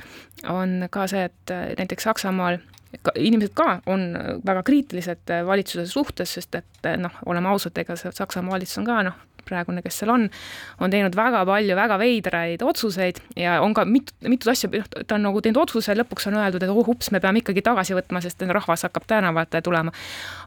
on 0.49 0.87
ka 0.91 1.07
see, 1.11 1.27
et 1.31 1.55
äh, 1.55 1.69
näiteks 1.79 2.09
Saksamaal 2.09 2.61
inimesed 3.15 3.55
ka 3.57 3.81
on 3.87 4.09
väga 4.47 4.63
kriitilised 4.67 5.33
äh, 5.35 5.47
valitsuse 5.47 5.87
suhtes, 5.91 6.37
sest 6.39 6.61
et 6.61 6.93
noh, 7.01 7.23
oleme 7.27 7.51
ausad, 7.53 7.77
ega 7.79 7.97
see 7.99 8.13
Saksamaa 8.15 8.57
valitsus 8.57 8.83
on 8.83 8.89
ka 8.89 9.01
noh, 9.07 9.25
praegune, 9.47 9.83
kes 9.85 10.01
seal 10.01 10.13
on, 10.13 10.27
on 10.83 10.93
teinud 10.93 11.15
väga 11.17 11.43
palju 11.49 11.77
väga 11.79 11.99
veidraid 12.01 12.65
otsuseid 12.67 13.21
ja 13.39 13.61
on 13.65 13.75
ka 13.77 13.87
mitu, 13.89 14.15
mitut 14.27 14.51
asja, 14.53 14.71
noh, 14.73 14.87
ta 15.07 15.17
on 15.19 15.27
nagu 15.29 15.43
teinud 15.45 15.61
otsuse, 15.63 15.95
lõpuks 15.99 16.29
on 16.31 16.39
öeldud, 16.41 16.65
et 16.65 16.73
oh 16.73 16.91
ups, 16.93 17.13
me 17.15 17.21
peame 17.23 17.43
ikkagi 17.43 17.65
tagasi 17.67 17.97
võtma, 17.97 18.23
sest 18.25 18.43
rahvas 18.47 18.87
hakkab 18.87 19.07
tänavatele 19.11 19.65
tulema. 19.65 19.93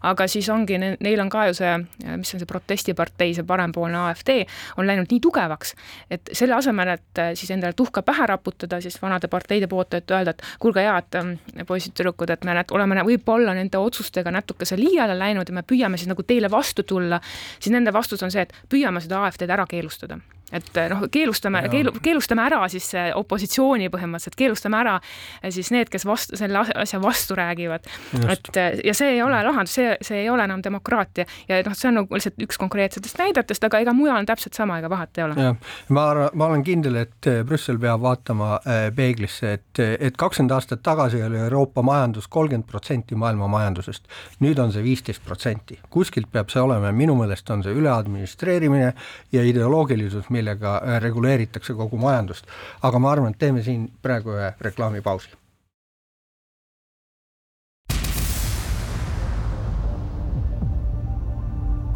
aga 0.10 0.28
siis 0.32 0.50
ongi, 0.50 0.80
neil 0.80 1.24
on 1.24 1.30
ka 1.32 1.47
ju 1.50 1.58
see, 1.60 1.74
mis 2.18 2.34
on 2.36 2.41
see 2.41 2.50
protestipartei, 2.50 3.34
see 3.38 3.47
parempoolne 3.47 4.00
AfD, 4.10 4.34
on 4.78 4.88
läinud 4.88 5.12
nii 5.12 5.22
tugevaks, 5.24 5.76
et 6.12 6.34
selle 6.34 6.58
asemel, 6.58 6.95
et 6.95 7.24
siis 7.39 7.52
endale 7.56 7.78
tuhka 7.78 8.04
pähe 8.06 8.28
raputada 8.30 8.82
siis 8.82 9.00
vanade 9.02 9.30
parteide 9.32 9.68
poolt, 9.72 9.93
et 10.00 10.12
öelda, 10.12 10.36
et 10.36 10.43
kuulge, 10.60 10.86
ähm, 11.20 11.36
poisid-tüdrukud, 11.68 12.32
et 12.34 12.39
me 12.48 12.56
näed, 12.58 12.72
oleme 12.76 13.04
võib-olla 13.08 13.54
nende 13.58 13.82
otsustega 13.82 14.32
natukese 14.32 14.78
liiale 14.80 15.18
läinud 15.20 15.50
ja 15.50 15.56
me 15.56 15.64
püüame 15.68 15.98
siis 15.98 16.12
nagu 16.12 16.24
teile 16.24 16.52
vastu 16.52 16.84
tulla, 16.84 17.22
siis 17.60 17.74
nende 17.74 17.94
vastus 17.94 18.24
on 18.24 18.32
see, 18.34 18.48
et 18.48 18.54
püüame 18.70 19.02
seda 19.04 19.24
AfD-d 19.28 19.58
ära 19.58 19.68
keelustada 19.70 20.20
et 20.52 20.78
eh, 20.78 20.89
noh, 20.91 21.06
keelustame, 21.12 21.62
keelu, 21.72 21.93
keelustame 22.04 22.45
ära 22.45 22.62
siis 22.72 22.89
opositsiooni 23.16 23.89
põhimõtteliselt, 23.93 24.38
keelustame 24.39 24.80
ära 24.82 24.95
eh, 25.00 25.52
siis 25.54 25.72
need, 25.76 25.91
kes 25.93 26.06
vastu, 26.10 26.38
selle 26.39 26.64
asja 26.76 27.02
vastu 27.04 27.38
räägivad. 27.38 27.88
et 28.26 28.50
eh, 28.58 28.80
ja 28.86 28.95
see 28.97 29.16
ei 29.16 29.22
ole 29.26 29.41
lahendus, 29.45 29.76
see, 29.78 29.95
see 30.06 30.24
ei 30.24 30.30
ole 30.30 30.45
enam 30.47 30.64
demokraatia 30.66 31.26
ja 31.50 31.62
noh, 31.66 31.78
see 31.78 31.91
on 31.91 32.02
nagu 32.02 32.18
lihtsalt 32.18 32.45
üks 32.45 32.60
konkreetsetest 32.62 33.22
näidetest, 33.22 33.64
aga 33.64 33.84
ega 33.86 33.93
mujal 33.93 34.18
on 34.20 34.30
täpselt 34.30 34.58
sama, 34.58 34.80
ega 34.82 34.89
vahet 34.91 35.18
ei 35.18 35.28
ole. 35.28 35.54
ma 35.89 36.08
arvan, 36.14 36.34
ma 36.34 36.50
olen 36.50 36.66
kindel, 36.66 37.00
et 37.04 37.30
Brüssel 37.45 37.80
peab 37.82 38.02
vaatama 38.04 38.60
peeglisse, 38.95 39.54
et, 39.60 39.82
et 40.00 40.18
kakskümmend 40.18 40.56
aastat 40.56 40.84
tagasi 40.86 41.22
oli 41.24 41.38
Euroopa 41.39 41.84
majandus 41.86 42.28
kolmkümmend 42.28 42.68
protsenti 42.70 43.16
maailma 43.16 43.47
majandusest. 43.52 44.08
nüüd 44.43 44.60
on 44.60 44.74
see 44.74 44.84
viisteist 44.84 45.24
protsenti, 45.26 45.80
kuskilt 45.93 46.32
peab 46.32 46.50
see 46.50 46.62
olema 46.62 46.89
ja 46.89 46.95
minu 46.95 47.16
meelest 47.20 47.50
on 47.54 47.64
see 47.64 47.76
üleadministreerimine 47.76 48.93
ja 49.32 49.43
ideoloogilisus, 49.45 50.30
millega 50.40 50.80
äh, 50.80 51.02
reguleeritakse 51.04 51.76
kogu 51.76 52.00
majandust. 52.00 52.48
aga 52.82 53.00
ma 53.00 53.12
arvan, 53.12 53.36
et 53.36 53.40
teeme 53.40 53.64
siin 53.64 53.90
praegu 54.02 54.36
ühe 54.38 54.54
reklaamipausi. 54.62 55.36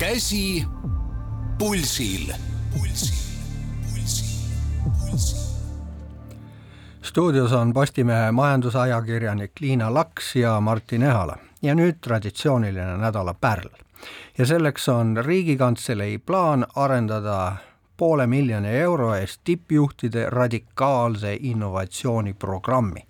käsi 0.04 0.66
pulsil. 1.58 2.34
pulsil, 2.74 3.24
pulsil, 3.88 4.42
pulsil 4.84 5.44
stuudios 7.04 7.54
on 7.54 7.74
Postimehe 7.74 8.32
majandusajakirjanik 8.32 9.52
Liina 9.60 9.94
Laks 9.94 10.36
ja 10.36 10.60
Martin 10.60 11.04
Ehala 11.04 11.38
ja 11.62 11.76
nüüd 11.76 12.02
traditsiooniline 12.02 12.98
nädala 12.98 13.34
pärl. 13.34 13.70
ja 14.38 14.46
selleks 14.46 14.90
on 14.90 15.18
Riigikantselei 15.18 16.18
plaan 16.18 16.66
arendada 16.76 17.56
poole 17.98 18.28
miljoni 18.28 18.70
euro 18.70 19.14
eest 19.16 19.42
tippjuhtide 19.44 20.30
radikaalse 20.30 21.38
innovatsiooniprogrammi. 21.40 23.06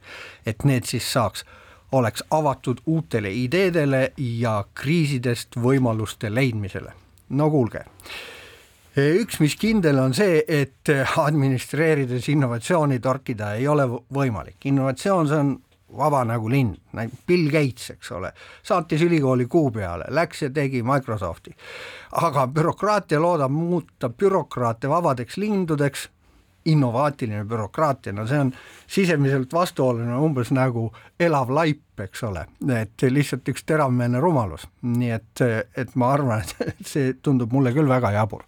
et 0.46 0.64
need 0.64 0.84
siis 0.84 1.14
saaks, 1.14 1.46
oleks 1.92 2.24
avatud 2.32 2.82
uutele 2.86 3.32
ideedele 3.32 4.12
ja 4.18 4.64
kriisidest 4.74 5.56
võimaluste 5.56 6.36
leidmisele. 6.36 6.94
no 7.30 7.50
kuulge, 7.50 7.84
üks, 8.98 9.40
mis 9.40 9.56
kindel 9.56 10.00
on 10.00 10.14
see, 10.14 10.44
et 10.48 10.90
administreerides 11.18 12.30
innovatsiooni 12.30 13.00
torkida 13.00 13.54
ei 13.54 13.68
ole 13.68 13.88
võimalik, 14.14 14.58
innovatsioon, 14.66 15.28
see 15.28 15.38
on 15.38 15.56
vaba 15.98 16.24
nagu 16.26 16.50
lind, 16.50 16.78
Bill 17.28 17.50
Gates, 17.52 17.90
eks 17.96 18.12
ole, 18.12 18.32
saatis 18.64 19.02
ülikooli 19.02 19.46
kuu 19.46 19.72
peale, 19.72 20.06
läks 20.10 20.42
ja 20.42 20.50
tegi 20.50 20.84
Microsofti. 20.84 21.56
aga 22.22 22.48
bürokraatia 22.48 23.22
loodab 23.22 23.52
muuta 23.52 24.10
bürokraate 24.10 24.90
vabadeks 24.90 25.38
lindudeks, 25.38 26.10
innovaatiline 26.66 27.44
bürokraatia, 27.46 28.14
no 28.14 28.28
see 28.28 28.40
on 28.40 28.54
sisemiselt 28.88 29.54
vastuoluline, 29.54 30.16
umbes 30.16 30.52
nagu 30.52 30.90
elav 31.20 31.52
laip, 31.52 32.00
eks 32.00 32.24
ole, 32.24 32.46
et 32.80 33.08
lihtsalt 33.10 33.50
üks 33.52 33.66
teravmeelne 33.68 34.22
rumalus, 34.24 34.68
nii 34.82 35.12
et, 35.12 35.46
et 35.76 35.96
ma 35.96 36.14
arvan, 36.16 36.44
et 36.68 36.86
see 36.88 37.14
tundub 37.22 37.52
mulle 37.52 37.76
küll 37.76 37.90
väga 37.90 38.14
jabur 38.16 38.46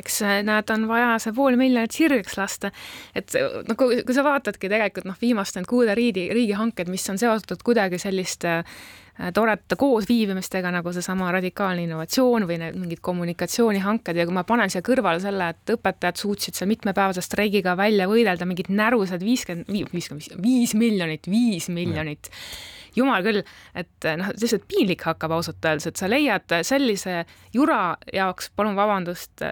eks 0.00 0.22
näed, 0.46 0.72
on 0.72 0.88
vaja 0.90 1.16
see 1.22 1.34
pool 1.36 1.58
miljonit 1.60 1.92
sirgeks 1.94 2.38
lasta. 2.38 2.72
et 3.14 3.34
noh, 3.68 3.76
kui, 3.76 4.02
kui 4.06 4.16
sa 4.16 4.24
vaatadki 4.26 4.70
tegelikult 4.72 5.08
noh, 5.08 5.20
viimaste 5.20 5.60
need 5.60 5.70
kuude 5.70 5.94
riigi, 5.98 6.28
riigihanked, 6.32 6.90
mis 6.92 7.08
on 7.12 7.20
seotud 7.20 7.64
kuidagi 7.66 8.00
selliste 8.02 8.58
äh, 8.58 9.30
toreda 9.34 9.76
koosviibimistega, 9.78 10.72
nagu 10.72 10.92
seesama 10.94 11.30
radikaalne 11.36 11.84
innovatsioon 11.86 12.46
või 12.48 12.58
need 12.62 12.78
mingid 12.80 13.02
kommunikatsioonihanked 13.04 14.16
ja 14.16 14.26
kui 14.28 14.36
ma 14.36 14.46
panen 14.48 14.72
siia 14.72 14.84
kõrvale 14.86 15.20
selle, 15.22 15.52
et 15.52 15.74
õpetajad 15.76 16.20
suutsid 16.24 16.58
seal 16.58 16.70
mitmepäevase 16.72 17.24
streigiga 17.24 17.76
välja 17.78 18.08
võidelda 18.10 18.48
mingid 18.48 18.72
närusad 18.72 19.24
viiskümmend, 19.24 19.68
viiskümmend, 19.92 20.38
viis 20.42 20.76
miljonit, 20.78 21.28
viis 21.30 21.68
miljonit 21.72 22.32
ja 22.32 22.80
jumal 22.96 23.24
küll, 23.24 23.42
et 23.78 24.08
noh, 24.18 24.32
lihtsalt 24.36 24.66
piinlik 24.70 25.04
hakkab 25.06 25.36
ausalt 25.36 25.64
öeldes, 25.64 25.88
et 25.90 26.00
sa 26.00 26.10
leiad 26.10 26.56
sellise 26.66 27.22
jura 27.54 27.96
jaoks, 28.12 28.50
palun 28.56 28.78
vabandust, 28.78 29.44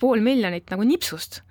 pool 0.00 0.24
miljonit 0.24 0.70
nagu 0.72 0.86
nipsust 0.88 1.42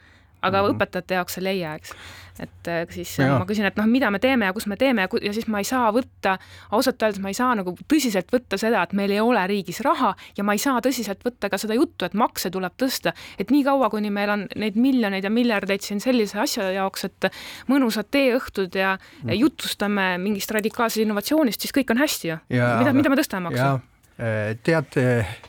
aga 0.46 0.62
mm 0.62 0.68
-hmm. 0.68 0.76
õpetajate 0.76 1.20
jaoks 1.20 1.38
ei 1.42 1.50
leia, 1.50 1.76
eks 1.76 1.96
et 2.40 2.68
äh, 2.68 2.84
siis 2.92 3.14
ja. 3.20 3.38
ma 3.40 3.48
küsin, 3.48 3.66
et 3.68 3.78
noh, 3.80 3.88
mida 3.90 4.10
me 4.12 4.20
teeme 4.20 4.50
ja 4.50 4.54
kus 4.56 4.68
me 4.68 4.76
teeme 4.80 5.06
ja, 5.06 5.34
siis 5.36 5.48
ma 5.52 5.62
ei 5.64 5.68
saa 5.68 5.88
võtta, 5.96 6.36
ausalt 6.76 7.04
öeldes 7.04 7.22
ma 7.24 7.32
ei 7.32 7.38
saa 7.38 7.54
nagu 7.56 7.76
tõsiselt 7.92 8.32
võtta 8.34 8.60
seda, 8.60 8.84
et 8.84 8.96
meil 8.98 9.14
ei 9.16 9.22
ole 9.24 9.46
riigis 9.48 9.80
raha 9.86 10.14
ja 10.38 10.44
ma 10.48 10.56
ei 10.56 10.62
saa 10.62 10.82
tõsiselt 10.84 11.24
võtta 11.26 11.50
ka 11.52 11.60
seda 11.62 11.78
juttu, 11.78 12.08
et 12.08 12.18
makse 12.18 12.52
tuleb 12.52 12.76
tõsta, 12.82 13.16
et 13.40 13.54
niikaua, 13.56 13.90
kuni 13.94 14.12
meil 14.14 14.34
on 14.36 14.46
neid 14.60 14.80
miljoneid 14.80 15.24
ja 15.24 15.32
miljardeid 15.32 15.86
siin 15.86 16.04
sellise 16.04 16.40
asja 16.44 16.68
jaoks, 16.76 17.08
et 17.08 17.32
mõnusad 17.72 18.12
teeõhtud 18.12 18.76
ja 18.76 18.98
mm. 18.98 19.36
jutustame 19.40 20.16
mingist 20.22 20.52
radikaalsest 20.56 21.06
innovatsioonist, 21.06 21.64
siis 21.64 21.76
kõik 21.76 21.96
on 21.96 22.04
hästi 22.04 22.34
ju. 22.34 22.40
mida, 22.52 22.96
mida 22.96 23.12
me 23.12 23.22
tõstame 23.22 23.50
makse? 23.50 23.95
Äh, 24.20 24.56
tead, 24.64 24.86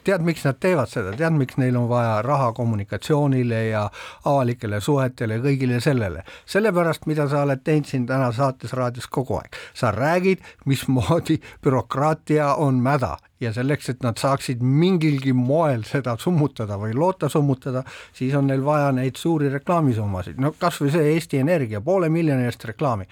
tead, 0.05 0.23
miks 0.27 0.43
nad 0.43 0.57
teevad 0.59 0.91
seda, 0.91 1.13
tead, 1.15 1.37
miks 1.39 1.55
neil 1.55 1.77
on 1.79 1.85
vaja 1.87 2.17
raha 2.27 2.49
kommunikatsioonile 2.53 3.61
ja 3.69 3.85
avalikele 4.27 4.81
suhetele 4.83 5.39
ja 5.39 5.45
kõigile 5.45 5.79
sellele. 5.81 6.25
sellepärast, 6.51 7.07
mida 7.07 7.29
sa 7.31 7.45
oled 7.47 7.63
teinud 7.63 7.87
siin 7.87 8.09
täna 8.11 8.33
saates 8.35 8.75
raadios 8.75 9.07
kogu 9.07 9.39
aeg, 9.39 9.55
sa 9.71 9.95
räägid, 9.95 10.43
mismoodi 10.67 11.39
bürokraatia 11.63 12.57
on 12.59 12.83
mäda. 12.83 13.15
Ja 13.41 13.53
selleks, 13.53 13.89
et 13.93 14.03
nad 14.03 14.19
saaksid 14.19 14.63
mingilgi 14.65 15.33
moel 15.33 15.85
seda 15.87 16.17
summutada 16.19 16.75
või 16.81 16.95
loota 16.97 17.29
summutada, 17.29 17.85
siis 18.13 18.35
on 18.35 18.51
neil 18.51 18.65
vaja 18.67 18.91
neid 18.97 19.15
suuri 19.21 19.53
reklaamisummasid, 19.53 20.43
no 20.43 20.57
kas 20.59 20.81
või 20.83 20.91
see 20.91 21.13
Eesti 21.15 21.39
Energia, 21.39 21.81
poole 21.81 22.09
miljoni 22.11 22.51
eest 22.51 22.65
reklaami 22.65 23.07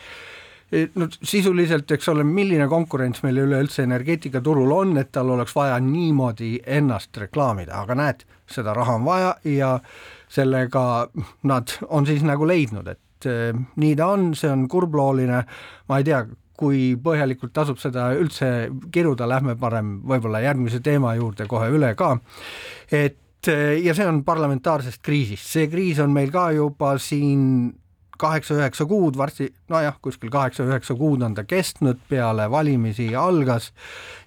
no 0.72 1.08
sisuliselt, 1.22 1.90
eks 1.94 2.08
ole, 2.12 2.24
milline 2.26 2.66
konkurents 2.68 3.22
meil 3.24 3.38
üleüldse 3.44 3.84
energeetikaturul 3.84 4.72
on, 4.74 4.96
et 5.00 5.12
tal 5.14 5.30
oleks 5.34 5.54
vaja 5.56 5.78
niimoodi 5.82 6.56
ennast 6.78 7.16
reklaamida, 7.20 7.82
aga 7.82 7.96
näed, 7.98 8.24
seda 8.50 8.74
raha 8.76 8.98
on 8.98 9.04
vaja 9.06 9.34
ja 9.48 9.74
sellega 10.32 11.08
nad 11.50 11.76
on 11.88 12.06
siis 12.06 12.24
nagu 12.26 12.46
leidnud, 12.48 12.88
et 12.90 13.28
eh, 13.30 13.52
nii 13.52 13.98
ta 13.98 14.10
on, 14.16 14.32
see 14.38 14.50
on 14.50 14.66
kurblooline, 14.70 15.44
ma 15.88 16.00
ei 16.00 16.08
tea, 16.08 16.24
kui 16.54 16.94
põhjalikult 17.02 17.50
tasub 17.54 17.80
seda 17.82 18.12
üldse 18.14 18.70
kiruda, 18.94 19.26
lähme 19.26 19.56
parem 19.58 19.96
võib-olla 20.06 20.42
järgmise 20.44 20.78
teema 20.84 21.16
juurde 21.18 21.48
kohe 21.50 21.70
üle 21.74 21.94
ka, 21.98 22.14
et 22.90 23.50
eh, 23.50 23.78
ja 23.84 23.94
see 23.94 24.06
on 24.08 24.22
parlamentaarsest 24.26 25.02
kriisist, 25.04 25.48
see 25.50 25.70
kriis 25.70 26.02
on 26.02 26.14
meil 26.14 26.34
ka 26.34 26.50
juba 26.56 26.96
siin 27.02 27.72
kaheksa-üheksa 28.18 28.86
kuud, 28.86 29.16
varsti 29.18 29.48
nojah, 29.72 29.96
kuskil 30.02 30.32
kaheksa-üheksa 30.32 30.96
kuud 30.98 31.22
on 31.22 31.34
ta 31.34 31.44
kestnud, 31.48 32.00
peale 32.08 32.48
valimisi 32.50 33.10
algas 33.16 33.72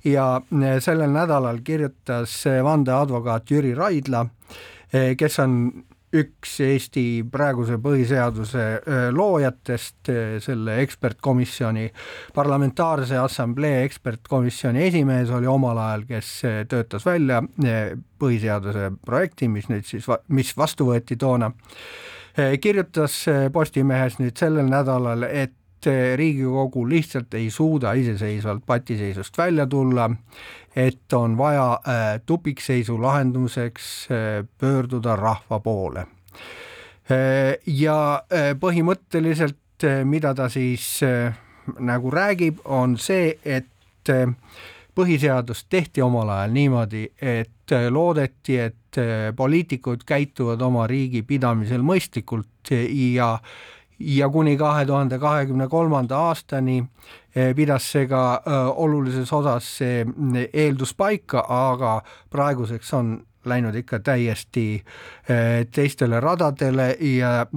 ja 0.05 0.38
eh, 0.61 0.79
sellel 0.83 1.13
nädalal 1.13 1.61
kirjutas 1.63 2.43
vandeadvokaat 2.63 3.51
Jüri 3.51 3.75
Raidla, 3.75 4.25
eh, 4.93 5.13
kes 5.17 5.39
on 5.43 5.59
üks 6.17 6.53
Eesti 6.63 7.03
praeguse 7.31 7.75
põhiseaduse 7.83 8.65
eh, 8.77 9.07
loojatest, 9.13 10.11
selle 10.43 10.79
ekspertkomisjoni, 10.83 11.89
parlamentaarse 12.35 13.19
assamblee 13.19 13.83
ekspertkomisjoni 13.85 14.88
esimees 14.88 15.31
oli 15.35 15.49
omal 15.51 15.79
ajal, 15.83 16.07
kes 16.11 16.33
töötas 16.71 17.05
välja 17.05 17.41
põhiseaduse 18.19 18.91
projekti, 19.05 19.51
mis 19.51 19.67
nüüd 19.71 19.85
siis, 19.88 20.07
mis 20.33 20.55
vastu 20.57 20.88
võeti 20.91 21.19
toona. 21.19 21.51
Eh, 21.51 22.16
kirjutas 22.61 23.27
eh, 23.27 23.47
Postimehes 23.51 24.19
nüüd 24.21 24.38
sellel 24.38 24.69
nädalal, 24.69 25.25
et 25.25 25.88
eh, 25.89 26.15
Riigikogu 26.19 26.85
lihtsalt 26.89 27.33
ei 27.38 27.49
suuda 27.53 27.93
iseseisvalt 27.97 28.65
patiseisust 28.65 29.38
välja 29.38 29.67
tulla, 29.67 30.09
et 30.75 31.13
on 31.13 31.38
vaja 31.38 31.79
tupikseisu 32.25 32.99
lahenduseks 33.01 34.07
pöörduda 34.61 35.15
rahva 35.15 35.59
poole. 35.59 36.03
ja 37.65 37.95
põhimõtteliselt, 38.59 39.88
mida 40.03 40.35
ta 40.35 40.49
siis 40.53 40.99
nagu 41.79 42.11
räägib, 42.11 42.59
on 42.65 42.97
see, 43.01 43.39
et 43.45 44.11
põhiseadust 44.98 45.68
tehti 45.70 46.02
omal 46.02 46.30
ajal 46.34 46.54
niimoodi, 46.56 47.04
et 47.22 47.74
loodeti, 47.89 48.58
et 48.58 49.00
poliitikud 49.36 50.04
käituvad 50.08 50.62
oma 50.66 50.88
riigi 50.89 51.22
pidamisel 51.22 51.84
mõistlikult 51.86 52.74
ja 53.16 53.38
ja 54.00 54.30
kuni 54.30 54.58
kahe 54.58 54.86
tuhande 54.86 55.18
kahekümne 55.20 55.68
kolmanda 55.68 56.18
aastani 56.30 56.84
pidas 57.56 57.91
see 57.91 58.06
ka 58.10 58.41
olulises 58.76 59.32
osas 59.34 59.70
see 59.80 60.04
eeldus 60.54 60.93
paika, 60.98 61.41
aga 61.50 62.02
praeguseks 62.30 62.93
on 62.93 63.16
läinud 63.48 63.76
ikka 63.76 64.00
täiesti 64.00 64.84
teistele 65.74 66.20
radadele 66.20 66.91
ja 67.00 67.48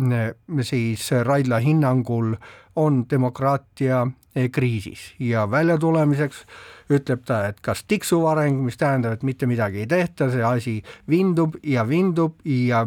siis 0.62 1.10
Raidla 1.22 1.58
hinnangul 1.58 2.34
on 2.76 3.04
demokraatia 3.10 4.06
kriisis. 4.52 5.14
Ja 5.18 5.50
väljatulemiseks 5.50 6.46
ütleb 6.90 7.24
ta, 7.26 7.44
et 7.50 7.60
kas 7.62 7.84
tiksuv 7.88 8.26
areng, 8.32 8.62
mis 8.64 8.78
tähendab, 8.80 9.18
et 9.18 9.26
mitte 9.26 9.46
midagi 9.46 9.84
ei 9.84 9.90
tehta, 9.90 10.30
see 10.32 10.44
asi 10.44 10.76
vindub 11.10 11.56
ja 11.62 11.86
vindub 11.88 12.40
ja 12.44 12.84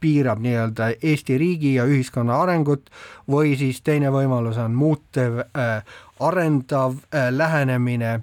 piirab 0.00 0.40
nii-öelda 0.42 0.90
Eesti 1.02 1.38
riigi 1.38 1.74
ja 1.76 1.86
ühiskonna 1.86 2.40
arengut 2.42 2.90
või 3.30 3.54
siis 3.58 3.80
teine 3.86 4.10
võimalus 4.14 4.58
on 4.58 4.74
muutev 4.74 5.42
äh,, 5.44 5.82
arendav 6.20 6.96
äh, 7.14 7.28
lähenemine, 7.30 8.20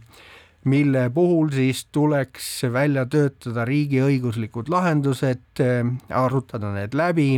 mille 0.65 1.09
puhul 1.13 1.51
siis 1.53 1.85
tuleks 1.91 2.65
välja 2.73 3.05
töötada 3.05 3.65
riigiõiguslikud 3.65 4.69
lahendused 4.73 5.63
äh,, 5.63 5.93
arutada 6.09 6.73
need 6.75 6.97
läbi 6.97 7.29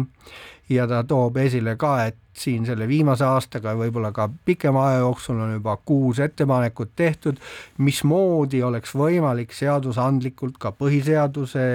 ja 0.70 0.88
ta 0.88 1.03
toob 1.07 1.38
esile 1.38 1.78
ka, 1.80 1.93
et 2.07 2.18
siin 2.38 2.65
selle 2.65 2.88
viimase 2.88 3.25
aastaga 3.25 3.73
ja 3.73 3.79
võib-olla 3.79 4.11
ka 4.15 4.29
pikema 4.45 4.88
aja 4.89 5.03
jooksul 5.05 5.39
on 5.43 5.53
juba 5.57 5.77
kuus 5.85 6.19
ettepanekut 6.23 6.91
tehtud, 6.95 7.39
mismoodi 7.77 8.63
oleks 8.63 8.95
võimalik 8.95 9.55
seadusandlikult 9.55 10.59
ka 10.61 10.73
põhiseaduse 10.75 11.67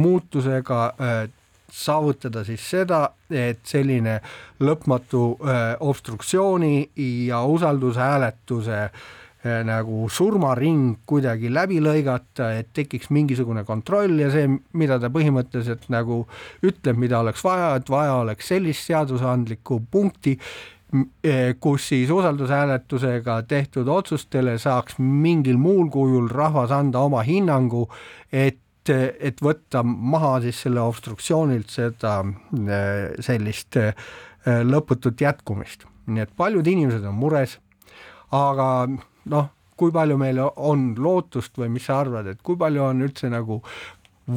muutusega 0.00 0.84
äh, 0.86 1.18
saavutada 1.74 2.44
siis 2.46 2.62
seda, 2.70 3.08
et 3.30 3.64
selline 3.66 4.20
lõpmatu 4.62 5.24
äh, 5.34 5.66
obstruktsiooni 5.80 6.90
ja 7.26 7.42
usaldushääletuse 7.50 8.80
äh, 8.84 9.12
nagu 9.44 10.08
surmaring 10.08 11.02
kuidagi 11.06 11.50
läbi 11.52 11.80
lõigata, 11.84 12.48
et 12.56 12.70
tekiks 12.76 13.10
mingisugune 13.12 13.64
kontroll 13.68 14.16
ja 14.22 14.30
see, 14.32 14.48
mida 14.78 14.96
ta 15.00 15.10
põhimõtteliselt 15.12 15.90
nagu 15.92 16.22
ütleb, 16.64 16.96
mida 17.00 17.20
oleks 17.20 17.44
vaja, 17.44 17.74
et 17.76 17.90
vaja 17.92 18.16
oleks 18.22 18.48
sellist 18.54 18.88
seadusandlikku 18.88 19.82
punkti, 19.92 20.38
eh, 21.20 21.52
kus 21.60 21.90
siis 21.92 22.10
usaldushääletusega 22.14 23.42
tehtud 23.48 23.88
otsustele 23.92 24.56
saaks 24.58 24.96
mingil 24.98 25.60
muul 25.60 25.90
kujul 25.92 26.30
rahvas 26.32 26.72
anda 26.72 27.04
oma 27.04 27.24
hinnangu, 27.26 27.88
et 28.32 28.60
et 28.84 29.38
võtta 29.40 29.80
maha 29.80 30.42
siis 30.44 30.58
selle 30.60 30.82
obstruktsioonilt 30.84 31.70
seda 31.72 32.18
eh, 32.20 33.14
sellist 33.24 33.78
lõputut 34.44 35.22
jätkumist. 35.24 35.86
nii 36.04 36.20
et 36.20 36.32
paljud 36.36 36.66
inimesed 36.68 37.04
on 37.08 37.14
mures, 37.16 37.54
aga 38.28 38.66
noh, 39.32 39.48
kui 39.76 39.92
palju 39.92 40.16
meil 40.18 40.40
on 40.44 40.92
lootust 40.98 41.58
või 41.58 41.70
mis 41.76 41.86
sa 41.88 42.00
arvad, 42.04 42.28
et 42.30 42.42
kui 42.42 42.56
palju 42.56 42.82
on 42.84 43.02
üldse 43.06 43.30
nagu 43.32 43.60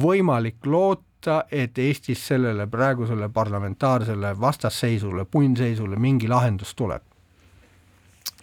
võimalik 0.02 0.66
loota, 0.66 1.42
et 1.50 1.78
Eestis 1.78 2.20
sellele 2.30 2.68
praegusele 2.70 3.28
parlamentaarsele 3.34 4.34
vastasseisule, 4.40 5.24
punnseisule 5.24 5.98
mingi 5.98 6.28
lahendus 6.30 6.74
tuleb? 6.78 7.07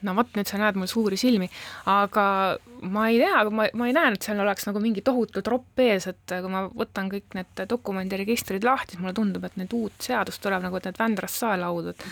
No 0.05 0.15
vot, 0.17 0.31
nüüd 0.37 0.49
sa 0.49 0.59
näed 0.61 0.79
mul 0.79 0.89
suuri 0.89 1.19
silmi, 1.19 1.49
aga 1.91 2.25
ma 2.85 3.05
ei 3.11 3.19
tea, 3.21 3.43
ma, 3.49 3.67
ma 3.77 3.89
ei 3.89 3.95
näe, 3.95 4.13
et 4.15 4.27
seal 4.27 4.41
oleks 4.43 4.67
nagu 4.69 4.81
mingi 4.83 5.03
tohutu 5.05 5.43
tropp 5.45 5.81
ees, 5.83 6.09
et 6.11 6.35
kui 6.35 6.51
ma 6.51 6.65
võtan 6.69 7.09
kõik 7.11 7.37
need 7.37 7.63
dokumendiregistrid 7.71 8.65
lahti, 8.67 8.95
siis 8.95 9.03
mulle 9.03 9.15
tundub, 9.17 9.45
et 9.47 9.57
nüüd 9.59 9.73
uut 9.77 10.09
seadust 10.09 10.43
tuleb 10.43 10.65
nagu 10.65 10.81
need 10.83 10.99
Vändrast 11.01 11.41
saelaud, 11.43 11.93
et 11.93 12.05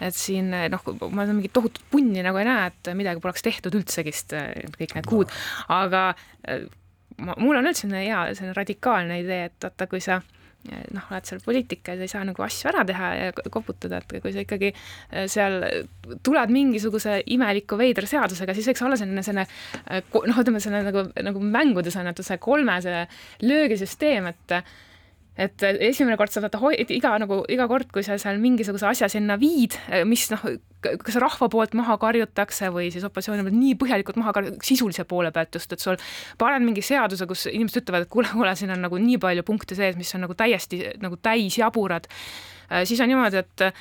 et 0.00 0.16
siin 0.16 0.48
noh, 0.48 0.84
ma 1.12 1.26
mingit 1.28 1.52
tohutut 1.52 1.84
punni 1.92 2.22
nagu 2.24 2.38
ei 2.40 2.46
näe, 2.48 2.70
et 2.70 2.92
midagi 2.96 3.20
poleks 3.20 3.44
tehtud 3.44 3.74
üldsegist 3.76 4.32
kõik 4.78 4.94
need 4.96 5.08
kuud, 5.08 5.32
aga 5.68 6.14
ma, 7.20 7.36
mul 7.36 7.58
on 7.58 7.68
üldse 7.68 7.84
selline 7.84 8.04
hea, 8.06 8.20
selline 8.36 8.56
radikaalne 8.56 9.20
idee, 9.22 9.50
et 9.50 9.66
vaata, 9.66 9.88
kui 9.90 10.00
sa 10.04 10.20
noh, 10.68 11.06
oled 11.08 11.28
seal 11.28 11.40
poliitikas, 11.44 12.02
ei 12.02 12.10
saa 12.10 12.22
nagu 12.28 12.44
asju 12.44 12.68
ära 12.70 12.84
teha 12.88 13.08
ja 13.16 13.30
koputada, 13.52 14.02
et 14.02 14.20
kui 14.20 14.34
sa 14.34 14.42
ikkagi 14.44 14.72
äh, 14.74 15.24
seal 15.30 15.56
tuled 16.26 16.52
mingisuguse 16.52 17.20
imeliku 17.32 17.78
veidra 17.80 18.08
seadusega, 18.08 18.54
siis 18.56 18.68
võiks 18.70 18.84
olla 18.84 19.00
selline, 19.00 19.24
selline 19.24 19.46
äh, 19.46 20.04
noh, 20.28 20.42
ütleme 20.44 20.60
selline 20.62 20.84
nagu, 20.90 21.06
nagu 21.30 21.42
mängudes 21.44 21.96
on, 22.00 22.12
et 22.12 22.22
see 22.26 22.38
kolmese 22.42 23.06
löögisüsteem, 23.46 24.30
et 24.34 24.60
et 25.40 25.62
esimene 25.64 26.18
kord 26.20 26.32
sa 26.34 26.42
vaata, 26.44 26.58
iga 26.92 27.14
nagu, 27.22 27.38
iga 27.48 27.64
kord, 27.70 27.88
kui 27.94 28.02
sa 28.04 28.18
seal 28.20 28.36
mingisuguse 28.42 28.84
asja 28.90 29.08
sinna 29.08 29.38
viid, 29.40 29.78
mis 30.04 30.26
noh, 30.34 30.42
kas 30.80 31.18
rahva 31.22 31.48
poolt 31.52 31.74
maha 31.78 31.96
karjutakse 32.00 32.70
või 32.74 32.90
siis 32.94 33.04
opositsiooni 33.08 33.46
poolt 33.46 33.58
nii 33.58 33.74
põhjalikult 33.80 34.20
maha 34.20 34.34
karjutakse, 34.36 34.68
sisulise 34.72 35.06
poole 35.08 35.32
pealt 35.34 35.58
just, 35.58 35.72
et 35.72 35.82
sul 35.82 35.98
paned 36.40 36.64
mingi 36.66 36.84
seaduse, 36.84 37.28
kus 37.30 37.46
inimesed 37.50 37.82
ütlevad, 37.82 38.06
et 38.06 38.12
kuule, 38.12 38.30
kuule, 38.32 38.54
siin 38.58 38.72
on 38.74 38.86
nagu 38.86 39.00
nii 39.00 39.18
palju 39.22 39.46
punkte 39.46 39.78
sees, 39.78 39.98
mis 40.00 40.14
on 40.16 40.26
nagu 40.26 40.36
täiesti 40.38 40.82
nagu 41.02 41.20
täis 41.20 41.58
jaburad 41.60 42.08
Äh, 42.72 42.84
siis 42.84 43.00
on 43.00 43.08
niimoodi, 43.08 43.36
et 43.36 43.60
äh, 43.60 43.72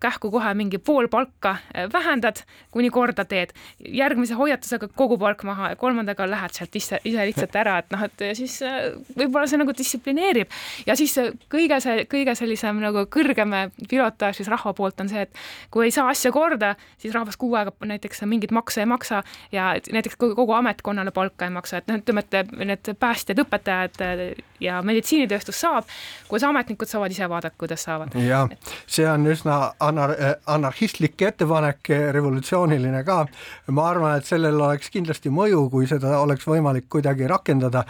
kähku 0.00 0.30
kohe 0.30 0.54
mingi 0.54 0.78
pool 0.78 1.06
palka 1.08 1.50
äh, 1.50 1.86
vähendad, 1.92 2.42
kuni 2.70 2.90
korda 2.90 3.24
teed, 3.24 3.52
järgmise 3.86 4.34
hoiatusega 4.34 4.88
kogu 4.98 5.18
palk 5.18 5.44
maha 5.46 5.68
ja 5.70 5.76
kolmandaga 5.78 6.26
lähed 6.30 6.56
sealt 6.56 6.74
ise, 6.76 6.98
ise 7.04 7.26
lihtsalt 7.28 7.54
ära, 7.56 7.76
et 7.78 7.94
noh, 7.94 8.02
et 8.02 8.24
siis 8.34 8.56
võib-olla 9.14 9.46
see 9.46 9.60
nagu 9.62 9.74
distsiplineerib. 9.78 10.50
Ja 10.86 10.96
siis 10.98 11.14
kõige 11.54 11.78
see, 11.84 12.02
kõige 12.10 12.34
sellisem 12.34 12.82
nagu 12.82 13.06
kõrgem 13.14 13.54
pilotaaž 13.86 14.40
siis 14.40 14.50
rahva 14.50 14.74
poolt 14.74 15.04
on 15.04 15.12
see, 15.12 15.22
et 15.22 15.42
kui 15.70 15.86
ei 15.86 15.94
saa 15.94 16.10
asja 16.10 16.34
korda, 16.34 16.41
siis 16.98 17.14
rahvas 17.14 17.36
kuu 17.36 17.54
aega 17.58 17.72
näiteks 17.84 18.22
mingeid 18.26 18.52
makse 18.54 18.82
ei 18.82 18.86
maksa 18.86 19.22
ja 19.52 19.72
näiteks 19.92 20.16
kogu 20.16 20.52
ametkonnale 20.52 21.10
palka 21.10 21.48
ei 21.48 21.54
maksa, 21.54 21.80
et 21.80 21.90
noh, 21.90 22.00
ütleme, 22.00 22.24
et 22.24 22.52
need 22.58 22.92
päästjad, 23.00 23.42
õpetajad 23.44 24.02
ja 24.60 24.80
meditsiinitööstus 24.82 25.60
saab, 25.60 25.88
kuidas 26.28 26.46
ametnikud 26.48 26.90
saavad 26.90 27.14
ise 27.14 27.28
vaadata, 27.28 27.56
kuidas 27.58 27.84
saavad 27.86 28.14
jah, 28.26 28.50
see 28.86 29.06
on 29.08 29.26
üsna 29.30 29.58
anar-, 29.82 30.14
anarhistlik 30.46 31.20
ettepanek, 31.22 31.92
revolutsiooniline 32.16 33.02
ka. 33.06 33.22
ma 33.70 33.88
arvan, 33.90 34.18
et 34.18 34.28
sellel 34.28 34.60
oleks 34.60 34.90
kindlasti 34.92 35.32
mõju, 35.32 35.66
kui 35.72 35.88
seda 35.90 36.18
oleks 36.20 36.46
võimalik 36.48 36.88
kuidagi 36.92 37.28
rakendada. 37.30 37.84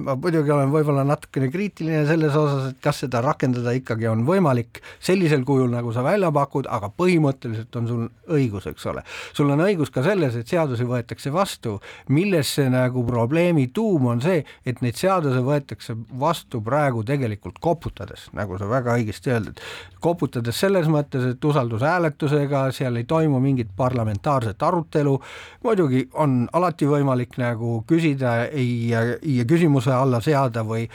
ma 0.00 0.16
muidugi 0.16 0.52
olen 0.52 0.72
võib-olla 0.72 1.04
natukene 1.06 1.50
kriitiline 1.52 2.04
selles 2.08 2.34
osas, 2.36 2.70
et 2.72 2.80
kas 2.82 3.02
seda 3.04 3.22
rakendada 3.24 3.74
ikkagi 3.76 4.08
on 4.10 4.24
võimalik 4.26 4.80
sellisel 5.00 5.44
kujul, 5.46 5.70
nagu 5.72 5.92
sa 5.94 6.04
välja 6.06 6.32
pakud, 6.34 6.68
aga 6.70 6.90
põhimõtteliselt 6.90 7.76
on 7.80 7.85
sul 7.88 8.06
õigus, 8.32 8.66
eks 8.70 8.86
ole. 8.90 9.02
sul 9.36 9.50
on 9.52 9.62
õigus 9.64 9.92
ka 9.94 10.02
selles, 10.06 10.36
et 10.36 10.48
seadusi 10.48 10.86
võetakse 10.88 11.32
vastu, 11.32 11.76
milles 12.08 12.54
see 12.58 12.70
nagu 12.72 13.04
probleemi 13.06 13.68
tuum 13.74 14.06
on 14.12 14.22
see, 14.24 14.44
et 14.66 14.80
neid 14.84 14.98
seadusi 14.98 15.42
võetakse 15.44 15.96
vastu 16.18 16.60
praegu 16.64 17.04
tegelikult 17.06 17.60
koputades, 17.62 18.28
nagu 18.36 18.58
sa 18.58 18.68
väga 18.70 18.96
õigesti 18.98 19.34
öeldud. 19.34 19.62
Koputades 20.00 20.60
selles 20.60 20.88
mõttes, 20.92 21.24
et 21.32 21.44
usaldushääletusega 21.44 22.66
seal 22.76 22.96
ei 23.00 23.06
toimu 23.08 23.40
mingit 23.42 23.70
parlamentaarset 23.76 24.62
arutelu, 24.62 25.18
muidugi 25.64 26.06
on 26.14 26.44
alati 26.52 26.88
võimalik 26.88 27.38
nagu 27.40 27.80
küsida 27.88 28.38
ja, 28.54 29.04
ja 29.22 29.46
küsimuse 29.48 29.94
alla 29.94 30.20
seada 30.24 30.64
või 30.66 30.86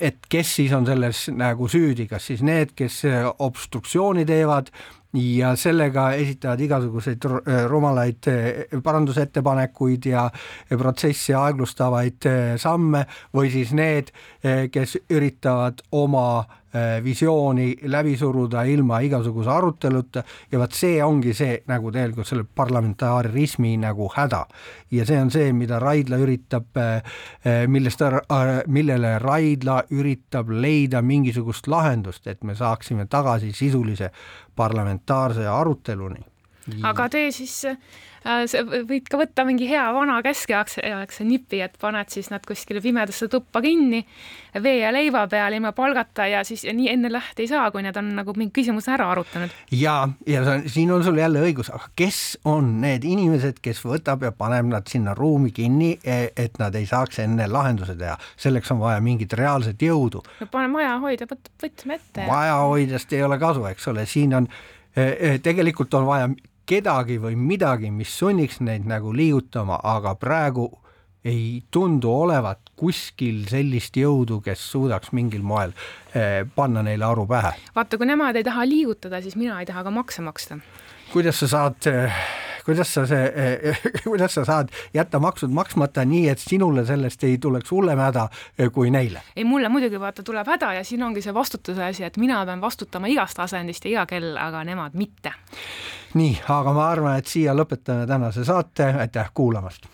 et 0.00 0.24
kes 0.30 0.54
siis 0.60 0.72
on 0.72 0.86
selles 0.88 1.26
nagu 1.36 1.68
süüdi, 1.68 2.06
kas 2.08 2.30
siis 2.30 2.42
need, 2.44 2.72
kes 2.78 3.02
obstruktsiooni 3.44 4.24
teevad 4.28 4.70
ja 5.16 5.54
sellega 5.56 6.10
esitavad 6.20 6.60
igasuguseid 6.60 7.24
rumalaid 7.68 8.28
parandusettepanekuid 8.84 10.10
ja 10.10 10.26
protsessi 10.68 11.32
aeglustavaid 11.34 12.28
samme 12.60 13.06
või 13.34 13.48
siis 13.52 13.72
need, 13.72 14.12
kes 14.72 14.98
üritavad 15.08 15.80
oma 15.96 16.28
Äh, 16.38 16.57
visiooni 17.04 17.76
läbi 17.82 18.16
suruda 18.16 18.62
ilma 18.62 19.00
igasuguse 19.00 19.50
aruteluta 19.50 20.22
ja 20.52 20.58
vot 20.58 20.72
see 20.76 20.98
ongi 21.04 21.32
see 21.34 21.62
nagu 21.68 21.92
tegelikult 21.92 22.28
selle 22.28 22.44
parlamentarismi 22.44 23.76
nagu 23.80 24.10
häda. 24.14 24.44
ja 24.90 25.06
see 25.06 25.20
on 25.20 25.30
see, 25.30 25.52
mida 25.52 25.78
Raidla 25.78 26.16
üritab, 26.16 26.76
äh, 26.76 26.96
äh, 27.44 27.66
millest, 27.66 28.00
millele 28.66 29.18
Raidla 29.18 29.82
üritab 29.90 30.50
leida 30.50 31.02
mingisugust 31.02 31.66
lahendust, 31.66 32.26
et 32.26 32.44
me 32.44 32.54
saaksime 32.54 33.06
tagasi 33.06 33.52
sisulise 33.52 34.10
parlamentaarse 34.56 35.46
aruteluni. 35.46 36.20
aga 36.82 37.08
tee 37.08 37.30
siis 37.32 37.64
Äh, 37.64 37.76
võid 38.88 39.08
ka 39.10 39.20
võtta 39.20 39.44
mingi 39.48 39.68
hea 39.70 39.84
vana 39.94 40.18
keskaegse 40.24 41.24
nipi, 41.24 41.62
et 41.64 41.78
paned 41.80 42.10
siis 42.12 42.30
nad 42.32 42.44
kuskile 42.46 42.82
pimedasse 42.84 43.28
tuppa 43.28 43.62
kinni 43.64 44.04
vee 44.62 44.78
ja 44.80 44.92
leiva 44.92 45.26
peal 45.28 45.54
ilma 45.56 45.72
palgata 45.76 46.26
ja 46.26 46.42
siis 46.44 46.64
ja 46.64 46.72
nii 46.74 46.88
enne 46.92 47.10
lahti 47.12 47.44
ei 47.44 47.50
saa, 47.50 47.70
kui 47.70 47.82
need 47.84 47.96
on 48.00 48.10
nagu 48.16 48.34
mingi 48.36 48.52
küsimuse 48.60 48.92
ära 48.94 49.10
arutanud. 49.12 49.52
ja, 49.70 50.08
ja 50.26 50.58
siin 50.66 50.92
on 50.92 51.04
sul 51.04 51.18
jälle 51.20 51.42
õigus, 51.44 51.70
aga 51.74 51.90
kes 51.98 52.38
on 52.48 52.78
need 52.82 53.04
inimesed, 53.08 53.60
kes 53.62 53.82
võtab 53.84 54.24
ja 54.26 54.32
paneb 54.32 54.70
nad 54.72 54.88
sinna 54.90 55.14
ruumi 55.18 55.52
kinni, 55.54 55.94
e, 56.04 56.18
et 56.36 56.58
nad 56.58 56.74
ei 56.78 56.86
saaks 56.86 57.22
enne 57.24 57.48
lahenduse 57.50 57.96
teha, 57.98 58.16
selleks 58.36 58.72
on 58.74 58.82
vaja 58.82 59.00
mingit 59.04 59.32
reaalset 59.38 59.82
jõudu. 59.82 60.24
no 60.40 60.50
pane 60.50 60.68
majahoidja, 60.72 61.28
võtme 61.62 62.00
ette. 62.00 62.26
majahoidjast 62.26 63.12
ei 63.12 63.22
ole 63.22 63.38
kasu, 63.38 63.64
eks 63.70 63.88
ole, 63.92 64.06
siin 64.06 64.34
on 64.40 64.48
e, 64.96 65.02
e, 65.02 65.38
tegelikult 65.44 65.94
on 65.94 66.06
vaja 66.08 66.30
kedagi 66.68 67.16
või 67.22 67.36
midagi, 67.40 67.90
mis 67.94 68.12
sunniks 68.18 68.60
neid 68.60 68.86
nagu 68.88 69.12
liigutama, 69.16 69.80
aga 69.84 70.14
praegu 70.20 70.68
ei 71.24 71.62
tundu 71.70 72.10
olevat 72.12 72.70
kuskil 72.78 73.42
sellist 73.50 73.96
jõudu, 73.98 74.40
kes 74.44 74.62
suudaks 74.72 75.12
mingil 75.16 75.42
moel 75.42 75.72
eh, 76.14 76.44
panna 76.54 76.84
neile 76.86 77.08
aru 77.08 77.26
pähe. 77.28 77.56
vaata, 77.74 77.98
kui 77.98 78.06
nemad 78.06 78.36
ei 78.38 78.46
taha 78.46 78.66
liigutada, 78.68 79.22
siis 79.22 79.36
mina 79.36 79.58
ei 79.60 79.66
taha 79.66 79.86
ka 79.88 79.94
makse 79.94 80.22
maksta. 80.22 80.60
kuidas 81.12 81.40
sa 81.40 81.48
saad 81.48 81.90
eh, 81.90 82.22
kuidas 82.64 82.94
sa 82.94 83.06
see, 83.10 83.32
eh, 83.34 83.82
kuidas 84.06 84.38
sa 84.38 84.44
saad 84.44 84.70
jätta 84.94 85.18
maksud 85.18 85.50
maksmata 85.50 86.04
nii, 86.04 86.28
et 86.28 86.38
sinule 86.38 86.86
sellest 86.86 87.24
ei 87.24 87.38
tuleks 87.38 87.74
hullem 87.74 87.98
häda 87.98 88.28
kui 88.72 88.92
neile? 88.94 89.24
ei, 89.36 89.44
mulle 89.44 89.68
muidugi 89.68 90.00
vaata 90.00 90.22
tuleb 90.22 90.46
häda 90.46 90.74
ja 90.78 90.84
siin 90.84 91.02
ongi 91.02 91.24
see 91.24 91.34
vastutuse 91.34 91.84
asi, 91.84 92.06
et 92.06 92.16
mina 92.16 92.44
pean 92.46 92.60
vastutama 92.60 93.10
igast 93.10 93.40
asendist 93.42 93.88
ja 93.88 93.96
iga 93.96 94.06
kell, 94.06 94.36
aga 94.36 94.62
nemad 94.64 94.94
mitte. 94.94 95.34
Nii, 96.14 96.38
aga 96.48 96.72
ma 96.72 96.88
arvan, 96.92 97.18
et 97.18 97.26
siia 97.26 97.54
lõpetame 97.56 98.06
tänase 98.06 98.44
saate, 98.44 98.92
aitäh 99.04 99.30
kuulamast. 99.34 99.86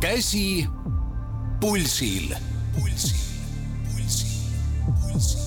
käsi 0.00 0.68
pulsil. 1.60 2.34
pulsil, 2.74 3.16
pulsil, 3.88 4.38
pulsil 4.84 5.45